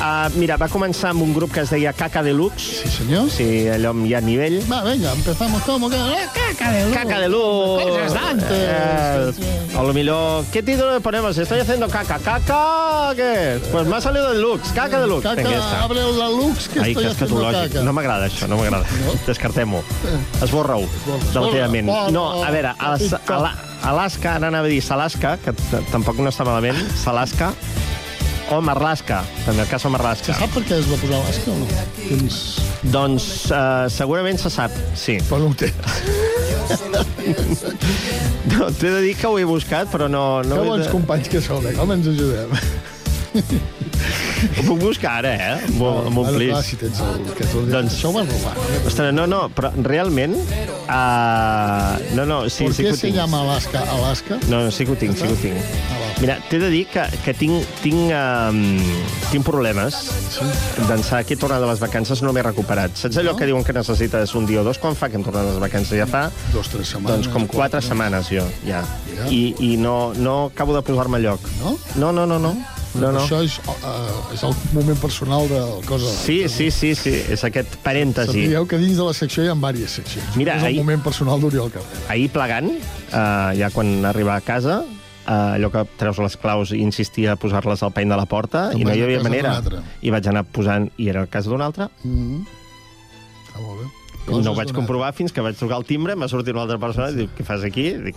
Uh, 0.06 0.30
mira, 0.38 0.54
va 0.60 0.68
començar 0.70 1.10
amb 1.10 1.24
un 1.24 1.32
grup 1.34 1.50
que 1.50 1.64
es 1.64 1.70
deia 1.72 1.90
Caca 1.96 2.20
Deluxe. 2.22 2.82
Sí, 2.84 2.90
senyor. 3.00 3.26
Sí, 3.32 3.46
allò 3.72 3.90
amb 3.90 4.06
ja 4.06 4.20
nivell. 4.22 4.60
Va, 4.70 4.84
venga, 4.86 5.10
empezamos 5.16 5.64
como 5.66 5.88
que... 5.90 5.96
Eh, 5.96 6.26
caca 6.36 6.70
de 6.70 6.84
luz. 6.84 6.94
Caca 6.94 7.18
de 7.20 7.28
luz. 7.28 7.82
Cosas 7.82 8.14
d'antes. 8.14 9.40
Eh, 9.40 9.76
o 9.76 9.82
lo 9.82 9.94
mejor, 9.94 10.44
¿qué 10.52 10.62
título 10.62 10.94
le 10.94 11.00
ponemos? 11.00 11.36
Estoy 11.36 11.58
haciendo 11.60 11.88
caca. 11.88 12.20
¿Caca 12.20 13.14
qué? 13.16 13.58
Pues 13.72 13.86
me 13.86 13.96
ha 13.96 14.00
salido 14.00 14.32
deluxe. 14.32 14.72
Caca 14.74 15.00
deluxe. 15.00 15.26
Caca, 15.26 15.42
està. 15.42 15.82
abre 15.82 16.04
la 16.12 16.28
lux 16.30 16.68
que 16.68 16.80
Ai, 16.80 16.92
estoy 16.92 17.04
que 17.06 17.10
haciendo 17.10 17.42
caca. 17.50 17.82
No 17.82 17.96
m'agrada 17.96 18.28
això, 18.30 18.46
no 18.46 18.60
m'agrada. 18.60 18.86
Descartem-ho. 19.26 19.82
Esborra-ho 20.42 20.86
de 21.32 21.40
la 21.40 21.50
teva 21.50 21.68
ment. 21.72 21.90
No, 22.14 22.28
a 22.44 22.50
veure, 22.54 22.76
a 22.78 22.94
a 22.94 23.40
la, 23.42 23.56
Alaska, 23.82 24.36
ara 24.36 24.48
anava 24.48 24.66
a 24.66 24.70
dir 24.70 24.82
Salasca, 24.82 25.36
que 25.42 25.52
tampoc 25.92 26.18
no 26.18 26.30
està 26.32 26.46
malament, 26.46 26.78
Salasca, 26.98 27.52
o 28.54 28.60
Marlaska, 28.62 29.22
també 29.44 29.64
el 29.64 29.70
cas 29.70 29.82
de 29.86 29.90
Marlaska. 29.94 30.32
Se 30.32 30.40
sap 30.40 30.52
per 30.54 30.62
què 30.68 30.78
es 30.78 30.88
va 30.90 30.98
posar 31.00 31.20
l'asca 31.24 31.52
o 31.52 31.58
no? 31.60 31.66
Tens... 31.98 32.40
Doncs 32.94 33.28
uh, 33.50 33.86
segurament 33.90 34.38
se 34.38 34.52
sap, 34.52 34.74
sí. 34.98 35.18
Però 35.26 35.40
no 35.42 35.50
ho 35.50 35.56
té. 35.58 35.72
No, 38.46 38.68
T'he 38.70 38.90
de 38.90 39.00
dir 39.02 39.14
que 39.18 39.26
ho 39.28 39.38
he 39.40 39.46
buscat, 39.48 39.90
però 39.92 40.06
no... 40.10 40.42
no 40.46 40.60
que 40.60 40.68
bons 40.68 40.86
de... 40.86 40.92
companys 40.94 41.30
que 41.32 41.42
sou, 41.42 41.58
eh? 41.66 41.74
com 41.76 41.90
ens 41.94 42.06
ajudem. 42.12 42.54
Ho 43.36 44.62
puc 44.64 44.78
buscar 44.80 45.18
ara, 45.20 45.32
eh? 45.34 45.56
Omplis. 45.80 46.52
clar, 46.52 46.62
si 46.64 46.78
tens 46.80 47.00
el... 47.04 47.26
Que 47.36 47.48
tu... 47.50 47.64
Doncs... 47.68 47.96
Això 47.98 48.12
ho 48.12 48.16
van 48.16 48.30
robar. 48.30 48.54
Ostres, 48.86 49.12
no, 49.16 49.26
no, 49.30 49.46
però 49.56 49.72
realment... 49.84 50.36
Uh, 50.86 51.96
no, 52.16 52.24
no, 52.28 52.42
sí, 52.48 52.64
¿Por 52.64 52.76
sí 52.76 52.86
que 52.86 52.94
ho 52.94 52.96
se 52.96 53.08
tinc. 53.08 53.18
llama 53.18 53.42
Alaska 53.42 53.82
Alaska? 53.98 54.38
No, 54.46 54.62
no, 54.64 54.70
sí 54.70 54.86
que 54.86 54.94
ho 54.94 55.00
tinc, 55.00 55.16
sí 55.18 55.26
que 55.26 55.34
ho 55.34 55.40
tinc. 55.42 56.05
Mira, 56.20 56.38
t'he 56.48 56.56
de 56.58 56.70
dir 56.72 56.86
que, 56.88 57.02
que 57.26 57.34
tinc, 57.36 57.60
tinc, 57.82 58.08
um, 58.16 58.60
tinc 59.28 59.44
problemes 59.44 59.98
d'ençà 60.88 61.20
que 61.28 61.34
he 61.36 61.38
tornat 61.40 61.60
de 61.60 61.68
les 61.68 61.82
vacances 61.82 62.22
no 62.24 62.32
m'he 62.32 62.40
recuperat. 62.46 62.94
Saps 62.96 63.18
allò 63.20 63.34
No? 63.34 63.36
que 63.36 63.44
diuen 63.50 63.64
que 63.66 63.74
necessites 63.76 64.32
un 64.34 64.46
dia 64.48 64.62
o 64.62 64.64
dos? 64.64 64.78
Quan 64.80 64.96
fa 64.96 65.10
que 65.12 65.18
hem 65.20 65.24
tornat 65.26 65.44
de 65.44 65.50
les 65.52 65.60
vacances? 65.60 65.92
Ja 65.98 66.06
fa... 66.08 66.30
Dos, 66.54 66.70
tres 66.72 66.88
setmanes. 66.94 67.26
Doncs 67.26 67.28
com 67.34 67.44
quatre 67.50 67.82
setmanes, 67.84 68.30
jo, 68.32 68.46
ja. 68.64 68.80
Ja. 69.12 69.28
I, 69.28 69.54
I 69.60 69.76
no, 69.76 70.14
no 70.16 70.46
acabo 70.46 70.72
de 70.76 70.80
posar-me 70.88 71.20
a 71.20 71.24
lloc. 71.26 71.40
No? 71.60 71.76
No, 72.00 72.12
no, 72.16 72.24
no, 72.24 72.38
no. 72.40 72.54
no, 72.96 73.12
no. 73.12 73.20
Això 73.20 73.42
és, 73.44 73.58
uh, 73.68 74.32
és 74.32 74.40
el 74.48 74.56
moment 74.72 74.96
personal 75.02 75.44
del 75.52 75.84
cosa. 75.84 76.08
Sí, 76.16 76.46
sí, 76.48 76.70
sí, 76.72 76.94
sí, 76.96 77.12
és 77.28 77.44
aquest 77.44 77.76
parèntesi. 77.84 78.32
Sapigueu 78.32 78.64
que 78.66 78.80
dins 78.80 78.96
de 78.96 79.04
la 79.04 79.12
secció 79.12 79.44
hi 79.44 79.52
ha 79.52 79.56
diverses 79.60 79.98
seccions. 80.00 80.32
Mira, 80.40 80.56
és 80.56 80.64
el 80.64 80.70
ahir- 80.72 80.80
moment 80.80 81.04
personal 81.04 81.44
d'Oriol 81.44 81.68
Carrer. 81.76 82.04
Ahir 82.08 82.30
plegant, 82.32 82.72
uh, 82.72 83.52
ja 83.58 83.68
quan 83.74 83.98
arribar 84.08 84.40
a 84.40 84.44
casa, 84.48 84.80
uh, 85.26 85.54
allò 85.56 85.70
que 85.70 85.84
treus 85.98 86.18
les 86.18 86.36
claus 86.36 86.70
i 86.72 86.80
insistia 86.82 87.32
a 87.32 87.36
posar-les 87.36 87.82
al 87.82 87.92
pany 87.92 88.08
de 88.08 88.16
la 88.16 88.26
porta, 88.26 88.70
Te'n 88.70 88.80
i 88.80 88.84
no 88.84 88.90
vas 88.90 88.96
hi 88.96 89.00
a 89.00 89.04
havia 89.04 89.18
casa 89.18 89.28
manera. 89.28 89.48
d'un 89.54 89.56
altre. 89.76 89.82
I 90.02 90.10
vaig 90.10 90.26
anar 90.28 90.44
posant, 90.44 90.90
i 90.96 91.08
era 91.08 91.20
el 91.22 91.28
cas 91.28 91.44
d'un 91.46 91.60
altre, 91.62 91.88
Mm 92.04 92.16
-hmm. 92.16 92.46
Està 93.46 93.60
molt 93.62 93.80
bé. 93.80 93.86
i 94.32 94.42
no 94.42 94.50
ho 94.50 94.54
vaig 94.54 94.72
comprovar 94.72 95.12
fins 95.14 95.32
que 95.32 95.40
vaig 95.40 95.56
trucar 95.56 95.76
al 95.76 95.84
timbre, 95.84 96.16
m'ha 96.16 96.28
sortit 96.28 96.52
una 96.52 96.62
altra 96.62 96.78
persona 96.78 97.10
i 97.10 97.14
diu, 97.14 97.28
què 97.38 97.44
fas 97.44 97.62
aquí? 97.64 97.92
Dic... 97.92 98.16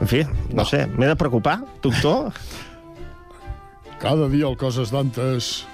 En 0.00 0.06
fi, 0.08 0.22
no, 0.24 0.30
no. 0.54 0.64
sé, 0.64 0.86
m'he 0.86 1.06
de 1.06 1.16
preocupar, 1.16 1.60
doctor? 1.82 2.32
Cada 4.00 4.28
dia 4.28 4.46
el 4.48 4.56
Coses 4.56 4.90
d'Antes. 4.90 5.66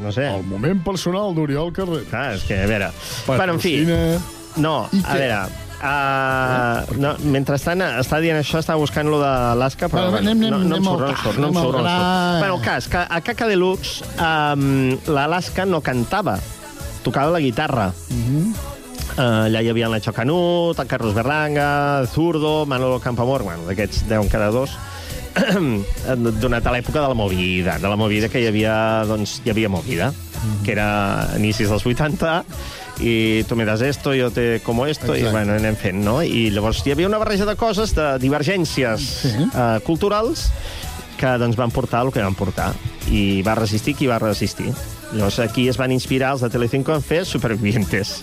No 0.00 0.12
sé. 0.12 0.26
El 0.28 0.44
moment 0.44 0.80
personal 0.84 1.34
d'Oriol 1.34 1.72
Carrer. 1.72 2.04
Clar, 2.10 2.34
és 2.34 2.44
que, 2.44 2.54
a 2.62 2.66
veure... 2.66 2.90
Bueno, 3.26 3.52
en 3.54 3.60
fi, 3.60 3.84
Patrocina- 3.84 4.20
no, 4.56 4.88
I 4.92 4.98
a 4.98 5.02
què? 5.02 5.18
veure, 5.18 5.48
Uh, 5.84 6.96
no, 6.96 7.10
mentrestant, 7.28 7.82
està 8.00 8.16
dient 8.24 8.38
això, 8.40 8.62
estava 8.62 8.80
buscant 8.80 9.04
lo 9.12 9.18
d'Alaska, 9.20 9.90
però 9.92 10.06
Bueno, 10.14 10.30
anem- 10.30 10.40
no, 10.46 10.56
no, 10.56 10.60
anem 10.64 10.78
em 10.78 10.84
surt, 10.86 11.02
no 11.04 11.10
em 11.10 11.18
surt, 11.20 11.36
no 11.38 11.48
em 11.50 11.58
anem 11.58 11.62
surt. 11.66 11.76
No 11.76 11.82
em 11.82 11.90
surt. 11.90 12.38
Bueno, 12.40 12.54
el 12.56 12.62
cas, 12.64 12.88
que 12.88 13.02
a 13.04 13.20
Caca 13.20 13.48
Deluxe 13.50 14.06
um, 14.16 14.64
l'Alaska 15.12 15.66
no 15.68 15.82
cantava, 15.84 16.38
tocava 17.04 17.34
la 17.36 17.40
guitarra. 17.44 17.90
Mhm. 18.08 18.54
Uh, 19.14 19.20
allà 19.46 19.60
hi 19.62 19.68
havia 19.70 19.86
el 19.86 19.92
Nacho 19.92 20.12
Canut, 20.16 20.78
el 20.80 20.88
Carlos 20.88 21.12
Berlanga, 21.14 22.06
Zurdo, 22.10 22.64
Manolo 22.66 22.96
Campamor, 22.98 23.44
bueno, 23.44 23.68
d'aquests 23.68 24.08
deuen 24.08 24.30
quedar 24.32 24.50
dos, 24.50 24.72
donat 26.40 26.66
a 26.66 26.72
l'època 26.72 27.00
de 27.02 27.08
la 27.08 27.14
movida, 27.14 27.76
de 27.78 27.88
la 27.92 27.96
movida 28.00 28.28
que 28.32 28.40
hi 28.40 28.48
havia, 28.48 29.04
doncs, 29.06 29.40
hi 29.44 29.50
havia 29.52 29.68
movida, 29.68 30.12
que 30.64 30.72
era 30.72 31.28
inicis 31.36 31.68
dels 31.70 31.84
80, 31.86 32.40
i 33.00 33.44
tu 33.48 33.56
me 33.56 33.64
das 33.64 33.80
esto, 33.82 34.14
yo 34.14 34.30
te 34.30 34.60
como 34.60 34.86
esto, 34.86 35.14
Exacte. 35.14 35.28
i 35.28 35.32
bueno, 35.32 35.54
anem 35.58 35.76
fent, 35.76 36.02
no? 36.04 36.20
I 36.22 36.50
llavors 36.54 36.84
hi 36.86 36.92
havia 36.94 37.08
una 37.08 37.18
barreja 37.18 37.46
de 37.48 37.56
coses, 37.56 37.94
de 37.96 38.18
divergències 38.22 39.06
sí. 39.24 39.32
uh, 39.50 39.80
culturals, 39.86 40.48
que 41.18 41.32
doncs, 41.38 41.56
van 41.56 41.70
portar 41.74 42.04
el 42.06 42.12
que 42.12 42.22
van 42.22 42.34
portar. 42.38 42.72
I 43.10 43.42
va 43.46 43.54
resistir 43.58 43.94
qui 43.98 44.06
va 44.10 44.18
resistir. 44.22 44.70
Llavors 45.12 45.38
aquí 45.42 45.68
es 45.70 45.76
van 45.78 45.92
inspirar 45.94 46.32
els 46.34 46.42
de 46.42 46.50
Telecinco 46.50 46.94
en 46.94 47.02
fer 47.02 47.24
Supervivientes. 47.26 48.20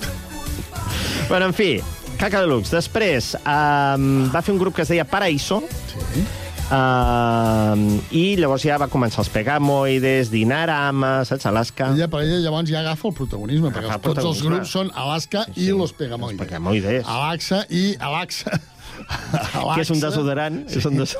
bueno, 1.29 1.47
en 1.47 1.53
fi, 1.53 1.81
Caca 2.19 2.41
Deluxe. 2.43 2.73
Després 2.75 3.33
um, 3.41 4.27
va 4.33 4.41
fer 4.43 4.53
un 4.53 4.59
grup 4.61 4.75
que 4.75 4.83
es 4.85 4.91
deia 4.91 5.07
Paraíso, 5.07 5.63
Sí. 5.91 6.23
Uh, 6.71 7.99
I 8.15 8.37
llavors 8.39 8.63
ja 8.63 8.77
va 8.79 8.87
començar 8.91 9.25
els 9.25 9.29
Pegamoides, 9.33 10.29
Dinarama, 10.31 11.25
saps, 11.27 11.45
Alaska... 11.49 11.89
Ella, 11.91 12.07
per 12.11 12.21
ella 12.23 12.37
llavors 12.45 12.71
ja 12.71 12.79
agafa 12.79 13.09
el 13.09 13.15
protagonisme, 13.17 13.73
perquè 13.75 13.89
Agafa 13.89 13.99
el 13.99 14.15
tots 14.15 14.29
els 14.29 14.43
grups 14.45 14.71
són 14.71 14.91
Alaska 14.95 15.43
Sí, 15.49 15.57
sí. 15.57 15.65
i 15.67 15.75
Los 15.75 15.91
Pegamoides. 15.99 16.39
Els 16.39 16.47
Pegamoides. 16.47 17.09
Alaxa 17.11 17.65
i 17.69 17.89
Alaxa. 17.99 18.55
Que 19.01 19.81
és 19.81 19.89
un 19.91 19.99
desodorant. 19.99 20.61
És 20.71 20.85
un 20.87 20.95
des... 20.99 21.15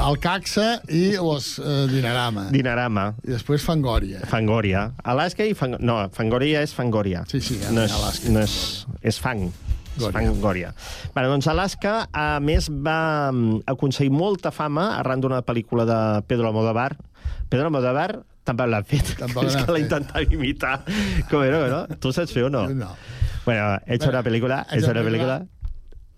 El 0.00 0.16
Caxa 0.22 0.66
i 0.88 1.02
los 1.18 1.58
eh, 1.60 1.74
Dinarama. 1.90 2.46
Dinarama. 2.54 3.04
I 3.26 3.34
després 3.34 3.64
Fangoria. 3.66 4.22
Fangoria. 4.30 4.86
Alaska 5.12 5.44
i 5.44 5.52
Fang... 5.58 5.76
No, 5.82 5.98
Fangoria 6.14 6.62
és 6.64 6.72
Fangoria. 6.76 7.24
Sí, 7.28 7.42
sí, 7.44 7.58
no 7.74 7.84
és, 7.84 7.92
Alaska. 7.98 8.32
No 8.32 8.44
és, 8.46 8.56
és 9.02 9.18
Fang. 9.20 9.50
Fangoria. 9.98 10.72
Bueno, 11.14 11.28
doncs 11.34 11.48
Alaska, 11.52 12.08
a 12.12 12.40
més, 12.40 12.68
va 12.70 13.30
mm, 13.30 13.64
aconseguir 13.72 14.12
molta 14.14 14.52
fama 14.54 14.92
arran 14.98 15.20
d'una 15.20 15.42
pel·lícula 15.46 15.86
de 15.88 15.98
Pedro 16.28 16.48
Almodóvar. 16.48 16.96
Pedro 17.52 17.68
Almodóvar 17.68 18.22
també 18.44 18.66
l'ha 18.66 18.82
fet. 18.86 19.14
Tampoc 19.20 19.50
és 19.50 19.56
que 19.56 19.66
l'ha 19.66 19.78
fet. 19.78 19.84
intentat 19.84 20.32
imitar. 20.34 20.78
Com 21.30 21.44
era, 21.44 21.66
no? 21.70 21.84
Tu 22.00 22.14
saps 22.14 22.32
fer 22.34 22.46
o 22.48 22.52
no? 22.52 22.66
No. 22.74 22.94
Bueno, 23.44 23.78
he 23.86 23.96
hecho 23.96 24.08
una 24.08 24.22
película, 24.22 24.66
he 24.70 24.78
hecho 24.78 24.90
una 24.90 25.02
película... 25.02 25.42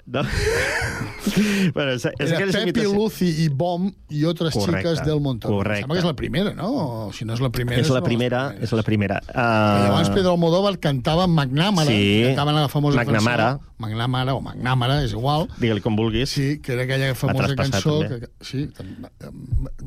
No? 0.06 0.20
bueno, 1.74 1.92
és, 1.94 2.04
és 2.04 2.30
Era 2.30 2.38
Pepi, 2.44 2.60
imitacions... 2.60 2.92
Lucy 2.94 3.28
i 3.44 3.48
Bom 3.48 3.86
i 4.12 4.24
otras 4.28 4.52
Correcte, 4.52 4.82
chicas 4.90 5.06
del 5.06 5.20
montón. 5.24 5.50
correcte. 5.54 5.80
Sembla 5.80 5.96
que 5.96 6.02
és 6.02 6.08
la 6.10 6.14
primera, 6.18 6.52
no? 6.54 6.68
O 7.08 7.12
si 7.16 7.24
no 7.24 7.32
és 7.32 7.40
la 7.40 7.48
primera... 7.54 7.80
És 7.80 7.88
la 7.88 8.02
primera, 8.04 8.42
és 8.60 8.74
la 8.76 8.84
primera. 8.84 9.20
Uh... 9.32 9.86
Llavors 9.86 10.10
Pedro 10.12 10.34
Almodóvar 10.36 10.74
cantava 10.78 11.24
amb 11.24 11.38
McNamara, 11.40 11.88
Sí. 11.88 12.22
cantaven 12.28 12.60
la 12.60 12.68
famosa 12.68 13.00
McNamara. 13.00 13.48
cançó... 13.56 13.72
McNamara 13.80 14.34
o 14.36 14.42
McNamara, 14.44 15.00
és 15.06 15.12
igual. 15.16 15.48
Digue-li 15.56 15.80
com 15.84 15.96
vulguis. 15.96 16.28
Sí, 16.36 16.58
que 16.60 16.76
era 16.76 16.84
aquella 16.84 17.14
famosa 17.16 17.56
cançó... 17.56 17.98
també. 18.04 18.20
Que, 18.26 18.32
sí, 18.44 18.66
tam- 18.76 19.08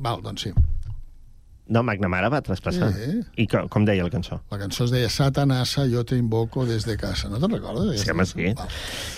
val, 0.01 0.24
doncs 0.26 0.47
sí. 0.49 0.55
No, 1.68 1.84
McNamara 1.84 2.30
va 2.32 2.39
traspassar. 2.41 2.93
Sí. 2.95 3.20
I 3.43 3.45
com, 3.51 3.68
com 3.68 3.86
deia 3.88 4.05
la 4.05 4.11
cançó? 4.11 4.39
La 4.51 4.59
cançó 4.61 4.86
es 4.86 4.93
deia 4.93 5.09
Satanasa, 5.11 5.86
yo 5.91 6.05
te 6.05 6.15
invoco 6.15 6.65
desde 6.65 6.95
casa. 6.97 7.28
No 7.28 7.41
te'n 7.43 7.51
recordes? 7.57 8.01
Sí, 8.01 8.11
home, 8.11 8.26
sí. 8.26 8.53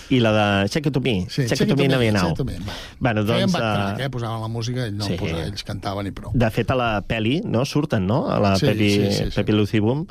I 0.10 0.20
la 0.24 0.32
de 0.34 0.70
Check 0.70 0.90
It 0.90 0.94
To 0.94 1.02
Me. 1.02 1.28
Sí, 1.30 1.46
Check 1.46 1.62
It 1.62 1.70
To 1.70 1.78
Me 1.78 1.88
Now 1.88 2.02
Now. 2.02 2.12
Check 2.12 2.32
It 2.32 2.38
To 2.38 2.46
Me, 2.46 2.58
va. 2.66 2.74
Bueno, 3.00 3.26
Feien 3.26 3.46
doncs... 3.46 3.54
backtrack, 3.54 4.00
eh, 4.00 4.06
eh? 4.06 4.10
Posaven 4.10 4.42
la 4.42 4.48
música 4.48 4.88
i 4.88 4.92
no 4.92 5.06
sí. 5.06 5.14
sí. 5.14 5.20
posa, 5.22 5.44
ells 5.46 5.66
cantaven 5.68 6.10
i 6.10 6.14
prou. 6.16 6.34
De 6.34 6.50
fet, 6.56 6.72
a 6.74 6.78
la 6.80 6.90
peli, 7.06 7.40
no? 7.46 7.66
Surten, 7.70 8.08
no? 8.10 8.26
A 8.34 8.40
la 8.42 8.56
Sí, 8.58 8.66
Pepi, 8.66 8.90
sí, 8.90 9.12
sí, 9.12 9.24
sí. 9.30 9.36
Pepi 9.36 9.54
Lucy 9.54 9.80
Boom. 9.80 10.08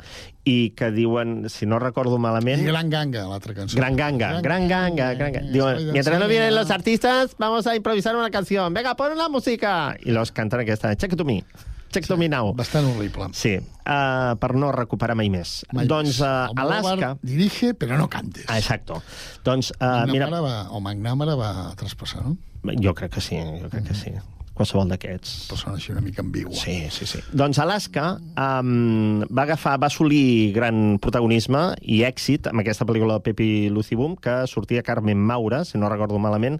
I 0.48 0.70
que 0.78 0.92
diuen, 0.94 1.50
si 1.52 1.66
no 1.66 1.80
recordo 1.82 2.16
malament... 2.22 2.62
I 2.62 2.70
Gran 2.70 2.88
Ganga, 2.88 3.26
l'altra 3.28 3.52
cançó. 3.52 3.76
Gran 3.76 3.98
Ganga, 3.98 4.40
Gran 4.40 4.68
Ganga, 4.68 5.12
Gran 5.18 5.34
Ganga. 5.34 5.50
Diuen, 5.52 5.92
mientras 5.92 6.18
no 6.20 6.28
vienen 6.28 6.54
los 6.54 6.70
artistas, 6.70 7.34
vamos 7.36 7.66
a 7.66 7.74
improvisar 7.76 8.16
una 8.16 8.30
canción. 8.30 8.72
Venga, 8.72 8.94
pon 8.96 9.18
la 9.18 9.28
música! 9.28 9.96
I 10.00 10.12
los 10.12 10.32
canten 10.32 10.60
aquesta, 10.60 10.94
Check 10.96 11.12
It 11.12 11.18
To 11.18 11.26
Me. 11.26 11.44
To 11.88 12.16
Me 12.20 12.28
Now. 12.28 12.52
Bastant 12.54 12.86
horrible. 12.90 13.30
Sí, 13.32 13.56
uh, 13.58 14.34
per 14.40 14.52
no 14.54 14.70
recuperar 14.74 15.16
mai 15.18 15.30
més. 15.32 15.62
Mai 15.72 15.88
doncs 15.88 16.20
uh, 16.20 16.48
Alaska... 16.54 17.14
Dirige, 17.24 17.72
però 17.78 17.96
no 17.98 18.08
cantes. 18.12 18.44
Ah, 18.48 18.58
exacto. 18.60 19.00
Doncs, 19.44 19.72
uh, 19.80 20.04
mira, 20.10 20.28
va, 20.28 20.68
o 20.70 20.82
McNamara 20.82 21.36
va 21.38 21.52
traspassar, 21.78 22.26
no? 22.26 22.36
jo 22.82 22.92
crec 22.94 23.14
que 23.14 23.20
sí, 23.20 23.38
jo 23.38 23.70
crec 23.70 23.88
que 23.88 23.96
sí. 23.96 24.12
Qualsevol 24.58 24.88
d'aquests. 24.90 25.34
Persona 25.52 25.78
així 25.78 25.92
una 25.94 26.02
mica 26.02 26.20
ambigua. 26.24 26.54
Sí, 26.58 26.80
sí, 26.90 27.06
sí. 27.06 27.20
Doncs 27.30 27.60
Alaska 27.62 28.08
um, 28.18 29.22
va 29.30 29.44
agafar, 29.46 29.76
va 29.78 29.86
assolir 29.86 30.50
gran 30.56 30.98
protagonisme 31.02 31.62
i 31.86 32.02
èxit 32.08 32.50
amb 32.50 32.64
aquesta 32.64 32.86
pel·lícula 32.88 33.20
de 33.20 33.26
Pepi 33.28 33.50
Lucy 33.70 33.98
Boom, 33.98 34.16
que 34.18 34.40
sortia 34.50 34.82
Carmen 34.82 35.22
Maura, 35.30 35.62
si 35.64 35.78
no 35.78 35.90
recordo 35.92 36.18
malament, 36.18 36.58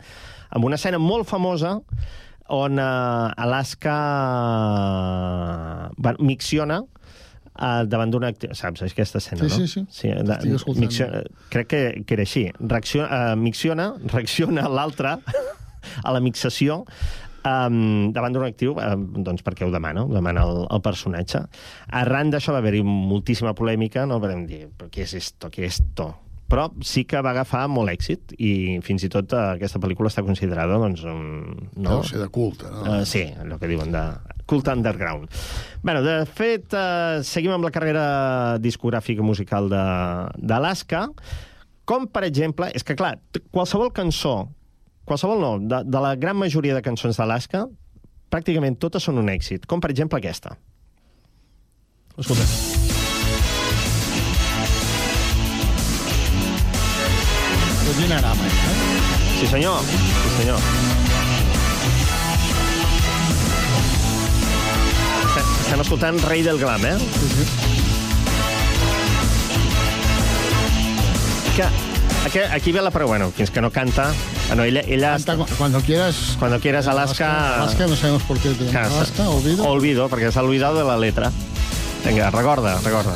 amb 0.55 0.71
una 0.71 0.79
escena 0.79 1.03
molt 1.03 1.27
famosa 1.27 1.81
on 2.49 2.79
uh, 2.79 3.33
Alaska 3.37 3.97
uh, 5.93 6.15
micciona 6.25 6.81
uh, 6.83 7.85
davant 7.89 8.13
d'una. 8.13 8.33
Saps 8.57 8.83
aquesta 8.87 9.21
escena, 9.23 9.49
Sí, 9.49 9.61
no? 9.61 9.67
sí, 9.67 9.69
sí. 9.69 9.87
sí 9.91 10.09
de, 10.13 10.39
micciona, 10.81 11.23
crec 11.53 11.71
que, 11.73 11.83
que 12.05 12.19
era 12.19 12.27
així. 12.27 12.49
Reacciona, 12.61 13.09
uh, 13.09 13.39
micciona, 13.39 13.93
reacciona 14.15 14.69
l'altre 14.69 15.17
a 15.19 16.13
la 16.13 16.21
mixació 16.21 16.83
um, 17.49 18.11
davant 18.15 18.35
d'un 18.35 18.47
actiu, 18.47 18.77
um, 18.77 19.05
doncs 19.25 19.45
perquè 19.47 19.67
ho 19.67 19.73
demana, 19.75 20.05
ho 20.05 20.13
demana 20.13 20.45
el, 20.49 20.65
el 20.69 20.83
personatge. 20.85 21.45
Arran 22.01 22.33
d'això 22.35 22.55
va 22.57 22.63
haver-hi 22.63 22.83
moltíssima 22.87 23.55
polèmica, 23.59 24.07
no 24.09 24.21
vam 24.23 24.47
dir, 24.49 24.67
però 24.77 24.91
què 24.93 25.07
és 25.07 25.15
esto, 25.21 25.51
què 25.53 25.67
és 25.67 25.79
esto? 25.81 26.11
Però 26.49 26.71
sí 26.81 27.03
que 27.05 27.21
va 27.21 27.35
agafar 27.35 27.67
molt 27.69 27.91
èxit 27.93 28.33
i 28.41 28.79
fins 28.81 29.03
i 29.05 29.11
tot 29.13 29.35
uh, 29.37 29.51
aquesta 29.59 29.77
pel·lícula 29.83 30.09
està 30.09 30.23
considerada, 30.25 30.79
doncs, 30.81 31.03
um, 31.05 31.51
no? 31.77 31.99
Deu 31.99 32.05
ser 32.09 32.23
de 32.23 32.29
culte, 32.33 32.71
no? 32.73 32.87
Uh, 32.89 33.03
sí, 33.05 33.27
allò 33.43 33.59
que 33.61 33.69
diuen 33.69 33.93
de 33.93 34.05
culte 34.49 34.73
underground. 34.73 35.29
bueno, 35.83 36.01
de 36.03 36.25
fet, 36.25 36.73
uh, 36.73 37.21
seguim 37.23 37.53
amb 37.53 37.69
la 37.69 37.71
carrera 37.75 38.07
discogràfica 38.65 39.21
musical 39.23 39.69
de- 39.69 40.31
d'Alaska, 40.41 41.03
com, 41.85 42.09
per 42.09 42.25
exemple, 42.25 42.71
és 42.75 42.83
que, 42.85 42.97
clar, 42.97 43.19
qualsevol 43.53 43.93
cançó, 43.93 44.49
qualsevol 45.05 45.41
no, 45.45 45.53
de, 45.61 45.83
de 45.85 46.01
la 46.01 46.15
gran 46.17 46.37
majoria 46.41 46.75
de 46.75 46.83
cançons 46.85 47.17
d'Alaska, 47.21 47.67
pràcticament 48.33 48.81
totes 48.81 49.05
són 49.05 49.21
un 49.21 49.29
èxit, 49.29 49.65
com, 49.69 49.81
per 49.85 49.91
exemple, 49.93 50.17
aquesta. 50.21 50.57
Escolta. 52.17 52.88
És 57.89 57.97
Dinarama, 57.97 58.45
eh? 58.45 58.51
Sí, 59.41 59.47
senyor. 59.47 59.81
Sí, 59.83 60.31
senyor. 60.43 60.59
Estem, 65.39 65.81
escoltant 65.85 66.21
Rei 66.29 66.43
del 66.43 66.59
Glam, 66.59 66.85
eh? 66.87 66.97
Sí, 66.99 67.29
sí. 67.35 67.45
Que, 71.57 71.65
aquí, 72.27 72.39
aquí 72.51 72.73
ve 72.73 72.83
la 72.83 72.91
prova, 72.91 73.09
bueno, 73.17 73.31
fins 73.37 73.51
que 73.51 73.61
no 73.61 73.71
canta... 73.71 74.13
Ah, 74.51 74.55
no, 74.55 74.65
ella, 74.65 74.81
ella 74.87 75.13
Canta 75.13 75.37
cu- 75.37 75.47
cuando 75.59 75.81
quieras... 75.81 76.37
Cuando 76.39 76.59
quieras 76.61 76.87
Alaska... 76.87 77.57
Alaska, 77.63 77.87
no 77.87 77.97
sabemos 77.97 78.23
por 78.23 78.39
qué 78.39 78.51
tenemos 78.51 78.73
Casa. 78.73 78.97
Alaska, 78.97 79.29
olvido. 79.29 79.65
Olvido, 79.69 80.09
perquè 80.09 80.31
s'ha 80.33 80.43
olvidat 80.43 80.73
de 80.79 80.85
la 80.89 80.97
letra. 80.97 81.31
Vinga, 82.07 82.31
recorda, 82.31 82.79
recorda. 82.81 83.13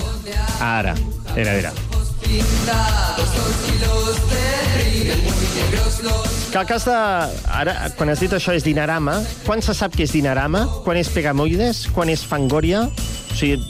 Ara, 0.61 0.95
era, 1.37 1.55
era. 1.55 1.73
Que 6.53 6.59
el 6.59 6.67
cas 6.67 6.85
de... 6.85 6.93
Ara, 7.49 7.75
quan 7.97 8.11
has 8.13 8.21
dit 8.21 8.33
això 8.37 8.53
és 8.57 8.65
Dinarama, 8.67 9.15
quan 9.47 9.63
se 9.65 9.73
sap 9.77 9.95
que 9.97 10.05
és 10.05 10.13
Dinarama? 10.13 10.67
Quan 10.85 10.99
és 11.01 11.09
Pegamoides? 11.13 11.87
Quan 11.97 12.11
és 12.13 12.25
Fangoria? 12.29 12.85
O 12.89 13.37
sigui, 13.39 13.63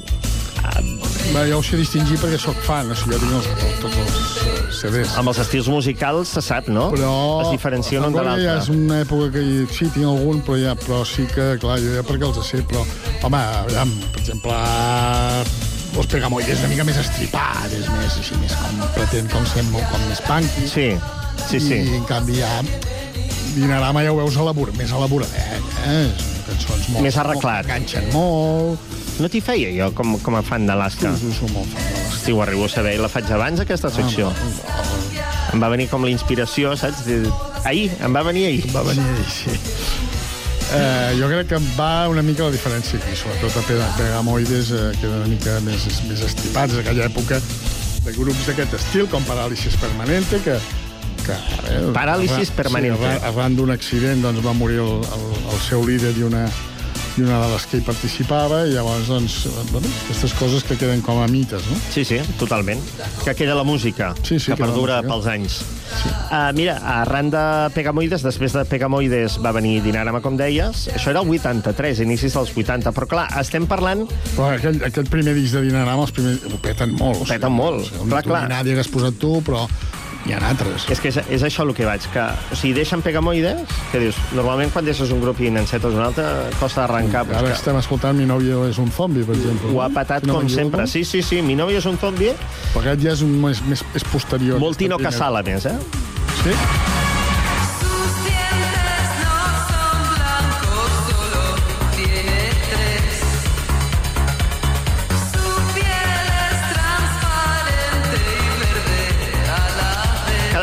Bé, 1.32 1.46
jo 1.48 1.60
ho 1.60 1.62
sé 1.64 1.78
distingir 1.78 2.18
perquè 2.20 2.36
sóc 2.42 2.58
fan, 2.66 2.90
o 2.92 2.96
sigui, 2.98 3.14
jo 3.14 3.20
tinc 3.22 3.32
els, 3.38 3.46
tots 3.80 3.96
els 4.02 4.74
CDs. 4.82 5.14
amb 5.16 5.30
els 5.30 5.38
estils 5.40 5.68
musicals 5.70 6.28
se 6.34 6.42
sap, 6.44 6.66
no? 6.68 6.88
Però 6.92 7.12
Es 7.44 7.52
diferencien 7.54 8.04
un 8.04 8.12
de 8.12 8.18
Fangoria 8.18 8.42
ja 8.42 8.56
és 8.58 8.68
l'altre. 8.68 8.76
una 8.82 8.98
època 9.04 9.30
que 9.36 9.42
hi- 9.46 9.66
sí, 9.70 9.86
tinc 9.94 10.04
algun, 10.10 10.42
però, 10.44 10.58
ja, 10.60 10.74
però 10.76 11.00
sí 11.08 11.24
que, 11.32 11.46
clar, 11.62 11.78
jo 11.80 11.94
ja 11.94 12.02
perquè 12.04 12.26
els 12.28 12.42
sé, 12.50 12.60
però, 12.68 12.82
home, 13.22 13.40
aviam, 13.62 13.94
per 14.12 14.20
exemple, 14.20 14.58
Los 15.92 16.08
Pegamoides 16.08 16.56
és 16.56 16.62
una 16.62 16.70
mica 16.72 16.84
més 16.88 16.96
estripat, 17.02 17.72
és 17.76 17.88
més, 17.92 18.14
així, 18.20 18.36
més 18.40 18.54
com 18.56 18.80
pretén 18.96 19.28
com 19.32 19.44
ser 19.50 19.64
molt, 19.68 19.84
com 19.92 20.06
més 20.08 20.22
punky. 20.24 20.66
Sí, 20.70 20.88
sí, 21.50 21.60
sí. 21.60 21.80
I, 21.82 21.98
en 21.98 22.06
canvi, 22.08 22.38
ja, 22.40 22.48
Dinarama 23.52 24.00
ja 24.00 24.14
ho 24.14 24.16
veus 24.16 24.38
elabor, 24.40 24.72
més 24.78 24.92
elaboradet, 24.96 25.74
eh? 25.84 26.06
Cançons 26.46 26.88
molt... 26.88 27.02
Més 27.04 27.18
arreglat. 27.20 27.66
Molt, 27.66 27.74
enganxen 27.74 28.08
molt. 28.14 28.94
No 29.20 29.28
t'hi 29.28 29.42
feia 29.44 29.72
jo 29.76 29.90
com, 29.96 30.16
com 30.24 30.38
a 30.38 30.42
fan 30.46 30.64
d'Alaska? 30.68 31.12
Sí, 31.20 31.28
sí, 31.28 31.36
som 31.42 31.52
molt 31.52 31.68
fan 31.68 31.84
d'Alaska. 31.84 32.20
Sí, 32.22 32.32
ho 32.32 32.40
arribo 32.44 32.64
a 32.64 32.72
saber. 32.72 32.96
La 33.02 33.10
faig 33.12 33.28
abans, 33.34 33.60
aquesta 33.60 33.90
secció. 33.92 34.30
Em 35.52 35.60
va 35.60 35.68
venir 35.68 35.90
com 35.92 36.06
la 36.06 36.12
inspiració, 36.12 36.72
saps? 36.80 37.04
Ahir, 37.68 37.90
em 38.00 38.16
va 38.16 38.24
venir 38.24 38.46
ahir. 38.48 38.64
Va 38.72 38.86
venir 38.88 39.04
ahir, 39.04 39.28
sí. 39.28 39.60
Eh, 40.74 41.16
jo 41.20 41.26
crec 41.28 41.48
que 41.50 41.58
va 41.76 42.08
una 42.08 42.22
mica 42.24 42.44
la 42.46 42.50
diferència 42.54 42.96
aquí, 42.98 43.14
sobretot 43.18 43.56
a 43.60 43.64
Pega- 43.68 43.90
Pegamoides, 43.98 44.70
eh, 44.72 44.92
que 44.98 45.06
eren 45.06 45.18
una 45.18 45.28
mica 45.28 45.58
més, 45.60 45.84
més 46.08 46.22
estripats, 46.24 46.72
en 46.74 46.80
aquella 46.80 47.04
època 47.10 47.40
de 48.06 48.12
grups 48.16 48.46
d'aquest 48.48 48.74
estil, 48.80 49.06
com 49.12 49.22
Paràlisis 49.28 49.76
Permanente, 49.82 50.40
que... 50.44 50.56
que 51.26 51.36
eh, 51.68 51.92
Paràlisis 51.94 52.48
arran- 52.48 52.56
Permanente. 52.62 52.98
Sí, 52.98 53.04
arran, 53.10 53.28
arran 53.34 53.56
d'un 53.56 53.70
accident 53.70 54.22
doncs, 54.24 54.40
va 54.46 54.52
morir 54.56 54.80
el, 54.80 55.04
el, 55.18 55.26
el 55.52 55.60
seu 55.68 55.84
líder 55.86 56.14
i 56.18 56.22
una, 56.30 56.46
i 57.18 57.22
una 57.26 57.38
de 57.42 57.48
les 57.52 57.66
que 57.68 57.76
hi 57.78 57.84
participava, 57.84 58.62
i 58.66 58.72
llavors, 58.72 59.08
doncs, 59.10 59.34
bueno, 59.70 59.88
aquestes 60.06 60.32
coses 60.38 60.64
que 60.64 60.78
queden 60.80 61.02
com 61.04 61.18
a 61.20 61.26
mites, 61.28 61.66
no? 61.68 61.76
Sí, 61.92 62.04
sí, 62.08 62.18
totalment. 62.40 62.80
Que 63.24 63.34
queda 63.36 63.54
la 63.58 63.64
música, 63.68 64.14
Sí, 64.22 64.38
sí, 64.40 64.52
que 64.52 64.56
perdura 64.56 65.02
música. 65.02 65.12
pels 65.12 65.26
anys. 65.34 65.58
Sí. 65.92 66.08
Uh, 66.32 66.52
mira, 66.56 66.78
arran 67.02 67.28
de 67.30 67.42
Pegamoides, 67.74 68.22
després 68.24 68.54
de 68.56 68.64
Pegamoides 68.64 69.36
va 69.44 69.52
venir 69.52 69.82
Dinarama, 69.84 70.22
com 70.24 70.38
deies. 70.40 70.86
Això 70.96 71.12
era 71.12 71.20
el 71.20 71.28
83, 71.28 72.00
inicis 72.06 72.32
dels 72.32 72.54
80. 72.56 72.94
Però, 72.96 73.06
clar, 73.10 73.26
estem 73.42 73.66
parlant... 73.68 74.06
Però 74.32 74.48
aquell, 74.56 74.80
aquell 74.88 75.10
primer 75.12 75.34
disc 75.36 75.52
de 75.58 75.66
Dinarama, 75.68 76.06
els 76.08 76.14
primers, 76.16 76.46
ho 76.48 76.56
peten 76.64 76.96
molt. 76.96 77.20
Ho 77.20 77.28
peten 77.28 77.52
molt, 77.52 77.84
O 77.84 77.90
sigui, 77.90 78.08
clar, 78.08 78.22
clar. 78.24 78.46
Nadie 78.48 78.72
que 78.78 78.80
has 78.86 78.88
posat 78.88 79.20
tu, 79.20 79.36
però 79.44 79.66
n'hi 80.26 80.34
ha 80.36 80.40
altres. 80.48 80.86
És 80.92 81.00
que 81.02 81.10
és, 81.12 81.18
és 81.32 81.44
això 81.46 81.66
el 81.66 81.74
que 81.76 81.86
vaig, 81.88 82.04
que... 82.14 82.24
O 82.52 82.58
sigui, 82.58 82.74
deixen 82.76 83.02
Pegamoides, 83.04 83.62
que 83.92 84.02
dius, 84.02 84.18
normalment 84.36 84.72
quan 84.74 84.86
deixes 84.86 85.12
un 85.14 85.22
grup 85.22 85.40
i 85.42 85.50
n'encetes 85.52 85.96
un 85.96 86.04
altre, 86.04 86.26
costa 86.60 86.84
d'arrencar. 86.84 87.24
Ara 87.30 87.46
que 87.50 87.56
estem 87.56 87.78
escoltant 87.80 88.18
Mi 88.18 88.28
novio 88.28 88.66
és 88.68 88.78
un 88.82 88.90
zombi, 88.92 89.24
per 89.26 89.36
exemple. 89.38 89.72
ho 89.72 89.80
ha 89.82 89.88
patat 89.92 90.26
no 90.28 90.38
com 90.38 90.50
sempre. 90.52 90.86
Sí, 90.86 91.04
sí, 91.08 91.22
sí, 91.26 91.42
mi 91.42 91.56
novio 91.58 91.82
és 91.82 91.88
un 91.88 91.98
zombi. 91.98 92.30
Però 92.72 92.84
aquest 92.84 93.02
ja 93.04 93.16
és, 93.16 93.24
un, 93.26 93.38
més, 93.42 93.64
més, 93.66 93.84
és 93.98 94.06
posterior. 94.12 94.60
Molt 94.62 94.78
Tino 94.78 95.00
Aquesta 95.00 95.18
Casal, 95.18 95.40
a 95.40 95.46
més, 95.46 95.66
eh? 95.66 95.78
Sí? 96.42 97.11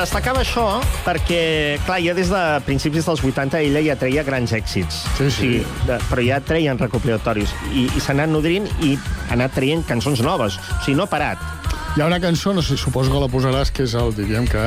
Destacava 0.10 0.42
això 0.42 0.80
perquè, 1.06 1.78
clar, 1.86 2.00
ja 2.02 2.16
des 2.18 2.32
de 2.34 2.42
principis 2.66 3.06
dels 3.06 3.22
80 3.22 3.60
ella 3.68 3.84
ja 3.86 3.96
treia 4.00 4.24
grans 4.26 4.56
èxits. 4.58 5.04
Sí, 5.20 5.28
sí. 5.28 5.36
Sigui, 5.36 5.60
de, 5.86 6.00
però 6.10 6.24
ja 6.26 6.40
treien 6.42 6.82
recopilatoris. 6.82 7.54
I, 7.70 7.86
i 7.94 8.02
s'ha 8.02 8.16
anat 8.16 8.34
nodrint 8.34 8.66
i 8.82 8.96
ha 9.28 9.36
anat 9.38 9.54
traient 9.54 9.86
cançons 9.86 10.24
noves. 10.26 10.58
O 10.58 10.80
sigui, 10.82 10.98
no 10.98 11.06
ha 11.06 11.12
parat. 11.12 11.46
Hi 11.94 12.02
ha 12.02 12.10
una 12.10 12.18
cançó, 12.24 12.56
no 12.58 12.66
sé, 12.66 12.78
suposo 12.78 13.14
que 13.14 13.22
la 13.22 13.30
posaràs, 13.30 13.70
que 13.70 13.86
és 13.86 13.94
el, 14.02 14.16
diríem 14.18 14.50
que 14.50 14.66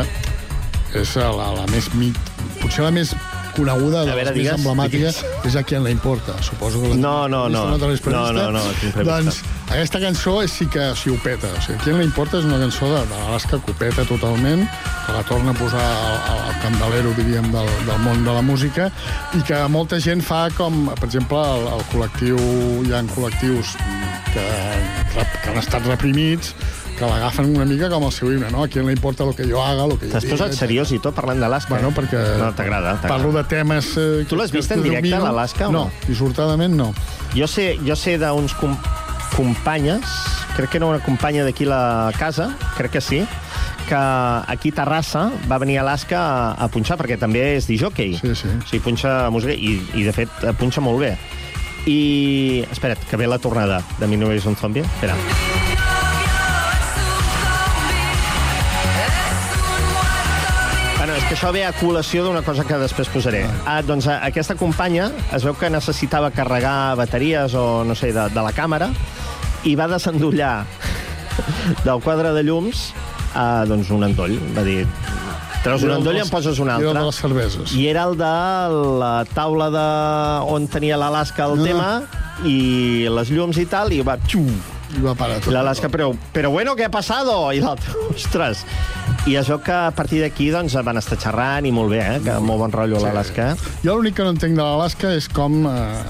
és 1.02 1.16
la, 1.18 1.50
la 1.58 1.66
més 1.74 1.90
mit, 1.98 2.18
potser 2.60 2.86
la 2.86 2.94
més 2.94 3.16
coneguda, 3.56 4.04
de 4.06 4.12
veure, 4.12 4.24
les 4.24 4.32
més 4.32 4.38
digues, 4.38 4.60
emblemàtiques, 4.60 5.22
és 5.48 5.56
a 5.56 5.62
qui 5.66 5.76
en 5.78 5.84
la 5.86 5.92
importa. 5.94 6.36
Suposo 6.42 6.80
que 6.82 6.92
la 6.92 6.96
No, 6.96 7.28
no, 7.28 7.48
no. 7.48 7.64
no. 7.76 7.78
No, 8.12 8.32
no, 8.32 8.50
no, 8.52 8.62
tinc 8.80 8.94
prevista. 8.94 9.18
Doncs 9.22 9.42
aquesta 9.72 10.00
cançó 10.02 10.34
és, 10.44 10.52
sí 10.52 10.66
que 10.68 10.90
sí, 10.98 11.10
ho 11.12 11.16
peta. 11.24 11.48
O 11.56 11.62
sigui, 11.64 11.78
qui 11.84 11.92
en 11.94 12.00
la 12.02 12.04
importa 12.04 12.38
és 12.40 12.44
una 12.48 12.58
cançó 12.60 12.90
de, 12.90 13.00
de 13.08 13.20
l'Alaska 13.22 13.60
que 13.64 13.72
ho 13.72 13.78
peta 13.78 14.04
totalment, 14.08 14.66
que 15.06 15.16
la 15.16 15.22
torna 15.28 15.54
a 15.54 15.58
posar 15.58 15.80
al, 15.80 16.42
al 16.48 16.58
candelero, 16.64 17.14
diríem, 17.16 17.48
del, 17.54 17.70
del 17.88 18.02
món 18.04 18.24
de 18.26 18.34
la 18.36 18.42
música, 18.44 18.90
i 19.38 19.40
que 19.48 19.62
molta 19.72 20.00
gent 20.02 20.20
fa 20.24 20.44
com, 20.58 20.84
per 20.98 21.08
exemple, 21.08 21.40
el, 21.40 21.66
el 21.78 21.86
col·lectiu, 21.92 22.38
hi 22.84 22.92
ha 22.92 23.02
col·lectius 23.14 23.76
que, 24.32 24.46
que 25.14 25.50
han 25.52 25.60
estat 25.62 25.88
reprimits, 25.88 26.54
que 26.98 27.06
l'agafen 27.08 27.48
una 27.56 27.64
mica 27.64 27.88
com 27.90 28.04
el 28.06 28.12
seu 28.12 28.30
himne, 28.32 28.50
no? 28.52 28.62
A 28.64 28.68
qui 28.68 28.78
no 28.80 28.90
importa 28.92 29.24
lo 29.24 29.32
que 29.34 29.44
jo 29.48 29.62
haga, 29.62 29.86
lo 29.86 29.98
que 29.98 30.06
jo 30.06 30.12
T'has 30.12 30.26
posat 30.28 30.52
seriós 30.54 30.92
i 30.92 30.98
tot 31.02 31.14
parlant 31.16 31.40
d'Alaska? 31.40 31.72
Bueno, 31.74 31.90
perquè 31.96 32.20
No, 32.38 32.52
t'agrada. 32.54 32.96
parlo 33.06 33.32
de 33.32 33.44
temes... 33.44 33.92
Eh, 33.96 34.24
Tu 34.28 34.36
l'has 34.36 34.52
vist 34.52 34.70
en 34.72 34.82
directe, 34.82 35.08
domino. 35.10 35.24
l'Alaska, 35.24 35.66
No, 35.70 35.86
no? 35.86 35.90
dissortadament 36.06 36.74
no. 36.76 36.92
Jo 37.34 37.46
sé, 37.48 37.78
jo 37.86 37.96
sé 37.96 38.18
d'uns 38.18 38.54
com, 38.60 38.76
companyes, 39.36 40.04
crec 40.56 40.70
que 40.70 40.76
era 40.78 40.86
una 40.86 41.00
companya 41.00 41.44
d'aquí 41.44 41.64
la 41.64 42.12
casa, 42.18 42.50
crec 42.76 42.92
que 42.92 43.00
sí, 43.00 43.22
que 43.88 43.96
aquí 43.96 44.68
a 44.70 44.74
Terrassa 44.82 45.30
va 45.50 45.58
venir 45.58 45.78
a 45.78 45.82
Alaska 45.82 46.18
a, 46.20 46.52
a 46.64 46.68
punxar, 46.68 46.98
perquè 47.00 47.16
també 47.18 47.56
és 47.56 47.66
disjockey. 47.66 48.18
Sí, 48.20 48.34
sí. 48.36 48.48
O 48.52 48.66
sigui, 48.68 48.82
punxa 48.84 49.30
música 49.32 49.52
i, 49.56 49.80
i 49.96 50.04
de 50.04 50.12
fet, 50.12 50.28
punxa 50.60 50.80
molt 50.84 51.00
bé. 51.00 51.16
I... 51.86 52.62
Espera't, 52.70 53.00
que 53.10 53.16
ve 53.18 53.26
la 53.26 53.40
tornada 53.42 53.82
de 53.98 54.06
Mi 54.06 54.16
novio 54.16 54.38
és 54.38 54.46
un 54.46 54.54
zombi. 54.56 54.84
Espera. 54.86 55.16
Bueno, 61.12 61.26
és 61.26 61.28
que 61.28 61.34
això 61.36 61.50
ve 61.52 61.60
a 61.68 61.74
col·lació 61.76 62.22
d'una 62.24 62.40
cosa 62.40 62.64
que 62.64 62.76
després 62.80 63.10
posaré. 63.12 63.42
Ah, 63.68 63.82
doncs 63.84 64.06
aquesta 64.08 64.54
companya 64.56 65.10
es 65.36 65.44
veu 65.44 65.52
que 65.60 65.68
necessitava 65.68 66.30
carregar 66.32 66.94
bateries 66.96 67.52
o, 67.52 67.82
no 67.84 67.92
sé, 67.94 68.14
de, 68.16 68.22
de 68.32 68.40
la 68.46 68.52
càmera 68.56 68.88
i 69.68 69.74
va 69.76 69.90
desendollar 69.92 70.62
del 71.84 72.00
quadre 72.00 72.32
de 72.32 72.46
llums 72.48 72.94
a, 73.36 73.66
doncs, 73.68 73.90
un 73.92 74.06
endoll. 74.08 74.38
Va 74.56 74.64
dir, 74.64 74.86
treus 75.66 75.84
un 75.84 75.90
Era 75.92 76.00
endoll 76.00 76.16
i 76.16 76.24
en 76.24 76.32
poses 76.32 76.56
un 76.64 76.72
era 76.72 76.78
altre. 76.80 76.94
el 76.96 77.02
de 77.02 77.04
les 77.10 77.20
cerveses. 77.26 77.76
I 77.76 77.86
era 77.92 78.06
el 78.08 78.16
de 78.16 78.32
la 79.04 79.12
taula 79.36 79.68
de... 79.76 79.86
on 80.48 80.64
tenia 80.72 80.96
l'Alaska 80.96 81.44
el 81.52 81.60
Ah. 81.60 81.66
tema 81.68 81.90
i 82.48 83.04
les 83.12 83.28
llums 83.36 83.60
i 83.60 83.66
tal, 83.68 83.92
i 83.92 84.00
va... 84.00 84.16
Xiu, 84.24 84.48
Va 85.00 85.14
parar 85.16 85.38
tot. 85.40 85.52
L'Alaska, 85.54 85.88
però, 85.88 86.10
però 86.34 86.50
bueno, 86.52 86.74
què 86.76 86.84
ha 86.84 86.90
pasado? 86.92 87.36
I 87.52 87.60
l'altre, 87.64 87.94
ostres. 88.14 88.64
I 89.26 89.36
es 89.38 89.48
veu 89.48 89.60
que 89.62 89.72
a 89.72 89.90
partir 89.94 90.20
d'aquí 90.20 90.50
doncs, 90.52 90.74
van 90.84 90.98
estar 91.00 91.16
xerrant 91.18 91.64
i 91.64 91.72
molt 91.72 91.90
bé, 91.94 92.00
eh? 92.16 92.20
Que 92.24 92.38
molt 92.42 92.60
bon 92.66 92.72
rotllo 92.74 92.98
Sí. 93.00 93.06
l'Alaska. 93.06 93.52
Jo 93.84 93.96
l'únic 93.96 94.16
que 94.18 94.26
no 94.26 94.34
entenc 94.34 94.56
de 94.58 94.62
l'Alaska 94.62 95.14
és 95.16 95.28
com 95.32 95.62
eh, 95.70 96.02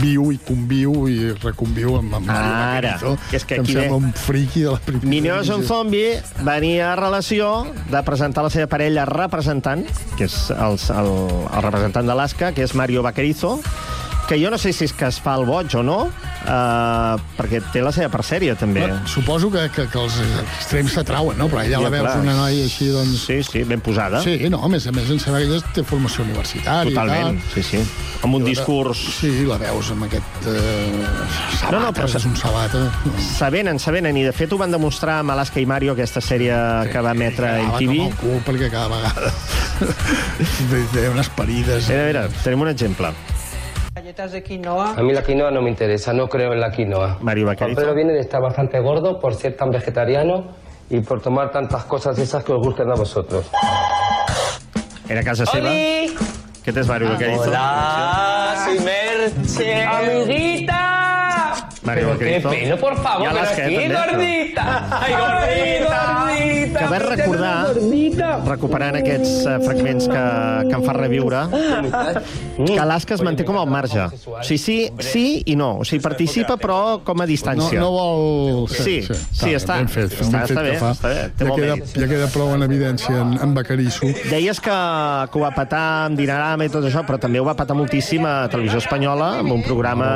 viu 0.00 0.30
i 0.32 0.38
conviu 0.42 0.92
i 1.12 1.32
reconviu 1.42 1.96
amb, 2.00 2.14
amb 2.18 2.26
Mario 2.26 2.52
Ara, 2.54 2.92
Vaquerizo, 2.96 3.12
és 3.36 3.44
que 3.46 3.58
em 3.60 3.62
aquí 3.66 3.74
sembla 3.76 3.90
ve- 3.90 3.98
un 4.00 4.12
friqui 4.16 4.62
de 4.64 4.72
la 4.72 4.80
primera. 4.82 5.08
Mineo 5.12 5.40
és 5.42 5.50
un 5.54 5.62
zombi, 5.68 6.04
venia 6.42 6.92
a 6.92 6.96
relació 6.98 7.50
de 7.92 8.02
presentar 8.06 8.42
la 8.46 8.50
seva 8.50 8.66
parella 8.70 9.04
representant, 9.08 9.84
que 10.18 10.24
és 10.28 10.38
el, 10.54 10.78
el, 10.98 11.12
el 11.52 11.62
representant 11.68 12.08
d'Alaska, 12.10 12.52
que 12.56 12.64
és 12.66 12.74
Mario 12.74 13.04
Vaquerizo, 13.06 13.58
que 14.28 14.38
jo 14.40 14.48
no 14.50 14.56
sé 14.58 14.72
si 14.72 14.84
és 14.88 14.92
que 14.96 15.04
es 15.10 15.18
fa 15.20 15.34
el 15.36 15.44
boig 15.44 15.68
o 15.76 15.82
no, 15.84 15.98
eh, 16.08 17.16
perquè 17.36 17.60
té 17.74 17.82
la 17.84 17.90
seva 17.92 18.08
part 18.12 18.24
sèria, 18.24 18.54
també. 18.56 18.80
Però 18.86 18.96
Suposo 19.10 19.50
que, 19.52 19.66
que, 19.74 19.84
que 19.92 19.98
els 20.00 20.16
extrems 20.44 20.94
s'atrauen, 20.96 21.36
no? 21.36 21.48
Però 21.52 21.60
ella 21.60 21.76
Ja, 21.76 21.82
la 21.84 21.90
veus 21.92 22.06
clar. 22.08 22.20
una 22.22 22.34
noia 22.38 22.64
així, 22.64 22.88
doncs... 22.94 23.26
Sí, 23.26 23.42
sí, 23.44 23.64
ben 23.68 23.82
posada. 23.84 24.22
Sí, 24.24 24.38
no, 24.48 24.62
a 24.64 24.68
més 24.72 24.86
a 24.88 24.92
més, 24.96 25.10
em 25.12 25.18
sembla 25.20 25.42
que 25.42 25.50
ella 25.50 25.60
té 25.76 25.84
formació 25.84 26.24
universitària 26.24 26.88
Totalment, 26.88 27.36
i 27.36 27.42
tal. 27.42 27.52
sí, 27.54 27.62
sí. 27.68 27.82
Amb 28.24 28.38
un 28.38 28.40
I 28.40 28.44
la- 28.46 28.50
discurs... 28.54 29.02
Sí, 29.18 29.32
la 29.44 29.58
veus 29.60 29.90
amb 29.92 30.06
aquest... 30.08 30.48
Eh, 30.48 31.04
sabata, 31.58 31.74
No, 31.76 31.80
no, 31.84 31.92
però 31.92 32.08
és 32.08 32.24
un 32.30 32.36
sabata. 32.40 32.84
S'avenen, 33.34 33.78
s'avenen, 33.82 34.16
i 34.16 34.24
de 34.24 34.32
fet 34.32 34.52
ho 34.56 34.60
van 34.60 34.72
demostrar 34.72 35.18
amb 35.20 35.34
Alaska 35.36 35.60
i 35.60 35.66
Mario, 35.68 35.92
aquesta 35.92 36.22
sèrie 36.24 36.56
que 36.92 37.04
va 37.04 37.12
emetre 37.12 37.58
en 37.60 37.70
TV. 37.76 37.98
com 38.00 38.08
el 38.08 38.18
cul, 38.24 38.40
perquè 38.48 38.72
cada 38.72 38.88
vegada 38.88 39.34
té 40.94 41.08
unes 41.12 41.28
parides. 41.36 41.88
Mira, 41.92 42.04
mira, 42.08 42.26
tenim 42.44 42.62
un 42.64 42.72
exemple. 42.72 43.12
Galletas 44.14 44.32
de 44.32 44.42
quinoa. 44.44 44.94
A 44.96 45.02
mí 45.02 45.12
la 45.12 45.22
quinoa 45.22 45.50
no 45.50 45.60
me 45.60 45.70
interesa, 45.70 46.12
no 46.12 46.28
creo 46.28 46.52
en 46.52 46.60
la 46.60 46.70
quinoa. 46.70 47.18
Mario 47.20 47.46
Vaquerizo. 47.46 47.80
Pedro 47.80 47.94
viene 47.96 48.12
de 48.12 48.20
estar 48.20 48.40
bastante 48.40 48.78
gordo 48.78 49.18
por 49.18 49.34
ser 49.34 49.56
tan 49.56 49.70
vegetariano 49.70 50.52
y 50.88 51.00
por 51.00 51.20
tomar 51.20 51.50
tantas 51.50 51.84
cosas 51.84 52.16
esas 52.20 52.44
que 52.44 52.52
os 52.52 52.64
gustan 52.64 52.92
a 52.92 52.94
vosotros. 52.94 53.50
Era 55.08 55.24
casa 55.24 55.44
seva. 55.46 55.68
¡Oli! 55.68 56.14
Què 56.62 56.72
tens, 56.72 56.86
Mario 56.86 57.10
Vaquerizo? 57.10 57.50
Hola, 57.50 58.54
soy 58.64 58.78
Merche. 58.86 59.82
¡Amiguita! 59.82 60.73
Mario. 61.84 62.18
¡Qué 62.18 62.40
pelo, 62.42 62.76
por 62.78 62.96
favor! 63.02 63.28
Pero 63.28 63.30
Alaska, 63.30 63.64
aquí, 63.66 63.74
gordita! 63.74 64.88
¡Ay, 64.90 65.12
gordita! 65.12 66.24
gordita! 66.24 66.78
Que 66.78 66.86
vaig 66.90 67.02
recordar, 67.06 67.74
recuperant 68.48 68.96
aquests 68.98 69.44
eh, 69.46 69.58
fragments 69.62 70.08
que, 70.10 70.22
que 70.70 70.74
em 70.74 70.82
fa 70.82 70.94
reviure, 70.96 71.42
que 72.66 72.78
Alaska 72.80 73.14
es 73.14 73.22
manté 73.22 73.44
com 73.46 73.58
al 73.60 73.68
marge. 73.70 74.00
O 74.26 74.40
sigui, 74.42 74.58
sí, 74.58 74.78
sí 74.98 75.24
i 75.46 75.54
no. 75.60 75.68
O 75.82 75.84
sigui, 75.86 76.02
participa, 76.02 76.56
però 76.60 77.00
com 77.04 77.20
a 77.20 77.24
No, 77.24 77.28
distància. 77.30 77.78
no 77.80 77.90
vol... 77.94 78.66
Sí, 78.72 78.96
sí, 79.04 79.52
està- 79.54 79.76
Ben 79.78 79.88
fet, 79.88 80.10
està- 80.18 80.40
ben 80.40 80.48
fet 80.48 80.58
està 80.74 80.90
està 80.94 81.08
bé, 81.12 81.22
té 81.38 81.46
ja, 81.46 81.54
queda, 81.54 81.76
ja 82.00 82.08
queda 82.10 82.28
prou 82.32 82.52
en 82.56 82.62
evidència 82.66 83.14
en, 83.22 83.36
en 83.42 83.54
Bacarisso. 83.54 84.06
Deies 84.30 84.60
que, 84.60 84.74
que 85.30 85.38
ho 85.38 85.42
va 85.44 85.52
patar 85.54 85.84
amb 86.08 86.18
Dinarama 86.18 86.66
i 86.66 86.72
tot 86.72 86.84
això, 86.88 87.04
però 87.06 87.18
també 87.22 87.40
ho 87.40 87.46
va 87.46 87.54
patar 87.58 87.76
moltíssim 87.78 88.24
a 88.26 88.48
Televisió 88.52 88.78
Espanyola, 88.82 89.38
amb 89.44 89.52
un 89.54 89.62
programa 89.66 90.10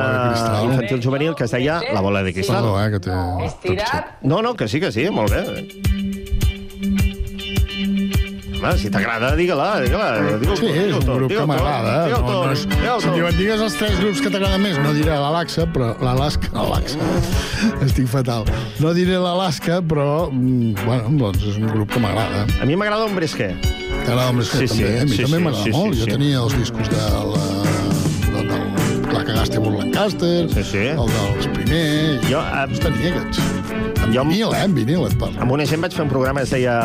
infantil 0.65 1.01
juvenil 1.03 1.35
que 1.39 1.45
es 1.45 1.51
deia 1.55 1.58
La 1.93 2.01
bola 2.01 2.23
de 2.23 2.33
cristal. 2.33 2.57
Perdó, 2.63 2.79
eh, 2.85 2.91
que 2.91 3.01
té... 3.01 3.11
Estirat. 3.47 4.19
No, 4.23 4.43
no, 4.43 4.55
que 4.55 4.69
sí, 4.69 4.81
que 4.81 4.93
sí, 4.93 5.09
molt 5.11 5.31
bé. 5.31 5.45
Home, 8.59 8.73
si 8.77 8.91
t'agrada, 8.91 9.37
digue-la, 9.39 9.81
digue-la. 9.85 10.07
Digue-ho 10.41 10.57
Sí, 10.59 10.67
és 10.67 10.95
un 10.97 11.05
grup 11.07 11.31
que 11.31 11.45
m'agrada. 11.47 12.09
eh? 12.09 12.11
No, 12.11 12.19
no 12.27 12.53
és, 12.53 12.65
si 12.67 13.13
diuen, 13.15 13.37
digues 13.39 13.61
els 13.63 13.77
tres 13.79 13.95
grups 14.01 14.21
que 14.25 14.33
t'agraden 14.35 14.61
més, 14.65 14.79
no 14.83 14.91
diré 14.97 15.15
l'Alaska, 15.15 15.69
però 15.73 15.93
l'Alaska, 16.03 16.51
l'Alaska, 16.57 17.07
estic 17.87 18.09
fatal. 18.11 18.49
No 18.83 18.91
diré 18.99 19.15
l'Alaska, 19.23 19.79
però, 19.87 20.27
mm, 20.33 20.75
bueno, 20.85 21.15
doncs 21.23 21.47
és 21.53 21.61
un 21.63 21.71
grup 21.71 21.95
que 21.95 22.03
m'agrada. 22.03 22.47
A 22.61 22.67
mi 22.67 22.75
m'agrada 22.75 23.07
un 23.07 23.15
bresquer. 23.15 23.53
T'agrada 24.05 24.31
un 24.35 24.43
bresquer, 24.43 24.67
Sí, 24.67 24.75
sí, 24.75 24.83
també? 24.83 25.01
A 25.01 25.05
mi 25.05 25.15
sí, 25.15 25.23
també 25.23 25.37
sí, 25.39 25.45
m'agrada 25.47 25.65
sí, 25.65 25.71
molt. 25.79 25.95
sí, 25.95 26.01
jo 26.01 26.05
sí. 26.11 26.11
tenia 26.19 26.43
els 26.43 26.59
discos 26.59 26.91
de 26.91 26.97
la, 26.99 27.47
que 29.51 29.59
Gaste 29.59 29.77
Lancaster, 29.79 30.51
sí, 30.55 30.63
sí. 30.65 30.85
el 30.93 31.13
dels 31.15 31.47
primer... 31.57 32.21
Jo, 32.29 32.41
eh, 32.41 32.65
els 32.69 32.81
tenia 32.83 33.13
aquests. 33.15 33.41
En 34.05 34.13
Jo- 34.15 34.25
vinil, 34.25 34.53
eh? 34.55 34.63
En 34.65 34.75
vinil 34.77 35.05
et 35.09 35.17
parlo. 35.21 35.41
Amb 35.43 35.53
una 35.57 35.67
gent 35.69 35.83
vaig 35.85 35.93
fer 35.97 36.05
un 36.07 36.11
programa 36.13 36.41
que 36.41 36.49
es 36.49 36.53
deia... 36.55 36.77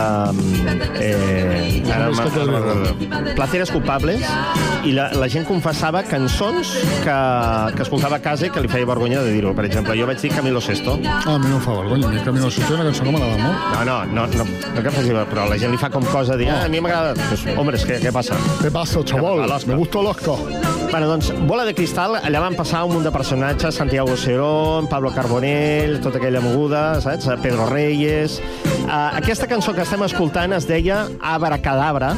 Eh, 0.99 1.83
ara, 1.93 2.09
ma- 2.11 3.33
Placeres 3.37 3.71
culpables 3.71 4.21
i 4.83 4.91
la, 4.95 5.09
la 5.15 5.29
gent 5.31 5.45
confessava 5.47 6.01
cançons 6.03 6.73
que, 7.05 7.15
que 7.77 7.85
escoltava 7.85 8.17
a 8.19 8.23
casa 8.23 8.47
i 8.47 8.51
que 8.51 8.63
li 8.63 8.71
feia 8.71 8.87
vergonya 8.89 9.21
de 9.23 9.31
dir-ho. 9.35 9.53
Per 9.55 9.65
exemple, 9.69 9.95
jo 9.99 10.07
vaig 10.09 10.19
dir 10.21 10.33
Camilo 10.35 10.61
Sesto. 10.63 10.97
Ah, 11.07 11.21
a 11.35 11.37
mi 11.39 11.47
no 11.51 11.59
em 11.61 11.63
fa 11.63 11.77
vergonya. 11.79 12.09
A 12.09 12.13
mi 12.17 12.23
Camilo 12.25 12.51
Sesto 12.51 12.73
és 12.73 12.79
una 12.79 12.89
cançó 12.89 13.07
que 13.07 13.15
m'agrada 13.15 13.39
molt. 13.39 13.69
No, 13.73 13.85
no, 13.87 13.97
no, 14.11 14.27
no, 14.43 14.47
no 14.75 14.83
que 14.83 14.95
faci, 14.99 15.15
però 15.31 15.47
la 15.49 15.59
gent 15.61 15.71
li 15.75 15.79
fa 15.81 15.89
com 15.93 16.03
cosa 16.11 16.35
de 16.35 16.43
dir, 16.43 16.51
ah, 16.51 16.65
a 16.67 16.71
mi 16.71 16.83
m'agrada... 16.83 17.15
Pues, 17.29 17.45
hombres, 17.55 17.87
què, 17.87 18.01
què 18.03 18.11
passa? 18.15 18.35
Què 18.61 18.71
passa, 18.73 19.03
chaval? 19.07 19.45
Me 19.69 19.79
gusta 19.79 20.03
l'Oscar. 20.03 20.82
Bueno, 20.93 21.07
doncs, 21.07 21.33
Bola 21.47 21.63
de 21.65 21.73
Cristal, 21.73 22.19
allà 22.21 22.37
van 22.37 22.53
passar 22.53 22.83
un 22.85 22.91
munt 22.93 23.07
de 23.07 23.09
personatges, 23.09 23.79
Santiago 23.81 24.13
Cerón, 24.13 24.85
Pablo 24.85 25.09
Carbonell, 25.09 25.95
tota 26.03 26.19
aquella 26.19 26.37
moguda, 26.37 27.01
saps? 27.01 27.25
Pedro 27.41 27.65
Reyes... 27.65 28.37
Uh, 28.83 29.17
aquesta 29.17 29.47
cançó 29.49 29.73
que 29.73 29.81
estem 29.81 30.05
escoltant 30.05 30.53
es 30.53 30.67
deia 30.69 31.07
Abracadabra 31.17 32.11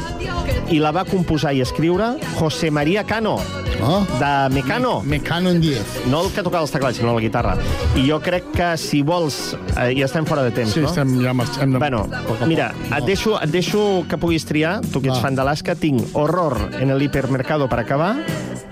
i 0.68 0.82
la 0.82 0.92
va 0.92 1.06
composar 1.08 1.54
i 1.56 1.62
escriure 1.64 2.18
José 2.36 2.68
María 2.68 3.06
Cano, 3.08 3.38
oh. 3.86 4.00
de 4.18 4.54
Mecano. 4.54 5.00
Me, 5.02 5.18
Mecano 5.18 5.50
en 5.50 5.60
10. 5.60 6.06
No 6.10 6.24
el 6.26 6.32
que 6.34 6.42
tocava 6.42 6.64
els 6.66 6.74
teclats, 6.74 6.98
sinó 7.00 7.14
la 7.14 7.22
guitarra. 7.24 7.56
I 7.96 8.04
jo 8.08 8.20
crec 8.24 8.50
que 8.54 8.72
si 8.80 9.02
vols... 9.06 9.56
Eh, 9.76 9.92
ja 9.98 10.06
estem 10.08 10.26
fora 10.26 10.42
de 10.46 10.50
temps, 10.56 10.74
Sí, 10.74 10.82
no? 10.84 10.90
estem 10.90 11.16
ja 11.22 11.32
marxem. 11.36 11.72
De... 11.72 11.78
Bueno, 11.78 12.06
mira, 12.46 12.72
et 12.90 13.04
deixo, 13.08 13.36
et 13.42 13.50
deixo 13.54 14.04
que 14.10 14.18
puguis 14.18 14.44
triar, 14.48 14.80
tu 14.92 15.00
que 15.00 15.08
ets 15.10 15.18
Va. 15.18 15.28
fan 15.28 15.38
d'Alaska, 15.38 15.76
tinc 15.80 16.14
Horror 16.16 16.58
en 16.80 16.90
el 16.90 17.02
hipermercado 17.02 17.68
per 17.68 17.80
acabar 17.80 18.16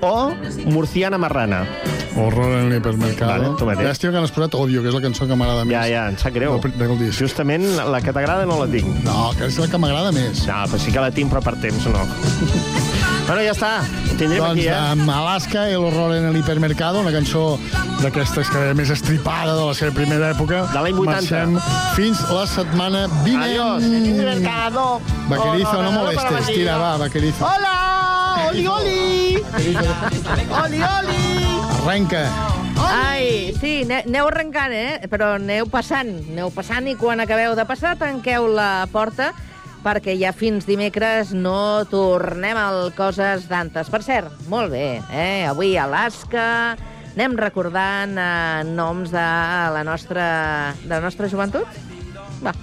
o 0.00 0.32
Murciana 0.66 1.18
Marrana. 1.18 1.64
Horror 2.16 2.52
en 2.60 2.68
l'hipermercado. 2.70 3.32
Vale, 3.32 3.48
tu 3.58 3.66
mateix. 3.66 3.88
Llàstima 3.88 4.12
que 4.14 4.20
n'has 4.22 4.30
posat 4.34 4.54
Odio, 4.54 4.84
que 4.84 4.90
és 4.92 4.94
la 4.94 5.00
cançó 5.02 5.26
que 5.26 5.34
m'agrada 5.34 5.64
més. 5.66 5.74
Ja, 5.74 5.82
ja, 5.90 6.04
em 6.12 6.18
sap 6.20 6.34
greu. 6.36 6.60
Del, 6.62 6.76
del 6.78 6.98
disc. 7.00 7.18
Justament 7.18 7.64
la 7.90 7.98
que 8.04 8.14
t'agrada 8.14 8.46
no 8.46 8.60
la 8.60 8.68
tinc. 8.70 8.86
No, 9.06 9.32
que 9.38 9.48
és 9.50 9.58
la 9.58 9.66
que 9.72 9.80
m'agrada 9.82 10.12
més. 10.14 10.44
No, 10.46 10.60
però 10.70 10.78
sí 10.78 10.94
que 10.94 11.02
la 11.02 11.10
tinc, 11.14 11.32
però 11.32 11.42
per 11.42 11.56
temps 11.64 11.88
no. 11.90 12.04
bueno, 13.26 13.40
ja 13.42 13.52
està. 13.54 13.70
Tindrem 14.18 14.38
doncs, 14.38 14.52
aquí, 14.52 14.66
eh? 14.68 14.74
amb 14.74 15.08
Alaska, 15.10 15.68
El 15.70 15.82
horror 15.82 16.14
en 16.16 16.26
el 16.28 16.36
hipermercado, 16.36 17.00
una 17.00 17.10
cançó 17.10 17.58
d'aquestes 18.02 18.50
que 18.52 18.64
més 18.76 18.90
estripada 18.94 19.54
de 19.56 19.64
la 19.64 19.74
seva 19.74 19.94
primera 19.96 20.30
època. 20.34 20.64
De 20.72 20.82
l'any 20.84 20.98
80. 21.00 21.08
Marxem 21.10 21.56
fins 21.96 22.20
la 22.30 22.44
setmana 22.46 23.06
vinent. 23.24 23.46
Adiós, 23.48 23.82
hipermercado. 23.82 25.00
Vaquerizo, 25.30 25.82
no 25.82 25.92
molestes. 25.92 26.24
hipermercado. 26.24 26.52
Tira, 26.54 26.76
va, 26.78 26.96
Vaquerizo. 26.98 27.44
Hola! 27.48 27.74
Oli, 28.50 28.66
oli! 28.66 29.42
Oli, 30.64 30.82
oli! 30.82 31.22
Arrenca. 31.84 32.26
Ai, 32.84 33.54
sí, 33.60 33.84
ne- 33.86 34.02
aneu 34.06 34.28
arrencant, 34.28 34.72
eh? 34.74 35.08
Però 35.10 35.34
aneu 35.38 35.66
passant, 35.70 36.10
aneu 36.30 36.50
passant 36.54 36.86
i 36.90 36.94
quan 36.98 37.20
acabeu 37.22 37.54
de 37.56 37.64
passar 37.66 37.94
tanqueu 38.00 38.46
la 38.52 38.86
porta 38.92 39.32
perquè 39.85 40.14
ja 40.16 40.32
fins 40.32 40.64
dimecres 40.64 41.35
no 41.37 41.85
tornem 41.91 42.57
al 42.57 42.89
Coses 42.97 43.45
d'Antes. 43.51 43.91
Per 43.93 44.01
cert, 44.05 44.32
molt 44.49 44.72
bé, 44.72 45.03
eh? 45.12 45.45
Avui 45.51 45.76
a 45.76 45.85
Alaska 45.85 46.47
anem 47.14 47.37
recordant 47.39 48.16
eh, 48.18 48.64
noms 48.66 49.12
de 49.12 49.26
la 49.76 49.82
nostra, 49.87 50.26
de 50.82 50.95
la 50.97 51.03
nostra 51.05 51.28
joventut? 51.30 51.68
Va. 52.43 52.55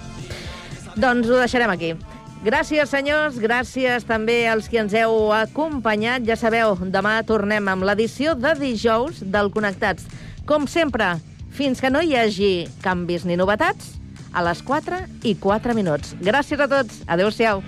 Doncs 0.96 1.30
ho 1.30 1.38
deixarem 1.38 1.72
aquí. 1.72 1.94
Gràcies, 2.42 2.90
senyors, 2.90 3.38
gràcies 3.38 4.02
també 4.02 4.40
als 4.50 4.66
qui 4.68 4.80
ens 4.82 4.92
heu 4.98 5.30
acompanyat. 5.36 6.26
Ja 6.26 6.34
sabeu, 6.36 6.74
demà 6.90 7.20
tornem 7.22 7.70
amb 7.70 7.86
l'edició 7.86 8.34
de 8.34 8.56
dijous 8.58 9.22
del 9.22 9.52
Connectats. 9.54 10.10
Com 10.44 10.66
sempre, 10.66 11.14
fins 11.54 11.80
que 11.80 11.92
no 11.92 12.02
hi 12.02 12.16
hagi 12.18 12.52
canvis 12.82 13.24
ni 13.30 13.38
novetats, 13.38 14.01
a 14.32 14.44
les 14.48 14.62
4 14.66 15.04
i 15.28 15.36
4 15.38 15.76
minuts. 15.78 16.16
Gràcies 16.20 16.60
a 16.60 16.68
tots. 16.70 17.04
Adéu-siau. 17.06 17.62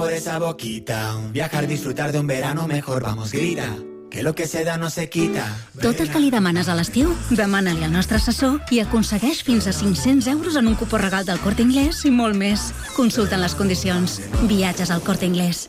Por 0.00 0.14
esa 0.14 0.38
boquita, 0.38 1.14
viajar, 1.30 1.66
disfrutar 1.66 2.10
de 2.10 2.20
un 2.20 2.26
verano 2.26 2.66
mejor, 2.66 3.02
vamos, 3.02 3.32
grita, 3.32 3.76
que 4.10 4.22
lo 4.22 4.34
que 4.34 4.46
se 4.46 4.64
da 4.64 4.78
no 4.78 4.88
se 4.88 5.10
quita. 5.10 5.44
Tot 5.78 6.00
el 6.00 6.08
que 6.08 6.22
li 6.22 6.30
demanes 6.32 6.70
a 6.72 6.76
l'estiu, 6.78 7.12
demana-li 7.28 7.84
al 7.84 7.92
nostre 7.92 8.16
assessor 8.16 8.56
i 8.72 8.80
aconsegueix 8.80 9.44
fins 9.44 9.68
a 9.68 9.76
500 9.76 10.32
euros 10.32 10.56
en 10.56 10.72
un 10.72 10.78
cupó 10.80 10.96
regal 10.96 11.28
del 11.28 11.44
Corte 11.44 11.68
Inglés 11.68 12.06
i 12.08 12.14
molt 12.16 12.32
més. 12.32 12.70
Consulten 12.96 13.44
les 13.44 13.54
condicions. 13.54 14.22
Viatges 14.48 14.88
al 14.88 15.04
Corte 15.04 15.28
Inglés. 15.28 15.68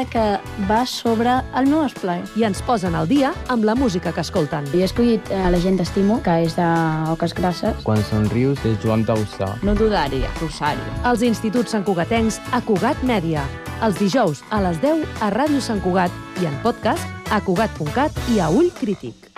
que 0.09 0.23
va 0.69 0.81
sobre 0.89 1.37
el 1.57 1.69
meu 1.69 1.83
esplai. 1.85 2.21
I 2.39 2.45
ens 2.47 2.61
posen 2.65 2.95
al 2.97 3.09
dia 3.09 3.33
amb 3.53 3.65
la 3.67 3.75
música 3.75 4.13
que 4.15 4.23
escolten. 4.23 4.67
Jo 4.71 4.81
he 4.81 4.87
escollit 4.87 5.31
a 5.35 5.49
la 5.53 5.59
gent 5.61 5.79
d'Estimo, 5.79 6.21
que 6.25 6.37
és 6.45 6.57
d'Oques 6.57 7.35
Grasses. 7.37 7.81
Quan 7.87 8.03
somrius 8.09 8.61
és 8.67 8.77
Joan 8.83 9.05
Dausà. 9.07 9.53
No 9.65 9.75
dudaria, 9.77 10.29
Rosario. 10.41 10.85
Els 11.05 11.25
instituts 11.27 11.75
Sant 11.75 11.85
Cugatencs 11.87 12.41
a 12.51 12.61
Cugat 12.65 13.03
Mèdia. 13.07 13.45
Els 13.81 13.97
dijous 13.97 14.43
a 14.49 14.61
les 14.61 14.77
10 14.83 15.05
a 15.21 15.31
Ràdio 15.33 15.61
Sant 15.61 15.81
Cugat 15.81 16.41
i 16.41 16.47
en 16.49 16.57
podcast 16.65 17.05
a 17.31 17.41
cugat.cat 17.41 18.17
i 18.33 18.39
a 18.41 18.49
Ull 18.53 18.69
Crític. 18.77 19.31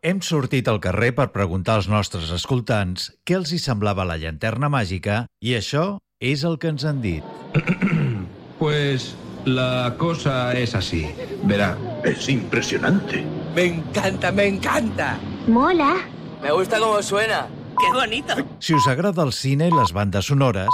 Hem 0.00 0.22
sortit 0.24 0.68
al 0.68 0.80
carrer 0.80 1.10
per 1.12 1.28
preguntar 1.34 1.76
als 1.76 1.88
nostres 1.92 2.30
escoltants 2.32 3.10
què 3.28 3.36
els 3.36 3.52
hi 3.52 3.60
semblava 3.60 4.06
la 4.08 4.16
llanterna 4.16 4.72
màgica 4.72 5.26
i 5.44 5.52
això 5.58 5.98
és 6.20 6.44
el 6.48 6.56
que 6.60 6.72
ens 6.72 6.88
han 6.88 7.04
dit. 7.04 7.24
Pues 8.60 9.16
la 9.46 9.94
cosa 9.96 10.52
es 10.52 10.74
así. 10.74 11.08
Verá, 11.44 11.78
es 12.04 12.28
impresionante. 12.28 13.24
Me 13.54 13.64
encanta, 13.64 14.30
me 14.30 14.46
encanta. 14.48 15.18
Mola. 15.48 15.96
Me 16.42 16.52
gusta 16.52 16.78
cómo 16.78 17.02
suena. 17.02 17.48
¡Qué 17.78 17.90
bonito! 17.90 18.34
Si 18.58 18.74
us 18.74 18.86
agrada 18.86 19.24
el 19.24 19.32
cine 19.32 19.68
i 19.68 19.72
les 19.72 19.94
bandes 19.96 20.26
sonores, 20.26 20.68